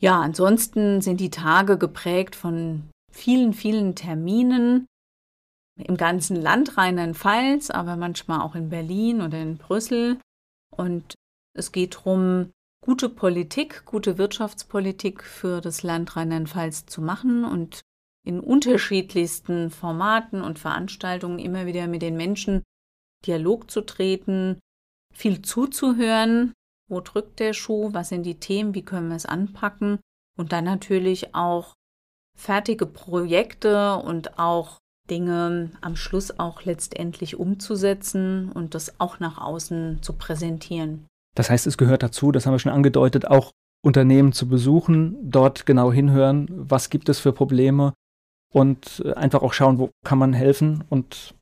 Ja, 0.00 0.20
ansonsten 0.20 1.00
sind 1.00 1.20
die 1.20 1.30
Tage 1.30 1.78
geprägt 1.78 2.36
von 2.36 2.90
vielen, 3.10 3.52
vielen 3.52 3.94
Terminen 3.94 4.86
im 5.76 5.96
ganzen 5.96 6.36
Land 6.36 6.76
Rheinland-Pfalz, 6.76 7.70
aber 7.70 7.96
manchmal 7.96 8.40
auch 8.40 8.54
in 8.54 8.68
Berlin 8.68 9.22
oder 9.22 9.40
in 9.40 9.56
Brüssel. 9.56 10.18
Und 10.70 11.14
es 11.56 11.72
geht 11.72 11.96
darum, 11.96 12.50
gute 12.84 13.08
Politik, 13.08 13.84
gute 13.84 14.18
Wirtschaftspolitik 14.18 15.24
für 15.24 15.60
das 15.60 15.82
Land 15.82 16.16
Rheinland-Pfalz 16.16 16.86
zu 16.86 17.00
machen 17.00 17.44
und 17.44 17.80
in 18.24 18.40
unterschiedlichsten 18.40 19.70
Formaten 19.70 20.40
und 20.40 20.58
Veranstaltungen 20.58 21.38
immer 21.38 21.66
wieder 21.66 21.86
mit 21.86 22.02
den 22.02 22.16
Menschen 22.16 22.62
Dialog 23.26 23.70
zu 23.70 23.82
treten, 23.82 24.58
viel 25.12 25.42
zuzuhören, 25.42 26.52
wo 26.88 27.00
drückt 27.00 27.40
der 27.40 27.52
Schuh, 27.52 27.92
was 27.92 28.08
sind 28.08 28.24
die 28.24 28.40
Themen, 28.40 28.74
wie 28.74 28.84
können 28.84 29.08
wir 29.08 29.16
es 29.16 29.26
anpacken? 29.26 29.98
Und 30.36 30.52
dann 30.52 30.64
natürlich 30.64 31.34
auch 31.34 31.74
fertige 32.36 32.86
Projekte 32.86 33.96
und 33.96 34.38
auch 34.38 34.78
Dinge 35.08 35.70
am 35.80 35.96
Schluss 35.96 36.38
auch 36.38 36.62
letztendlich 36.64 37.38
umzusetzen 37.38 38.50
und 38.50 38.74
das 38.74 39.00
auch 39.00 39.20
nach 39.20 39.38
außen 39.38 40.02
zu 40.02 40.14
präsentieren. 40.14 41.06
Das 41.36 41.50
heißt, 41.50 41.66
es 41.66 41.78
gehört 41.78 42.02
dazu, 42.02 42.32
das 42.32 42.46
haben 42.46 42.54
wir 42.54 42.58
schon 42.58 42.72
angedeutet, 42.72 43.26
auch 43.26 43.50
Unternehmen 43.82 44.32
zu 44.32 44.48
besuchen, 44.48 45.16
dort 45.30 45.66
genau 45.66 45.92
hinhören, 45.92 46.48
was 46.50 46.88
gibt 46.88 47.08
es 47.08 47.20
für 47.20 47.32
Probleme 47.32 47.92
und 48.54 49.04
einfach 49.16 49.42
auch 49.42 49.52
schauen, 49.52 49.78
wo 49.78 49.90
kann 50.04 50.18
man 50.18 50.32
helfen 50.32 50.84
und 50.88 51.34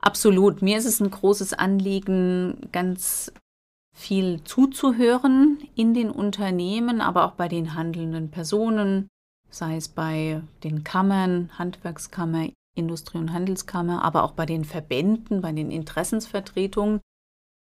Absolut. 0.00 0.60
Mir 0.60 0.76
ist 0.76 0.84
es 0.84 1.00
ein 1.00 1.10
großes 1.10 1.54
Anliegen, 1.54 2.68
ganz 2.72 3.32
viel 3.96 4.44
zuzuhören 4.44 5.58
in 5.74 5.94
den 5.94 6.10
Unternehmen, 6.10 7.00
aber 7.00 7.24
auch 7.24 7.32
bei 7.32 7.48
den 7.48 7.74
handelnden 7.74 8.30
Personen, 8.30 9.08
sei 9.48 9.76
es 9.76 9.88
bei 9.88 10.42
den 10.62 10.84
Kammern, 10.84 11.50
Handwerkskammer, 11.58 12.48
Industrie- 12.76 13.18
und 13.18 13.32
Handelskammer, 13.32 14.04
aber 14.04 14.24
auch 14.24 14.32
bei 14.32 14.44
den 14.44 14.64
Verbänden, 14.64 15.40
bei 15.40 15.52
den 15.52 15.70
Interessensvertretungen. 15.70 17.00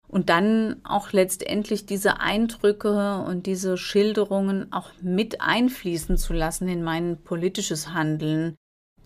Und 0.07 0.29
dann 0.29 0.81
auch 0.83 1.11
letztendlich 1.11 1.85
diese 1.85 2.19
Eindrücke 2.19 3.23
und 3.23 3.45
diese 3.45 3.77
Schilderungen 3.77 4.71
auch 4.71 4.91
mit 5.01 5.41
einfließen 5.41 6.17
zu 6.17 6.33
lassen 6.33 6.67
in 6.67 6.83
mein 6.83 7.23
politisches 7.23 7.93
Handeln. 7.93 8.55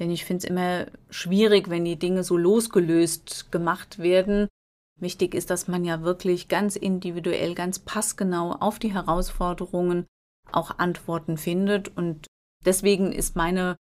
Denn 0.04 0.12
ich 0.12 0.26
finde 0.26 0.44
es 0.44 0.50
immer 0.50 0.88
schwierig, 1.10 1.70
wenn 1.70 1.86
die 1.86 1.96
Dinge 1.96 2.26
so 2.26 2.36
losgelöst 2.36 3.54
gemacht 3.54 4.00
werden. 4.00 4.50
Wichtig 5.00 5.34
ist, 5.34 5.50
dass 5.50 5.70
man 5.70 5.86
ja 5.86 6.02
wirklich 6.02 6.50
ganz 6.50 6.76
individuell, 6.76 7.56
ganz 7.56 7.80
passgenau 7.80 8.52
auf 8.52 8.80
die 8.80 8.94
Herausforderungen 8.94 10.06
auch 10.52 10.78
Antworten 10.78 11.38
findet. 11.38 11.96
Und 11.96 12.28
deswegen 12.66 13.14
ist 13.14 13.38
meine 13.38 13.78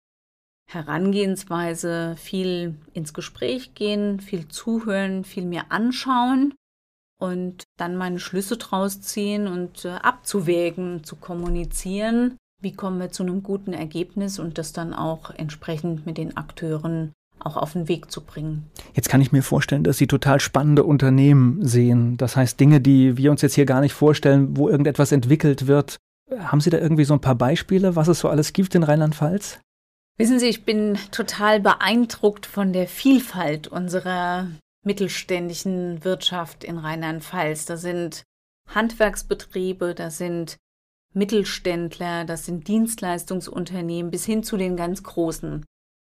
Herangehensweise 0.71 2.17
viel 2.17 2.79
ins 2.95 3.13
Gespräch 3.13 3.75
gehen, 3.75 4.19
viel 4.19 4.49
zuhören, 4.49 5.23
viel 5.23 5.45
mir 5.45 5.71
anschauen 5.71 6.55
und 7.21 7.65
dann 7.77 7.95
meine 7.95 8.21
Schlüsse 8.21 8.57
draus 8.57 9.03
ziehen 9.03 9.49
und 9.49 9.85
äh, 9.85 9.91
abzuwägen, 9.91 11.05
zu 11.05 11.17
kommunizieren 11.17 12.39
wie 12.61 12.73
kommen 12.73 12.99
wir 12.99 13.11
zu 13.11 13.23
einem 13.23 13.43
guten 13.43 13.73
Ergebnis 13.73 14.39
und 14.39 14.59
das 14.59 14.73
dann 14.73 14.95
auch 14.95 15.31
entsprechend 15.31 16.07
mit 16.07 16.19
den 16.19 16.37
Akteuren 16.37 17.13
auch 17.39 17.57
auf 17.57 17.75
den 17.75 17.89
Weg 17.89 18.11
zu 18.11 18.23
bringen. 18.23 18.71
Jetzt 18.95 19.09
kann 19.09 19.21
ich 19.21 19.33
mir 19.33 19.43
vorstellen, 19.43 19.85
dass 19.85 19.99
Sie 19.99 20.07
total 20.07 20.41
spannende 20.41 20.85
Unternehmen 20.85 21.65
sehen. 21.67 22.17
Das 22.17 22.37
heißt 22.37 22.59
Dinge, 22.59 22.81
die 22.81 23.17
wir 23.17 23.31
uns 23.31 23.43
jetzt 23.43 23.55
hier 23.55 23.67
gar 23.67 23.81
nicht 23.81 23.93
vorstellen, 23.93 24.57
wo 24.57 24.69
irgendetwas 24.69 25.13
entwickelt 25.13 25.67
wird. 25.67 25.99
Haben 26.39 26.61
Sie 26.61 26.71
da 26.71 26.79
irgendwie 26.79 27.05
so 27.05 27.15
ein 27.15 27.21
paar 27.21 27.35
Beispiele, 27.35 27.95
was 27.95 28.09
es 28.09 28.21
so 28.21 28.29
alles 28.29 28.53
gibt 28.53 28.75
in 28.75 28.83
Rheinland-Pfalz? 28.83 29.61
Wissen 30.19 30.39
Sie, 30.39 30.47
ich 30.47 30.65
bin 30.65 30.99
total 31.11 31.61
beeindruckt 31.61 32.47
von 32.47 32.73
der 32.73 32.89
Vielfalt 32.89 33.69
unserer 33.69 34.49
mittelständischen 34.83 36.05
Wirtschaft 36.05 36.65
in 36.65 36.79
Rheinland-Pfalz. 36.79 37.67
Da 37.67 37.77
sind 37.77 38.23
Handwerksbetriebe, 38.69 39.95
da 39.95 40.11
sind 40.11 40.57
Mittelständler, 41.17 42.25
das 42.25 42.47
sind 42.47 42.69
Dienstleistungsunternehmen 42.69 44.11
bis 44.11 44.25
hin 44.25 44.43
zu 44.43 44.57
den 44.57 44.77
ganz 44.77 45.03
großen. 45.03 45.65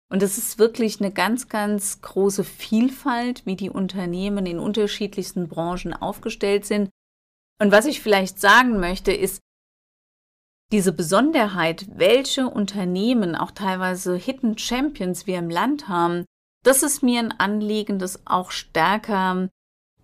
Und 0.10 0.24
es 0.24 0.38
ist 0.38 0.60
wirklich 0.60 1.02
eine 1.02 1.12
ganz, 1.12 1.50
ganz 1.50 2.02
große 2.02 2.44
Vielfalt, 2.44 3.46
wie 3.46 3.56
die 3.56 3.70
Unternehmen 3.70 4.46
in 4.46 4.60
unterschiedlichsten 4.60 5.48
Branchen 5.48 5.94
aufgestellt 5.94 6.66
sind. 6.66 6.90
Und 7.60 7.72
was 7.72 7.86
ich 7.86 8.02
vielleicht 8.02 8.40
sagen 8.40 8.80
möchte, 8.80 9.12
ist, 9.12 9.42
diese 10.72 10.92
Besonderheit, 10.92 11.88
welche 11.94 12.48
Unternehmen, 12.48 13.36
auch 13.36 13.52
teilweise 13.52 14.16
Hidden 14.16 14.58
Champions 14.58 15.26
wir 15.26 15.40
im 15.40 15.50
Land 15.50 15.88
haben, 15.88 16.26
das 16.64 16.84
ist 16.84 17.02
mir 17.02 17.20
ein 17.20 17.32
Anliegen, 17.32 18.00
das 18.00 18.28
auch 18.28 18.52
stärker 18.52 19.50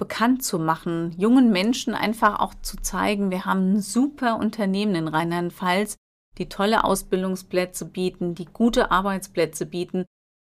bekannt 0.04 0.44
zu 0.44 0.60
machen, 0.60 1.16
jungen 1.18 1.50
Menschen 1.50 1.94
einfach 1.94 2.42
auch 2.42 2.54
zu 2.62 2.76
zeigen, 2.76 3.32
wir 3.32 3.46
haben 3.46 3.76
ein 3.76 3.82
super 3.82 4.36
Unternehmen 4.36 4.96
in 4.96 5.08
Rheinland-Pfalz, 5.08 5.96
die 6.38 6.50
tolle 6.50 6.84
Ausbildungsplätze 6.84 7.86
bieten, 7.86 8.36
die 8.36 8.44
gute 8.44 8.92
Arbeitsplätze 8.92 9.66
bieten, 9.66 10.04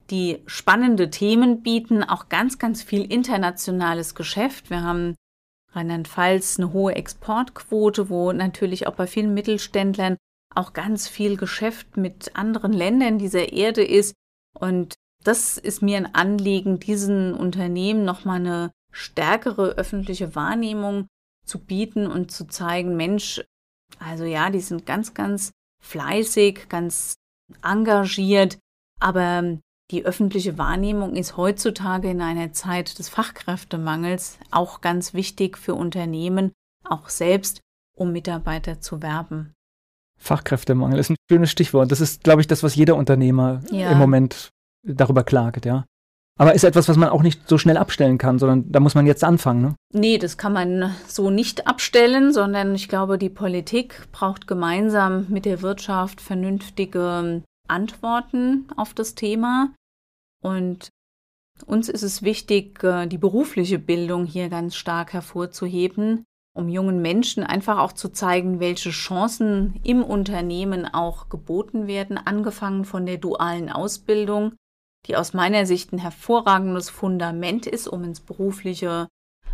die 0.10 0.44
spannende 0.48 1.10
Themen 1.10 1.64
bieten, 1.64 2.04
auch 2.04 2.28
ganz, 2.28 2.60
ganz 2.60 2.84
viel 2.84 3.10
internationales 3.10 4.16
Geschäft. 4.16 4.70
Wir 4.70 4.84
haben 4.84 5.16
Rheinland-Pfalz 5.72 6.60
eine 6.60 6.74
hohe 6.74 6.96
Exportquote, 6.96 8.10
wo 8.10 8.34
natürlich 8.34 8.86
auch 8.86 8.96
bei 8.96 9.08
vielen 9.08 9.34
Mittelständlern 9.34 10.18
auch 10.54 10.74
ganz 10.74 11.08
viel 11.08 11.38
Geschäft 11.38 11.96
mit 11.96 12.36
anderen 12.36 12.74
Ländern 12.74 13.18
dieser 13.18 13.54
Erde 13.54 13.86
ist. 13.86 14.14
Und 14.60 14.96
das 15.24 15.58
ist 15.58 15.82
mir 15.82 15.96
ein 15.96 16.14
Anliegen, 16.16 16.82
diesen 16.82 17.34
Unternehmen 17.34 18.04
nochmal 18.04 18.42
eine 18.42 18.72
stärkere 18.98 19.70
öffentliche 19.78 20.36
Wahrnehmung 20.36 21.08
zu 21.46 21.60
bieten 21.60 22.08
und 22.08 22.32
zu 22.32 22.48
zeigen, 22.48 22.98
Mensch, 22.98 23.44
also 24.00 24.26
ja, 24.26 24.50
die 24.50 24.60
sind 24.60 24.86
ganz, 24.86 25.14
ganz 25.14 25.52
fleißig, 25.82 26.68
ganz 26.68 27.16
engagiert, 27.64 28.58
aber 29.00 29.60
die 29.92 30.04
öffentliche 30.04 30.58
Wahrnehmung 30.58 31.16
ist 31.16 31.38
heutzutage 31.38 32.10
in 32.10 32.22
einer 32.22 32.52
Zeit 32.52 32.98
des 33.00 33.08
Fachkräftemangels 33.08 34.40
auch 34.52 34.82
ganz 34.82 35.14
wichtig 35.14 35.58
für 35.58 35.76
Unternehmen, 35.76 36.52
auch 36.84 37.10
selbst, 37.10 37.62
um 37.96 38.12
Mitarbeiter 38.12 38.82
zu 38.82 39.02
werben. 39.02 39.54
Fachkräftemangel 40.20 41.00
ist 41.00 41.12
ein 41.12 41.18
schönes 41.30 41.52
Stichwort. 41.52 41.92
Das 41.92 42.02
ist, 42.02 42.24
glaube 42.24 42.42
ich, 42.42 42.48
das, 42.48 42.64
was 42.64 42.76
jeder 42.76 42.96
Unternehmer 42.96 43.62
ja. 43.72 43.92
im 43.92 44.00
Moment 44.00 44.50
darüber 44.84 45.24
klagt, 45.24 45.66
ja. 45.66 45.86
Aber 46.38 46.54
ist 46.54 46.64
etwas, 46.64 46.88
was 46.88 46.98
man 46.98 47.10
auch 47.10 47.24
nicht 47.24 47.50
so 47.50 47.58
schnell 47.58 47.78
abstellen 47.78 48.18
kann, 48.18 48.38
sondern 48.38 48.72
da 48.72 48.80
muss 48.80 48.94
man 48.94 49.08
jetzt 49.08 49.24
anfangen, 49.24 49.62
ne? 49.62 49.76
Nee, 49.94 50.18
das 50.20 50.38
kann 50.38 50.54
man 50.54 50.96
so 51.08 51.32
nicht 51.32 51.66
abstellen, 51.66 52.32
sondern 52.32 52.76
ich 52.76 52.90
glaube, 52.90 53.18
die 53.18 53.30
Politik 53.30 54.08
braucht 54.12 54.48
gemeinsam 54.48 55.26
mit 55.30 55.46
der 55.46 55.62
Wirtschaft 55.62 56.22
vernünftige 56.22 57.42
Antworten 57.68 58.68
auf 58.76 58.94
das 58.94 59.16
Thema. 59.16 59.74
Und 60.44 60.90
uns 61.66 61.90
ist 61.90 62.04
es 62.04 62.22
wichtig, 62.22 62.84
äh, 62.84 63.08
die 63.08 63.18
berufliche 63.18 63.80
Bildung 63.80 64.26
hier 64.26 64.50
ganz 64.50 64.76
stark 64.76 65.14
hervorzuheben, 65.14 66.24
um 66.54 66.70
jungen 66.70 67.02
Menschen 67.02 67.44
einfach 67.44 67.80
auch 67.80 67.94
zu 67.94 68.10
zeigen, 68.10 68.60
welche 68.60 68.92
Chancen 68.92 69.80
im 69.84 70.04
Unternehmen 70.04 70.86
auch 70.86 71.30
geboten 71.30 71.88
werden, 71.88 72.18
angefangen 72.18 72.86
von 72.86 73.06
der 73.06 73.18
dualen 73.18 73.72
Ausbildung, 73.72 74.54
die 75.08 75.16
aus 75.16 75.34
meiner 75.34 75.66
Sicht 75.66 75.94
ein 75.94 76.00
hervorragendes 76.00 76.90
Fundament 76.90 77.66
ist, 77.66 77.88
um 77.88 78.04
ins 78.04 78.20
berufliche 78.20 79.08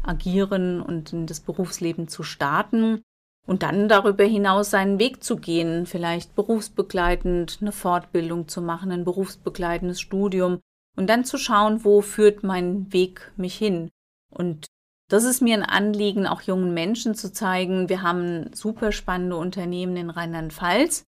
Agieren 0.03 0.81
und 0.81 1.13
in 1.13 1.27
das 1.27 1.39
Berufsleben 1.39 2.07
zu 2.07 2.23
starten 2.23 3.01
und 3.45 3.63
dann 3.63 3.87
darüber 3.87 4.23
hinaus 4.23 4.69
seinen 4.69 4.99
Weg 4.99 5.23
zu 5.23 5.37
gehen, 5.37 5.85
vielleicht 5.85 6.35
berufsbegleitend 6.35 7.59
eine 7.61 7.71
Fortbildung 7.71 8.47
zu 8.47 8.61
machen, 8.61 8.91
ein 8.91 9.05
berufsbegleitendes 9.05 9.99
Studium 9.99 10.59
und 10.95 11.07
dann 11.07 11.25
zu 11.25 11.37
schauen, 11.37 11.83
wo 11.83 12.01
führt 12.01 12.43
mein 12.43 12.91
Weg 12.93 13.31
mich 13.35 13.55
hin. 13.55 13.89
Und 14.29 14.67
das 15.09 15.25
ist 15.25 15.41
mir 15.41 15.55
ein 15.55 15.63
Anliegen, 15.63 16.25
auch 16.25 16.41
jungen 16.41 16.73
Menschen 16.73 17.15
zu 17.15 17.31
zeigen, 17.31 17.89
wir 17.89 18.01
haben 18.01 18.53
super 18.53 18.91
spannende 18.91 19.35
Unternehmen 19.35 19.95
in 19.97 20.09
Rheinland-Pfalz. 20.09 21.03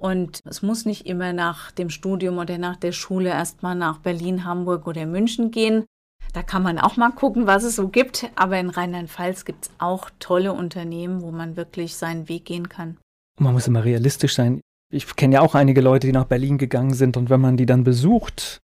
Und 0.00 0.40
es 0.46 0.62
muss 0.62 0.86
nicht 0.86 1.06
immer 1.06 1.32
nach 1.34 1.72
dem 1.72 1.90
Studium 1.90 2.38
oder 2.38 2.56
nach 2.56 2.76
der 2.76 2.92
Schule 2.92 3.28
erstmal 3.28 3.74
nach 3.74 3.98
Berlin, 3.98 4.44
Hamburg 4.44 4.86
oder 4.86 5.04
München 5.04 5.50
gehen. 5.50 5.84
Da 6.32 6.42
kann 6.42 6.62
man 6.62 6.78
auch 6.78 6.96
mal 6.96 7.10
gucken, 7.10 7.46
was 7.46 7.64
es 7.64 7.76
so 7.76 7.88
gibt. 7.88 8.30
Aber 8.34 8.58
in 8.58 8.70
Rheinland-Pfalz 8.70 9.44
gibt 9.44 9.66
es 9.66 9.70
auch 9.78 10.08
tolle 10.18 10.54
Unternehmen, 10.54 11.20
wo 11.20 11.30
man 11.30 11.56
wirklich 11.56 11.96
seinen 11.96 12.28
Weg 12.28 12.46
gehen 12.46 12.70
kann. 12.70 12.96
Man 13.38 13.52
muss 13.52 13.66
immer 13.66 13.84
realistisch 13.84 14.34
sein. 14.34 14.60
Ich 14.90 15.16
kenne 15.16 15.34
ja 15.34 15.40
auch 15.42 15.54
einige 15.54 15.82
Leute, 15.82 16.06
die 16.06 16.12
nach 16.12 16.24
Berlin 16.24 16.56
gegangen 16.56 16.94
sind. 16.94 17.18
Und 17.18 17.28
wenn 17.28 17.40
man 17.40 17.58
die 17.58 17.66
dann 17.66 17.84
besucht, 17.84 18.60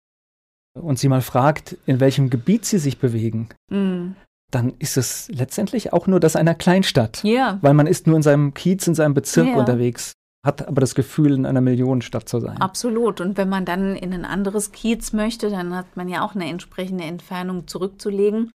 und 0.74 0.98
sie 0.98 1.08
mal 1.08 1.22
fragt, 1.22 1.76
in 1.86 2.00
welchem 2.00 2.30
Gebiet 2.30 2.64
sie 2.64 2.78
sich 2.78 2.98
bewegen, 2.98 3.48
mm. 3.70 4.12
dann 4.50 4.72
ist 4.78 4.96
es 4.96 5.28
letztendlich 5.28 5.92
auch 5.92 6.06
nur 6.06 6.20
das 6.20 6.36
einer 6.36 6.54
Kleinstadt. 6.54 7.22
Ja. 7.24 7.58
Weil 7.62 7.74
man 7.74 7.86
ist 7.86 8.06
nur 8.06 8.16
in 8.16 8.22
seinem 8.22 8.54
Kiez, 8.54 8.86
in 8.86 8.94
seinem 8.94 9.14
Bezirk 9.14 9.48
ja. 9.48 9.56
unterwegs, 9.56 10.12
hat 10.44 10.66
aber 10.66 10.80
das 10.80 10.94
Gefühl, 10.94 11.34
in 11.34 11.46
einer 11.46 11.60
Millionenstadt 11.60 12.28
zu 12.28 12.40
sein. 12.40 12.60
Absolut. 12.60 13.20
Und 13.20 13.36
wenn 13.36 13.48
man 13.48 13.64
dann 13.64 13.94
in 13.94 14.12
ein 14.12 14.24
anderes 14.24 14.72
Kiez 14.72 15.12
möchte, 15.12 15.50
dann 15.50 15.74
hat 15.74 15.96
man 15.96 16.08
ja 16.08 16.24
auch 16.24 16.34
eine 16.34 16.48
entsprechende 16.48 17.04
Entfernung 17.04 17.68
zurückzulegen. 17.68 18.50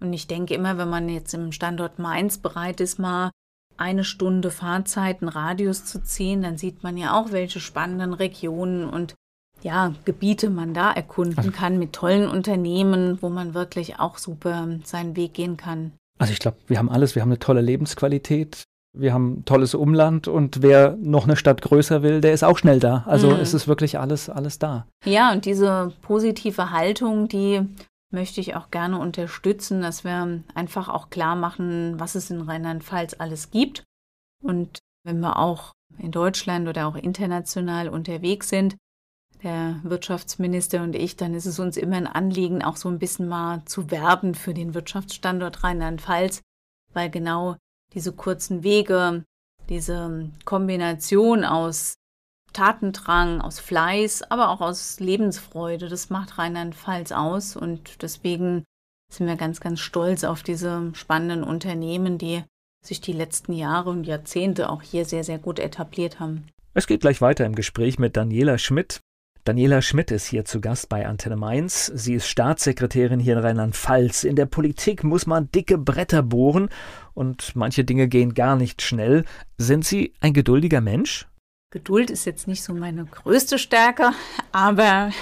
Und 0.00 0.12
ich 0.12 0.26
denke 0.26 0.54
immer, 0.54 0.78
wenn 0.78 0.88
man 0.88 1.08
jetzt 1.08 1.34
im 1.34 1.52
Standort 1.52 1.98
Mainz 1.98 2.38
bereit 2.38 2.80
ist, 2.80 2.98
mal 2.98 3.30
eine 3.76 4.04
Stunde 4.04 4.50
Fahrzeit, 4.50 5.20
einen 5.20 5.28
Radius 5.28 5.84
zu 5.84 6.02
ziehen, 6.02 6.42
dann 6.42 6.56
sieht 6.56 6.82
man 6.82 6.96
ja 6.96 7.18
auch, 7.18 7.32
welche 7.32 7.60
spannenden 7.60 8.14
Regionen 8.14 8.88
und 8.88 9.14
ja, 9.62 9.94
Gebiete 10.04 10.50
man 10.50 10.74
da 10.74 10.92
erkunden 10.92 11.38
also, 11.38 11.50
kann 11.50 11.78
mit 11.78 11.92
tollen 11.92 12.28
Unternehmen, 12.28 13.20
wo 13.20 13.28
man 13.28 13.54
wirklich 13.54 13.98
auch 13.98 14.18
super 14.18 14.68
seinen 14.84 15.16
Weg 15.16 15.34
gehen 15.34 15.56
kann. 15.56 15.92
Also 16.18 16.32
ich 16.32 16.38
glaube, 16.38 16.58
wir 16.66 16.78
haben 16.78 16.90
alles. 16.90 17.14
Wir 17.14 17.22
haben 17.22 17.30
eine 17.30 17.38
tolle 17.38 17.60
Lebensqualität. 17.60 18.64
Wir 18.96 19.12
haben 19.12 19.38
ein 19.38 19.44
tolles 19.44 19.74
Umland 19.74 20.28
und 20.28 20.62
wer 20.62 20.96
noch 21.00 21.24
eine 21.24 21.36
Stadt 21.36 21.62
größer 21.62 22.02
will, 22.02 22.20
der 22.20 22.32
ist 22.32 22.44
auch 22.44 22.58
schnell 22.58 22.80
da. 22.80 23.04
Also 23.06 23.30
mhm. 23.30 23.40
es 23.40 23.54
ist 23.54 23.68
wirklich 23.68 23.98
alles, 23.98 24.28
alles 24.28 24.58
da. 24.58 24.86
Ja, 25.04 25.32
und 25.32 25.44
diese 25.44 25.92
positive 26.02 26.70
Haltung, 26.70 27.28
die 27.28 27.62
möchte 28.10 28.40
ich 28.40 28.56
auch 28.56 28.70
gerne 28.70 28.98
unterstützen, 28.98 29.82
dass 29.82 30.04
wir 30.04 30.42
einfach 30.54 30.88
auch 30.88 31.10
klar 31.10 31.36
machen, 31.36 31.98
was 31.98 32.14
es 32.14 32.30
in 32.30 32.40
Rheinland-Pfalz 32.40 33.16
alles 33.18 33.50
gibt. 33.50 33.84
Und 34.42 34.78
wenn 35.04 35.20
wir 35.20 35.38
auch 35.38 35.72
in 35.98 36.10
Deutschland 36.10 36.68
oder 36.68 36.86
auch 36.86 36.96
international 36.96 37.88
unterwegs 37.88 38.48
sind, 38.48 38.76
der 39.42 39.80
Wirtschaftsminister 39.82 40.82
und 40.82 40.96
ich, 40.96 41.16
dann 41.16 41.34
ist 41.34 41.46
es 41.46 41.58
uns 41.58 41.76
immer 41.76 41.96
ein 41.96 42.06
Anliegen, 42.06 42.62
auch 42.62 42.76
so 42.76 42.88
ein 42.88 42.98
bisschen 42.98 43.28
mal 43.28 43.62
zu 43.66 43.90
werben 43.90 44.34
für 44.34 44.54
den 44.54 44.74
Wirtschaftsstandort 44.74 45.62
Rheinland-Pfalz, 45.62 46.40
weil 46.92 47.10
genau 47.10 47.56
diese 47.96 48.12
kurzen 48.12 48.62
Wege, 48.62 49.24
diese 49.68 50.30
Kombination 50.44 51.44
aus 51.44 51.94
Tatendrang, 52.52 53.40
aus 53.40 53.58
Fleiß, 53.58 54.22
aber 54.30 54.50
auch 54.50 54.60
aus 54.60 55.00
Lebensfreude, 55.00 55.88
das 55.88 56.10
macht 56.10 56.38
Rheinland-Pfalz 56.38 57.10
aus 57.10 57.56
und 57.56 58.02
deswegen 58.02 58.64
sind 59.12 59.26
wir 59.26 59.36
ganz, 59.36 59.60
ganz 59.60 59.80
stolz 59.80 60.24
auf 60.24 60.42
diese 60.42 60.90
spannenden 60.94 61.42
Unternehmen, 61.42 62.18
die 62.18 62.44
sich 62.84 63.00
die 63.00 63.12
letzten 63.12 63.52
Jahre 63.52 63.90
und 63.90 64.04
Jahrzehnte 64.04 64.70
auch 64.70 64.82
hier 64.82 65.04
sehr, 65.04 65.24
sehr 65.24 65.38
gut 65.38 65.58
etabliert 65.58 66.20
haben. 66.20 66.46
Es 66.74 66.86
geht 66.86 67.00
gleich 67.00 67.20
weiter 67.20 67.46
im 67.46 67.54
Gespräch 67.54 67.98
mit 67.98 68.16
Daniela 68.16 68.58
Schmidt. 68.58 69.00
Daniela 69.46 69.80
Schmidt 69.80 70.10
ist 70.10 70.26
hier 70.26 70.44
zu 70.44 70.60
Gast 70.60 70.88
bei 70.88 71.06
Antenne 71.06 71.36
Mainz. 71.36 71.86
Sie 71.94 72.14
ist 72.14 72.26
Staatssekretärin 72.26 73.20
hier 73.20 73.34
in 73.34 73.38
Rheinland-Pfalz. 73.38 74.24
In 74.24 74.34
der 74.34 74.46
Politik 74.46 75.04
muss 75.04 75.28
man 75.28 75.52
dicke 75.52 75.78
Bretter 75.78 76.24
bohren 76.24 76.68
und 77.14 77.54
manche 77.54 77.84
Dinge 77.84 78.08
gehen 78.08 78.34
gar 78.34 78.56
nicht 78.56 78.82
schnell. 78.82 79.24
Sind 79.56 79.84
Sie 79.84 80.14
ein 80.18 80.32
geduldiger 80.32 80.80
Mensch? 80.80 81.28
Geduld 81.70 82.10
ist 82.10 82.24
jetzt 82.24 82.48
nicht 82.48 82.64
so 82.64 82.74
meine 82.74 83.04
größte 83.04 83.60
Stärke, 83.60 84.10
aber 84.50 85.12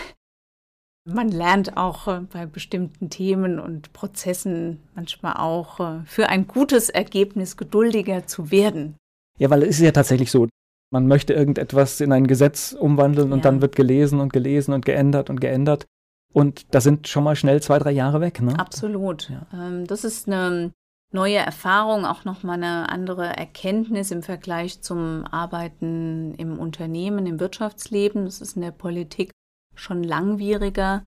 man 1.04 1.28
lernt 1.28 1.76
auch 1.76 2.08
äh, 2.08 2.20
bei 2.20 2.46
bestimmten 2.46 3.10
Themen 3.10 3.58
und 3.58 3.92
Prozessen 3.92 4.80
manchmal 4.94 5.34
auch 5.34 5.80
äh, 5.80 6.00
für 6.06 6.30
ein 6.30 6.46
gutes 6.46 6.88
Ergebnis 6.88 7.58
geduldiger 7.58 8.26
zu 8.26 8.50
werden. 8.50 8.96
Ja, 9.38 9.50
weil 9.50 9.64
es 9.64 9.76
ist 9.76 9.80
ja 9.80 9.92
tatsächlich 9.92 10.30
so, 10.30 10.48
Man 10.90 11.06
möchte 11.06 11.32
irgendetwas 11.32 12.00
in 12.00 12.12
ein 12.12 12.26
Gesetz 12.26 12.72
umwandeln 12.72 13.32
und 13.32 13.38
ja. 13.38 13.42
dann 13.44 13.60
wird 13.60 13.74
gelesen 13.76 14.20
und 14.20 14.32
gelesen 14.32 14.72
und 14.74 14.84
geändert 14.84 15.30
und 15.30 15.40
geändert. 15.40 15.86
Und 16.32 16.74
da 16.74 16.80
sind 16.80 17.08
schon 17.08 17.24
mal 17.24 17.36
schnell 17.36 17.62
zwei, 17.62 17.78
drei 17.78 17.92
Jahre 17.92 18.20
weg. 18.20 18.40
Ne? 18.40 18.58
Absolut. 18.58 19.30
Ja. 19.30 19.46
Ähm, 19.52 19.86
das 19.86 20.04
ist 20.04 20.28
eine 20.28 20.72
neue 21.12 21.36
Erfahrung, 21.36 22.04
auch 22.04 22.24
nochmal 22.24 22.56
eine 22.56 22.88
andere 22.88 23.36
Erkenntnis 23.36 24.10
im 24.10 24.22
Vergleich 24.22 24.82
zum 24.82 25.24
Arbeiten 25.30 26.34
im 26.34 26.58
Unternehmen, 26.58 27.26
im 27.26 27.38
Wirtschaftsleben. 27.38 28.24
Das 28.24 28.40
ist 28.40 28.56
in 28.56 28.62
der 28.62 28.72
Politik 28.72 29.30
schon 29.76 30.02
langwieriger. 30.02 31.04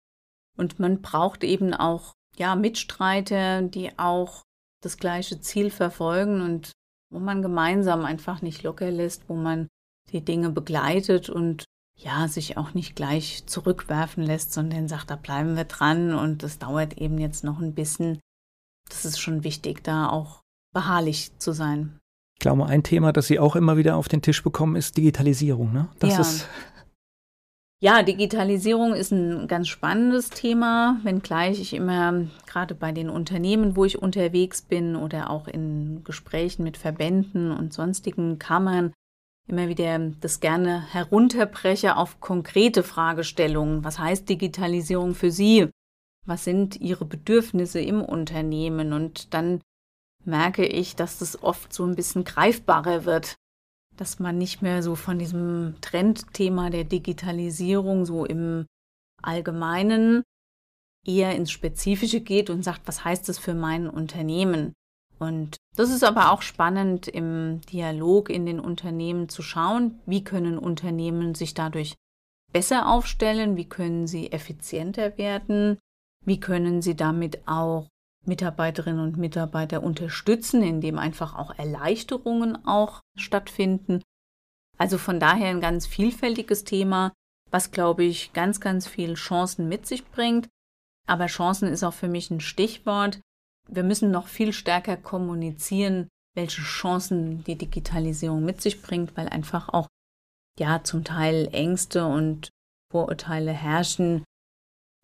Und 0.57 0.79
man 0.79 1.01
braucht 1.01 1.43
eben 1.43 1.73
auch 1.73 2.13
ja, 2.37 2.55
Mitstreiter, 2.55 3.61
die 3.61 3.91
auch 3.97 4.43
das 4.81 4.97
gleiche 4.97 5.41
Ziel 5.41 5.69
verfolgen 5.69 6.41
und 6.41 6.71
wo 7.09 7.19
man 7.19 7.41
gemeinsam 7.41 8.05
einfach 8.05 8.41
nicht 8.41 8.63
locker 8.63 8.91
lässt, 8.91 9.29
wo 9.29 9.35
man 9.35 9.67
die 10.11 10.23
Dinge 10.23 10.49
begleitet 10.49 11.29
und 11.29 11.65
ja, 11.97 12.27
sich 12.27 12.57
auch 12.57 12.73
nicht 12.73 12.95
gleich 12.95 13.45
zurückwerfen 13.47 14.23
lässt, 14.23 14.53
sondern 14.53 14.87
sagt, 14.87 15.09
da 15.09 15.15
bleiben 15.15 15.55
wir 15.55 15.63
dran 15.63 16.13
und 16.13 16.43
das 16.43 16.59
dauert 16.59 16.97
eben 16.97 17.17
jetzt 17.17 17.43
noch 17.43 17.59
ein 17.59 17.73
bisschen. 17.73 18.19
Das 18.87 19.03
ist 19.03 19.19
schon 19.19 19.43
wichtig, 19.43 19.83
da 19.83 20.09
auch 20.09 20.41
beharrlich 20.73 21.31
zu 21.39 21.53
sein. 21.53 21.99
Ich 22.35 22.41
glaube, 22.41 22.67
ein 22.67 22.83
Thema, 22.83 23.11
das 23.11 23.25
Sie 23.27 23.39
auch 23.39 23.55
immer 23.55 23.77
wieder 23.77 23.95
auf 23.95 24.07
den 24.07 24.21
Tisch 24.21 24.43
bekommen, 24.43 24.75
ist 24.75 24.95
Digitalisierung. 24.95 25.73
Ne? 25.73 25.89
Das 25.97 26.13
ja. 26.13 26.19
ist 26.21 26.47
ja, 27.79 28.01
Digitalisierung 28.01 28.93
ist 28.93 29.11
ein 29.11 29.47
ganz 29.47 29.67
spannendes 29.67 30.29
Thema, 30.29 30.99
wenngleich 31.03 31.59
ich 31.59 31.73
immer 31.73 32.25
gerade 32.47 32.73
bei 32.73 32.91
den 32.91 33.09
Unternehmen, 33.09 33.75
wo 33.75 33.85
ich 33.85 34.01
unterwegs 34.01 34.63
bin 34.63 34.95
oder 34.95 35.29
auch 35.29 35.47
in 35.47 36.03
Gesprächen 36.03 36.63
mit 36.63 36.77
Verbänden 36.77 37.51
und 37.51 37.73
sonstigen 37.73 38.39
Kammern 38.39 38.93
immer 39.47 39.67
wieder 39.67 39.99
das 40.19 40.39
gerne 40.39 40.81
herunterbreche 40.91 41.95
auf 41.95 42.19
konkrete 42.19 42.83
Fragestellungen. 42.83 43.83
Was 43.83 43.99
heißt 43.99 44.27
Digitalisierung 44.27 45.13
für 45.13 45.31
Sie? 45.31 45.69
Was 46.25 46.43
sind 46.43 46.81
Ihre 46.81 47.05
Bedürfnisse 47.05 47.79
im 47.79 48.01
Unternehmen? 48.01 48.91
Und 48.91 49.33
dann 49.33 49.61
merke 50.25 50.65
ich, 50.65 50.95
dass 50.95 51.19
das 51.19 51.41
oft 51.41 51.71
so 51.71 51.85
ein 51.85 51.95
bisschen 51.95 52.23
greifbarer 52.23 53.05
wird 53.05 53.35
dass 53.97 54.19
man 54.19 54.37
nicht 54.37 54.61
mehr 54.61 54.83
so 54.83 54.95
von 54.95 55.19
diesem 55.19 55.75
Trendthema 55.81 56.69
der 56.69 56.83
Digitalisierung 56.83 58.05
so 58.05 58.25
im 58.25 58.65
Allgemeinen 59.21 60.23
eher 61.05 61.35
ins 61.35 61.51
Spezifische 61.51 62.21
geht 62.21 62.49
und 62.49 62.63
sagt, 62.63 62.81
was 62.85 63.03
heißt 63.03 63.27
das 63.27 63.39
für 63.39 63.53
mein 63.53 63.89
Unternehmen? 63.89 64.73
Und 65.19 65.57
das 65.75 65.89
ist 65.89 66.03
aber 66.03 66.31
auch 66.31 66.41
spannend 66.41 67.07
im 67.07 67.61
Dialog 67.61 68.29
in 68.29 68.45
den 68.45 68.59
Unternehmen 68.59 69.29
zu 69.29 69.41
schauen, 69.41 69.99
wie 70.05 70.23
können 70.23 70.57
Unternehmen 70.57 71.33
sich 71.33 71.53
dadurch 71.53 71.95
besser 72.53 72.87
aufstellen, 72.87 73.57
wie 73.57 73.67
können 73.67 74.05
sie 74.05 74.31
effizienter 74.31 75.17
werden, 75.17 75.79
wie 76.23 76.39
können 76.39 76.81
sie 76.81 76.95
damit 76.95 77.47
auch 77.47 77.87
Mitarbeiterinnen 78.27 79.01
und 79.01 79.17
Mitarbeiter 79.17 79.83
unterstützen, 79.83 80.61
indem 80.61 80.99
einfach 80.99 81.35
auch 81.35 81.57
Erleichterungen 81.57 82.65
auch 82.65 83.01
stattfinden. 83.17 84.03
Also 84.77 84.97
von 84.97 85.19
daher 85.19 85.49
ein 85.49 85.61
ganz 85.61 85.87
vielfältiges 85.87 86.63
Thema, 86.63 87.13
was, 87.49 87.71
glaube 87.71 88.03
ich, 88.03 88.33
ganz, 88.33 88.59
ganz 88.59 88.87
viele 88.87 89.15
Chancen 89.15 89.67
mit 89.67 89.87
sich 89.87 90.05
bringt. 90.05 90.49
Aber 91.07 91.27
Chancen 91.27 91.69
ist 91.69 91.83
auch 91.83 91.93
für 91.93 92.09
mich 92.09 92.29
ein 92.29 92.41
Stichwort. 92.41 93.21
Wir 93.69 93.83
müssen 93.83 94.11
noch 94.11 94.27
viel 94.27 94.53
stärker 94.53 94.97
kommunizieren, 94.97 96.09
welche 96.35 96.61
Chancen 96.61 97.43
die 97.45 97.55
Digitalisierung 97.55 98.43
mit 98.43 98.61
sich 98.61 98.81
bringt, 98.81 99.15
weil 99.17 99.27
einfach 99.29 99.69
auch 99.69 99.87
ja 100.59 100.83
zum 100.83 101.03
Teil 101.03 101.49
Ängste 101.51 102.05
und 102.05 102.49
Vorurteile 102.91 103.51
herrschen, 103.51 104.23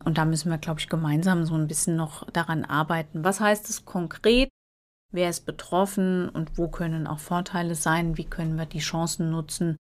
und 0.04 0.18
da 0.18 0.24
müssen 0.24 0.50
wir, 0.50 0.58
glaube 0.58 0.80
ich, 0.80 0.88
gemeinsam 0.88 1.44
so 1.44 1.54
ein 1.54 1.66
bisschen 1.66 1.96
noch 1.96 2.30
daran 2.30 2.64
arbeiten. 2.64 3.24
Was 3.24 3.40
heißt 3.40 3.68
es 3.70 3.84
konkret? 3.84 4.48
Wer 5.12 5.30
ist 5.30 5.46
betroffen 5.46 6.28
und 6.28 6.58
wo 6.58 6.68
können 6.68 7.06
auch 7.06 7.20
Vorteile 7.20 7.74
sein? 7.74 8.16
Wie 8.16 8.24
können 8.24 8.56
wir 8.56 8.66
die 8.66 8.80
Chancen 8.80 9.30
nutzen 9.30 9.76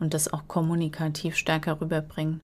und 0.00 0.14
das 0.14 0.32
auch 0.32 0.48
kommunikativ 0.48 1.36
stärker 1.36 1.80
rüberbringen? 1.80 2.40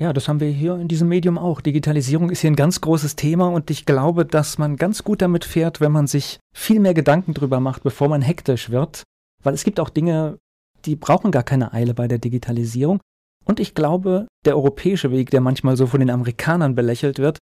Ja, 0.00 0.12
das 0.12 0.28
haben 0.28 0.38
wir 0.38 0.50
hier 0.50 0.76
in 0.76 0.86
diesem 0.86 1.08
Medium 1.08 1.38
auch. 1.38 1.60
Digitalisierung 1.60 2.30
ist 2.30 2.40
hier 2.40 2.50
ein 2.50 2.56
ganz 2.56 2.80
großes 2.80 3.16
Thema 3.16 3.48
und 3.48 3.68
ich 3.70 3.84
glaube, 3.84 4.24
dass 4.24 4.56
man 4.56 4.76
ganz 4.76 5.02
gut 5.02 5.22
damit 5.22 5.44
fährt, 5.44 5.80
wenn 5.80 5.90
man 5.90 6.06
sich 6.06 6.38
viel 6.54 6.78
mehr 6.78 6.94
Gedanken 6.94 7.34
drüber 7.34 7.58
macht, 7.58 7.82
bevor 7.82 8.08
man 8.08 8.22
hektisch 8.22 8.70
wird. 8.70 9.02
Weil 9.42 9.54
es 9.54 9.64
gibt 9.64 9.80
auch 9.80 9.90
Dinge, 9.90 10.38
die 10.84 10.94
brauchen 10.94 11.32
gar 11.32 11.42
keine 11.42 11.72
Eile 11.72 11.94
bei 11.94 12.06
der 12.06 12.18
Digitalisierung. 12.18 13.00
Und 13.48 13.60
ich 13.60 13.74
glaube, 13.74 14.28
der 14.44 14.56
europäische 14.56 15.10
Weg, 15.10 15.30
der 15.30 15.40
manchmal 15.40 15.76
so 15.76 15.86
von 15.86 16.00
den 16.00 16.10
Amerikanern 16.10 16.74
belächelt 16.74 17.18
wird, 17.18 17.38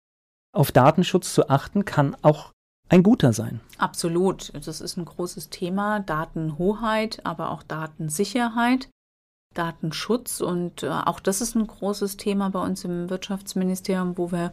auf 0.55 0.71
Datenschutz 0.71 1.35
zu 1.35 1.49
achten, 1.49 1.85
kann 1.85 2.15
auch 2.23 2.53
ein 2.91 3.03
guter 3.03 3.33
sein. 3.33 3.61
Absolut. 3.79 4.53
Das 4.55 4.81
ist 4.81 4.97
ein 4.99 5.07
großes 5.07 5.49
Thema. 5.49 6.01
Datenhoheit, 6.01 7.25
aber 7.25 7.51
auch 7.51 7.63
Datensicherheit, 7.63 8.91
Datenschutz. 9.55 10.43
Und 10.43 10.83
äh, 10.83 10.91
auch 10.91 11.21
das 11.21 11.41
ist 11.41 11.57
ein 11.57 11.67
großes 11.67 12.19
Thema 12.19 12.51
bei 12.51 12.61
uns 12.61 12.85
im 12.85 13.09
Wirtschaftsministerium, 13.09 14.19
wo 14.19 14.31
wir 14.31 14.53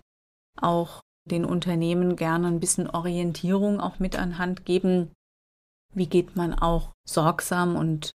auch 0.60 1.02
den 1.30 1.46
Unternehmen 1.46 2.16
gerne 2.16 2.48
ein 2.48 2.62
bisschen 2.62 2.90
Orientierung 2.90 3.80
auch 3.80 4.00
mit 4.00 4.18
an 4.18 4.38
Hand 4.38 4.66
geben. 4.66 5.12
Wie 5.94 6.08
geht 6.08 6.38
man 6.38 6.54
auch 6.54 6.94
sorgsam 7.06 7.76
und 7.76 8.12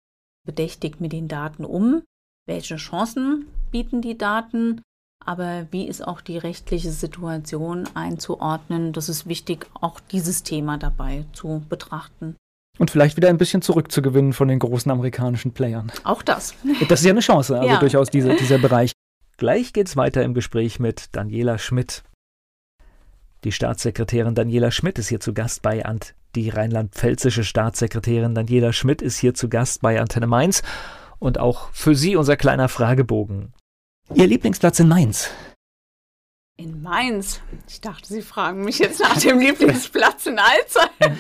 bedächtig 0.47 1.01
mit 1.01 1.13
den 1.13 1.29
Daten 1.29 1.65
um? 1.65 2.03
Welche 2.47 2.77
Chancen 2.77 3.47
bieten 3.71 4.01
die 4.01 4.17
Daten, 4.17 4.81
aber 5.25 5.67
wie 5.71 5.87
ist 5.87 6.07
auch 6.07 6.21
die 6.21 6.39
rechtliche 6.39 6.91
Situation 6.91 7.89
einzuordnen. 7.95 8.93
Das 8.93 9.09
ist 9.09 9.27
wichtig, 9.27 9.67
auch 9.75 10.01
dieses 10.01 10.45
Thema 10.45 10.79
dabei 10.79 11.25
zu 11.33 11.63
betrachten. 11.69 12.37
Und 12.79 12.91
vielleicht 12.91 13.17
wieder 13.17 13.29
ein 13.29 13.39
bisschen 13.39 13.63
zurückzugewinnen 13.63 14.33
von 14.33 14.49
den 14.49 14.59
großen 14.59 14.91
amerikanischen 14.91 15.53
Playern. 15.53 15.91
Auch 16.05 16.23
das. 16.23 16.55
Das 16.89 17.01
ist 17.01 17.07
ja 17.07 17.13
eine 17.13 17.21
Chance, 17.21 17.59
also 17.59 17.69
ja. 17.69 17.81
durchaus 17.81 18.11
diese, 18.11 18.35
dieser 18.41 18.59
Bereich. 18.59 18.93
Gleich 19.39 19.73
geht's 19.73 19.97
weiter 19.97 20.23
im 20.23 20.35
Gespräch 20.35 20.79
mit 20.79 21.15
Daniela 21.15 21.59
Schmidt. 21.59 22.05
Die 23.45 23.53
Staatssekretärin 23.53 24.35
Daniela 24.35 24.71
Schmidt 24.71 24.99
ist 24.99 25.09
hier 25.09 25.21
zu 25.21 25.35
Gast 25.35 25.63
bei 25.63 25.85
Ant. 25.85 26.15
Die 26.35 26.51
rheinland-pfälzische 26.51 27.45
Staatssekretärin 27.45 28.35
Daniela 28.35 28.73
Schmidt 28.73 29.03
ist 29.03 29.19
hier 29.19 29.35
zu 29.35 29.49
Gast 29.49 29.81
bei 29.83 30.01
Antenne 30.01 30.27
Mainz 30.27 30.63
und 31.19 31.39
auch 31.39 31.71
für 31.73 31.95
Sie 31.95 32.17
unser 32.17 32.37
kleiner 32.37 32.69
Fragebogen. 32.69 33.53
Ihr 34.15 34.27
Lieblingsplatz 34.27 34.79
in 34.81 34.89
Mainz? 34.89 35.31
In 36.57 36.83
Mainz? 36.83 37.41
Ich 37.69 37.81
dachte, 37.81 38.07
Sie 38.07 38.23
fragen 38.23 38.65
mich 38.65 38.79
jetzt 38.79 39.01
nach 39.01 39.19
dem 39.19 39.39
Lieblingsplatz 39.39 40.27
in 40.27 40.39
Alzey. 40.39 40.89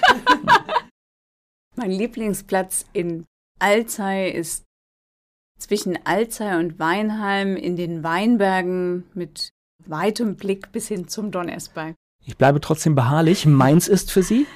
mein 1.76 1.90
Lieblingsplatz 1.90 2.86
in 2.92 3.26
Alzey 3.58 4.30
ist 4.30 4.64
zwischen 5.58 5.98
Alzey 6.06 6.58
und 6.58 6.78
Weinheim 6.78 7.56
in 7.56 7.76
den 7.76 8.02
Weinbergen 8.02 9.04
mit 9.14 9.50
weitem 9.84 10.36
Blick 10.36 10.72
bis 10.72 10.88
hin 10.88 11.08
zum 11.08 11.30
Donnersberg. 11.30 11.94
Ich 12.24 12.36
bleibe 12.36 12.60
trotzdem 12.60 12.94
beharrlich. 12.94 13.46
Mainz 13.46 13.88
ist 13.88 14.10
für 14.10 14.22
Sie? 14.22 14.46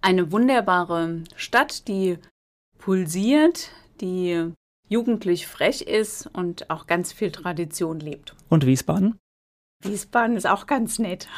Eine 0.00 0.32
wunderbare 0.32 1.22
Stadt, 1.36 1.88
die 1.88 2.18
pulsiert, 2.78 3.70
die 4.02 4.52
jugendlich 4.88 5.46
frech 5.46 5.82
ist 5.82 6.26
und 6.26 6.68
auch 6.68 6.86
ganz 6.86 7.12
viel 7.12 7.32
Tradition 7.32 7.98
lebt. 7.98 8.34
Und 8.50 8.66
Wiesbaden? 8.66 9.18
Wiesbaden 9.82 10.36
ist 10.36 10.46
auch 10.46 10.66
ganz 10.66 10.98
nett. 10.98 11.28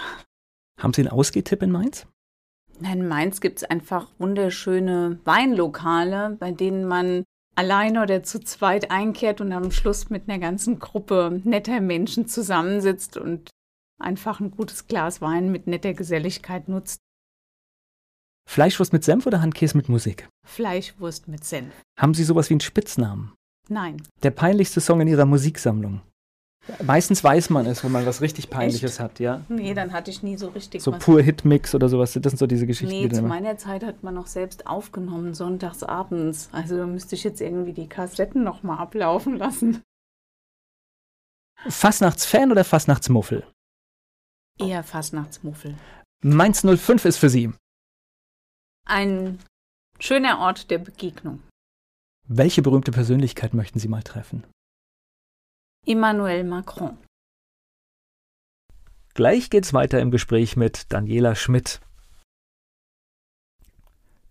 Haben 0.81 0.93
Sie 0.93 1.03
einen 1.03 1.11
Ausgehtipp 1.11 1.63
in 1.63 1.71
Mainz? 1.71 2.07
Nein, 2.81 3.01
in 3.01 3.09
Mainz 3.09 3.41
gibt 3.41 3.59
es 3.59 3.65
einfach 3.65 4.11
wunderschöne 4.19 5.21
Weinlokale, 5.25 6.37
bei 6.41 6.51
denen 6.51 6.85
man 6.87 7.23
alleine 7.55 8.03
oder 8.03 8.25
zu 8.25 8.41
zweit 8.41 8.91
einkehrt 8.91 9.41
und 9.41 9.53
am 9.53 9.71
Schluss 9.71 10.11
mit 10.11 10.29
einer 10.29 10.41
ganzen 10.41 10.81
Gruppe 10.81 11.41
netter 11.45 11.81
Menschen 11.81 12.27
zusammensitzt 12.27 13.17
und 13.17 13.51
einfach 14.01 14.41
ein 14.41 14.51
gutes 14.51 14.89
Glas 14.89 15.21
Wein 15.21 15.53
mit 15.53 15.69
netter 15.69 15.95
Geselligkeit 15.95 16.69
nutzt. 16.69 17.01
Fleischwurst 18.47 18.93
mit 18.93 19.05
Senf 19.05 19.27
oder 19.27 19.41
Handkäse 19.41 19.77
mit 19.77 19.89
Musik? 19.89 20.29
Fleischwurst 20.47 21.29
mit 21.29 21.45
Senf. 21.45 21.73
Haben 21.99 22.15
Sie 22.15 22.25
sowas 22.25 22.51
wie 22.51 22.55
einen 22.55 22.61
Spitznamen? 22.61 23.33
Nein. 23.69 24.03
Der 24.23 24.31
peinlichste 24.31 24.81
Song 24.81 25.01
in 25.01 25.09
Ihrer 25.09 25.25
Musiksammlung? 25.25 26.03
Meistens 26.83 27.23
weiß 27.23 27.51
man 27.51 27.67
es, 27.67 27.85
wenn 27.85 27.93
man 27.93 28.07
was 28.07 28.23
richtig 28.23 28.49
Peinliches 28.49 28.93
Echt? 28.93 29.01
hat, 29.01 29.21
ja. 29.21 29.43
Nee, 29.49 29.75
dann 29.75 29.93
hatte 29.93 30.11
ich 30.11 30.23
nie 30.23 30.37
so 30.37 30.49
richtig 30.49 30.83
So 30.83 30.93
pur 30.93 31.21
Hitmix 31.21 31.75
oder 31.75 31.91
sowas, 31.91 32.13
das 32.15 32.31
sind 32.31 32.39
so 32.39 32.47
diese 32.47 32.67
Geschichten. 32.67 32.95
Nee, 32.95 33.09
zu 33.11 33.23
meiner 33.23 33.59
Zeit 33.59 33.85
hat 33.85 34.03
man 34.03 34.15
noch 34.15 34.27
selbst 34.27 34.67
aufgenommen, 34.67 35.35
sonntags 35.35 35.83
abends. 35.83 36.49
Also 36.53 36.79
da 36.79 36.87
müsste 36.87 37.17
ich 37.17 37.25
jetzt 37.25 37.43
irgendwie 37.43 37.75
die 37.75 37.89
Kassetten 37.89 38.45
nochmal 38.45 38.79
ablaufen 38.79 39.37
lassen. 39.37 39.83
Fastnachtsfan 41.69 42.51
oder 42.51 42.65
Fastnachtsmuffel? 42.65 43.47
Eher 44.59 44.83
Fastnachtsmuffel. 44.83 45.75
Mainz 46.23 46.63
05 46.63 47.05
ist 47.05 47.19
für 47.19 47.29
Sie 47.29 47.53
ein 48.85 49.39
schöner 49.99 50.39
Ort 50.39 50.71
der 50.71 50.79
Begegnung. 50.79 51.43
Welche 52.27 52.63
berühmte 52.63 52.91
Persönlichkeit 52.93 53.55
möchten 53.55 53.79
Sie 53.79 53.89
mal 53.89 54.03
treffen? 54.03 54.45
Emmanuel 55.87 56.45
Macron. 56.45 56.97
Gleich 59.13 59.51
geht's 59.51 59.73
weiter 59.73 60.01
im 60.01 60.11
Gespräch 60.11 60.57
mit 60.57 60.93
Daniela 60.93 61.35
Schmidt. 61.35 61.81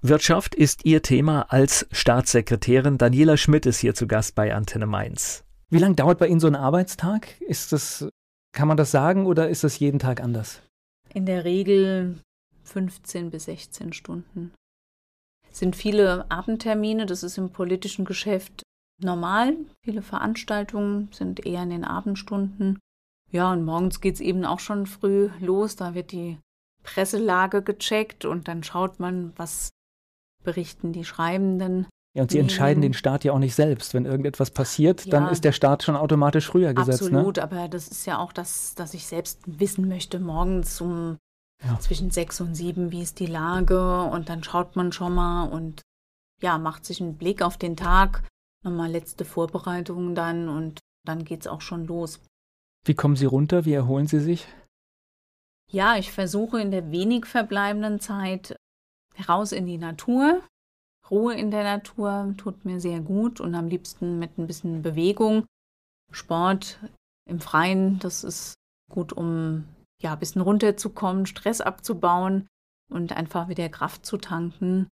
Wirtschaft 0.01 0.55
ist 0.55 0.83
ihr 0.83 1.01
Thema 1.01 1.43
als 1.43 1.87
Staatssekretärin. 1.91 2.97
Daniela 2.97 3.37
Schmidt 3.37 3.65
ist 3.65 3.79
hier 3.79 3.95
zu 3.95 4.07
Gast 4.07 4.35
bei 4.35 4.53
Antenne 4.53 4.87
Mainz. 4.87 5.45
Wie 5.69 5.77
lange 5.77 5.95
dauert 5.95 6.19
bei 6.19 6.27
Ihnen 6.27 6.41
so 6.41 6.47
ein 6.47 6.55
Arbeitstag? 6.55 7.39
Ist 7.39 7.71
das, 7.71 8.09
kann 8.51 8.67
man 8.67 8.75
das 8.75 8.91
sagen 8.91 9.25
oder 9.25 9.47
ist 9.47 9.63
das 9.63 9.79
jeden 9.79 9.99
Tag 9.99 10.21
anders? 10.21 10.61
In 11.13 11.25
der 11.25 11.45
Regel 11.45 12.19
15 12.73 13.29
bis 13.29 13.45
16 13.45 13.93
Stunden. 13.93 14.51
Es 15.49 15.59
sind 15.59 15.75
viele 15.75 16.29
Abendtermine, 16.31 17.05
das 17.05 17.21
ist 17.21 17.37
im 17.37 17.51
politischen 17.51 18.05
Geschäft 18.05 18.63
normal. 18.99 19.55
Viele 19.85 20.01
Veranstaltungen 20.01 21.09
sind 21.11 21.45
eher 21.45 21.63
in 21.63 21.69
den 21.69 21.85
Abendstunden. 21.85 22.79
Ja, 23.31 23.51
und 23.51 23.63
morgens 23.63 24.01
geht 24.01 24.15
es 24.15 24.21
eben 24.21 24.45
auch 24.45 24.59
schon 24.59 24.87
früh 24.87 25.29
los. 25.39 25.75
Da 25.75 25.93
wird 25.93 26.11
die 26.11 26.39
Presselage 26.83 27.61
gecheckt 27.61 28.25
und 28.25 28.47
dann 28.47 28.63
schaut 28.63 28.99
man, 28.99 29.33
was 29.35 29.69
berichten 30.43 30.91
die 30.91 31.05
Schreibenden. 31.05 31.87
Ja, 32.15 32.23
und 32.23 32.31
Sie 32.31 32.39
entscheiden 32.39 32.81
den 32.81 32.93
Staat 32.93 33.23
ja 33.23 33.33
auch 33.33 33.39
nicht 33.39 33.55
selbst. 33.55 33.93
Wenn 33.93 34.05
irgendetwas 34.05 34.51
passiert, 34.51 35.05
ja, 35.05 35.11
dann 35.11 35.29
ist 35.29 35.43
der 35.43 35.51
Staat 35.51 35.83
schon 35.83 35.95
automatisch 35.95 36.47
früher 36.47 36.73
gesetzt. 36.73 37.01
Ne? 37.03 37.17
Absolut, 37.17 37.37
ne? 37.37 37.43
aber 37.43 37.67
das 37.67 37.87
ist 37.87 38.05
ja 38.05 38.19
auch 38.19 38.33
das, 38.33 38.75
dass 38.75 38.93
ich 38.93 39.05
selbst 39.05 39.41
wissen 39.45 39.87
möchte, 39.87 40.19
morgens 40.19 40.79
um 40.81 41.17
ja. 41.63 41.79
zwischen 41.79 42.11
sechs 42.11 42.39
und 42.41 42.55
sieben, 42.55 42.91
wie 42.91 43.01
ist 43.01 43.19
die 43.19 43.25
Lage 43.25 44.03
und 44.03 44.29
dann 44.29 44.43
schaut 44.43 44.75
man 44.75 44.91
schon 44.91 45.13
mal 45.15 45.45
und 45.45 45.81
ja, 46.41 46.57
macht 46.57 46.85
sich 46.85 47.01
einen 47.01 47.17
Blick 47.17 47.41
auf 47.41 47.57
den 47.57 47.75
Tag, 47.75 48.27
nochmal 48.63 48.91
letzte 48.91 49.25
Vorbereitungen 49.25 50.15
dann 50.15 50.49
und 50.49 50.79
dann 51.05 51.25
geht 51.25 51.41
es 51.41 51.47
auch 51.47 51.61
schon 51.61 51.85
los. 51.85 52.19
Wie 52.85 52.95
kommen 52.95 53.15
Sie 53.15 53.25
runter? 53.25 53.65
Wie 53.65 53.73
erholen 53.73 54.07
Sie 54.07 54.19
sich? 54.19 54.47
Ja, 55.71 55.95
ich 55.95 56.11
versuche 56.11 56.61
in 56.61 56.71
der 56.71 56.91
wenig 56.91 57.25
verbleibenden 57.25 57.99
Zeit 57.99 58.55
raus 59.27 59.51
in 59.51 59.65
die 59.65 59.77
Natur. 59.77 60.41
Ruhe 61.09 61.33
in 61.33 61.51
der 61.51 61.63
Natur 61.63 62.33
tut 62.37 62.65
mir 62.65 62.79
sehr 62.79 62.99
gut 62.99 63.39
und 63.39 63.55
am 63.55 63.67
liebsten 63.67 64.19
mit 64.19 64.37
ein 64.37 64.47
bisschen 64.47 64.81
Bewegung. 64.81 65.45
Sport 66.11 66.79
im 67.29 67.39
Freien, 67.39 67.99
das 67.99 68.23
ist 68.23 68.53
gut, 68.91 69.13
um 69.13 69.65
ja, 70.03 70.13
ein 70.13 70.19
bisschen 70.19 70.41
runterzukommen, 70.41 71.25
Stress 71.25 71.61
abzubauen 71.61 72.47
und 72.91 73.13
einfach 73.13 73.47
wieder 73.47 73.69
Kraft 73.69 74.05
zu 74.05 74.17
tanken. 74.17 74.87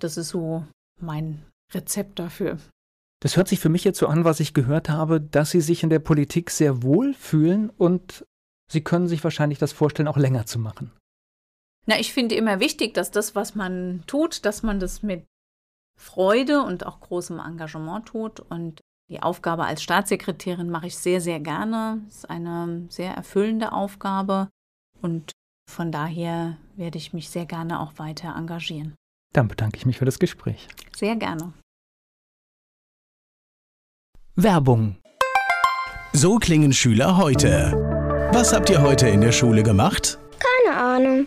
Das 0.00 0.16
ist 0.16 0.28
so 0.28 0.66
mein 1.00 1.42
Rezept 1.72 2.18
dafür. 2.18 2.58
Das 3.20 3.36
hört 3.36 3.48
sich 3.48 3.60
für 3.60 3.68
mich 3.68 3.84
jetzt 3.84 3.98
so 3.98 4.08
an, 4.08 4.24
was 4.24 4.40
ich 4.40 4.52
gehört 4.52 4.88
habe, 4.88 5.20
dass 5.20 5.52
Sie 5.52 5.60
sich 5.60 5.84
in 5.84 5.90
der 5.90 6.00
Politik 6.00 6.50
sehr 6.50 6.82
wohl 6.82 7.14
fühlen 7.14 7.70
und 7.70 8.26
Sie 8.68 8.82
können 8.82 9.06
sich 9.06 9.22
wahrscheinlich 9.22 9.58
das 9.58 9.72
vorstellen, 9.72 10.08
auch 10.08 10.16
länger 10.16 10.46
zu 10.46 10.58
machen. 10.58 10.90
Na, 11.86 11.98
ich 11.98 12.12
finde 12.12 12.34
immer 12.34 12.58
wichtig, 12.58 12.94
dass 12.94 13.10
das, 13.10 13.34
was 13.34 13.54
man 13.54 14.02
tut, 14.06 14.44
dass 14.44 14.62
man 14.62 14.80
das 14.80 15.02
mit 15.02 15.24
Freude 15.98 16.62
und 16.62 16.86
auch 16.86 17.00
großem 17.00 17.38
Engagement 17.38 18.06
tut. 18.06 18.40
Und 18.40 18.80
die 19.12 19.22
Aufgabe 19.22 19.64
als 19.64 19.82
Staatssekretärin 19.82 20.70
mache 20.70 20.86
ich 20.86 20.96
sehr, 20.96 21.20
sehr 21.20 21.38
gerne. 21.38 22.00
Es 22.08 22.16
ist 22.16 22.30
eine 22.30 22.86
sehr 22.88 23.12
erfüllende 23.12 23.72
Aufgabe 23.72 24.48
und 25.02 25.32
von 25.70 25.92
daher 25.92 26.56
werde 26.76 26.96
ich 26.96 27.12
mich 27.12 27.28
sehr 27.28 27.44
gerne 27.44 27.80
auch 27.80 27.98
weiter 27.98 28.34
engagieren. 28.34 28.94
Dann 29.34 29.48
bedanke 29.48 29.76
ich 29.76 29.86
mich 29.86 29.98
für 29.98 30.06
das 30.06 30.18
Gespräch. 30.18 30.66
Sehr 30.96 31.16
gerne. 31.16 31.52
Werbung. 34.34 34.96
So 36.14 36.38
klingen 36.38 36.72
Schüler 36.72 37.18
heute. 37.18 37.72
Was 38.32 38.54
habt 38.54 38.70
ihr 38.70 38.80
heute 38.80 39.08
in 39.08 39.20
der 39.20 39.32
Schule 39.32 39.62
gemacht? 39.62 40.18
Keine 40.64 40.76
Ahnung. 40.78 41.26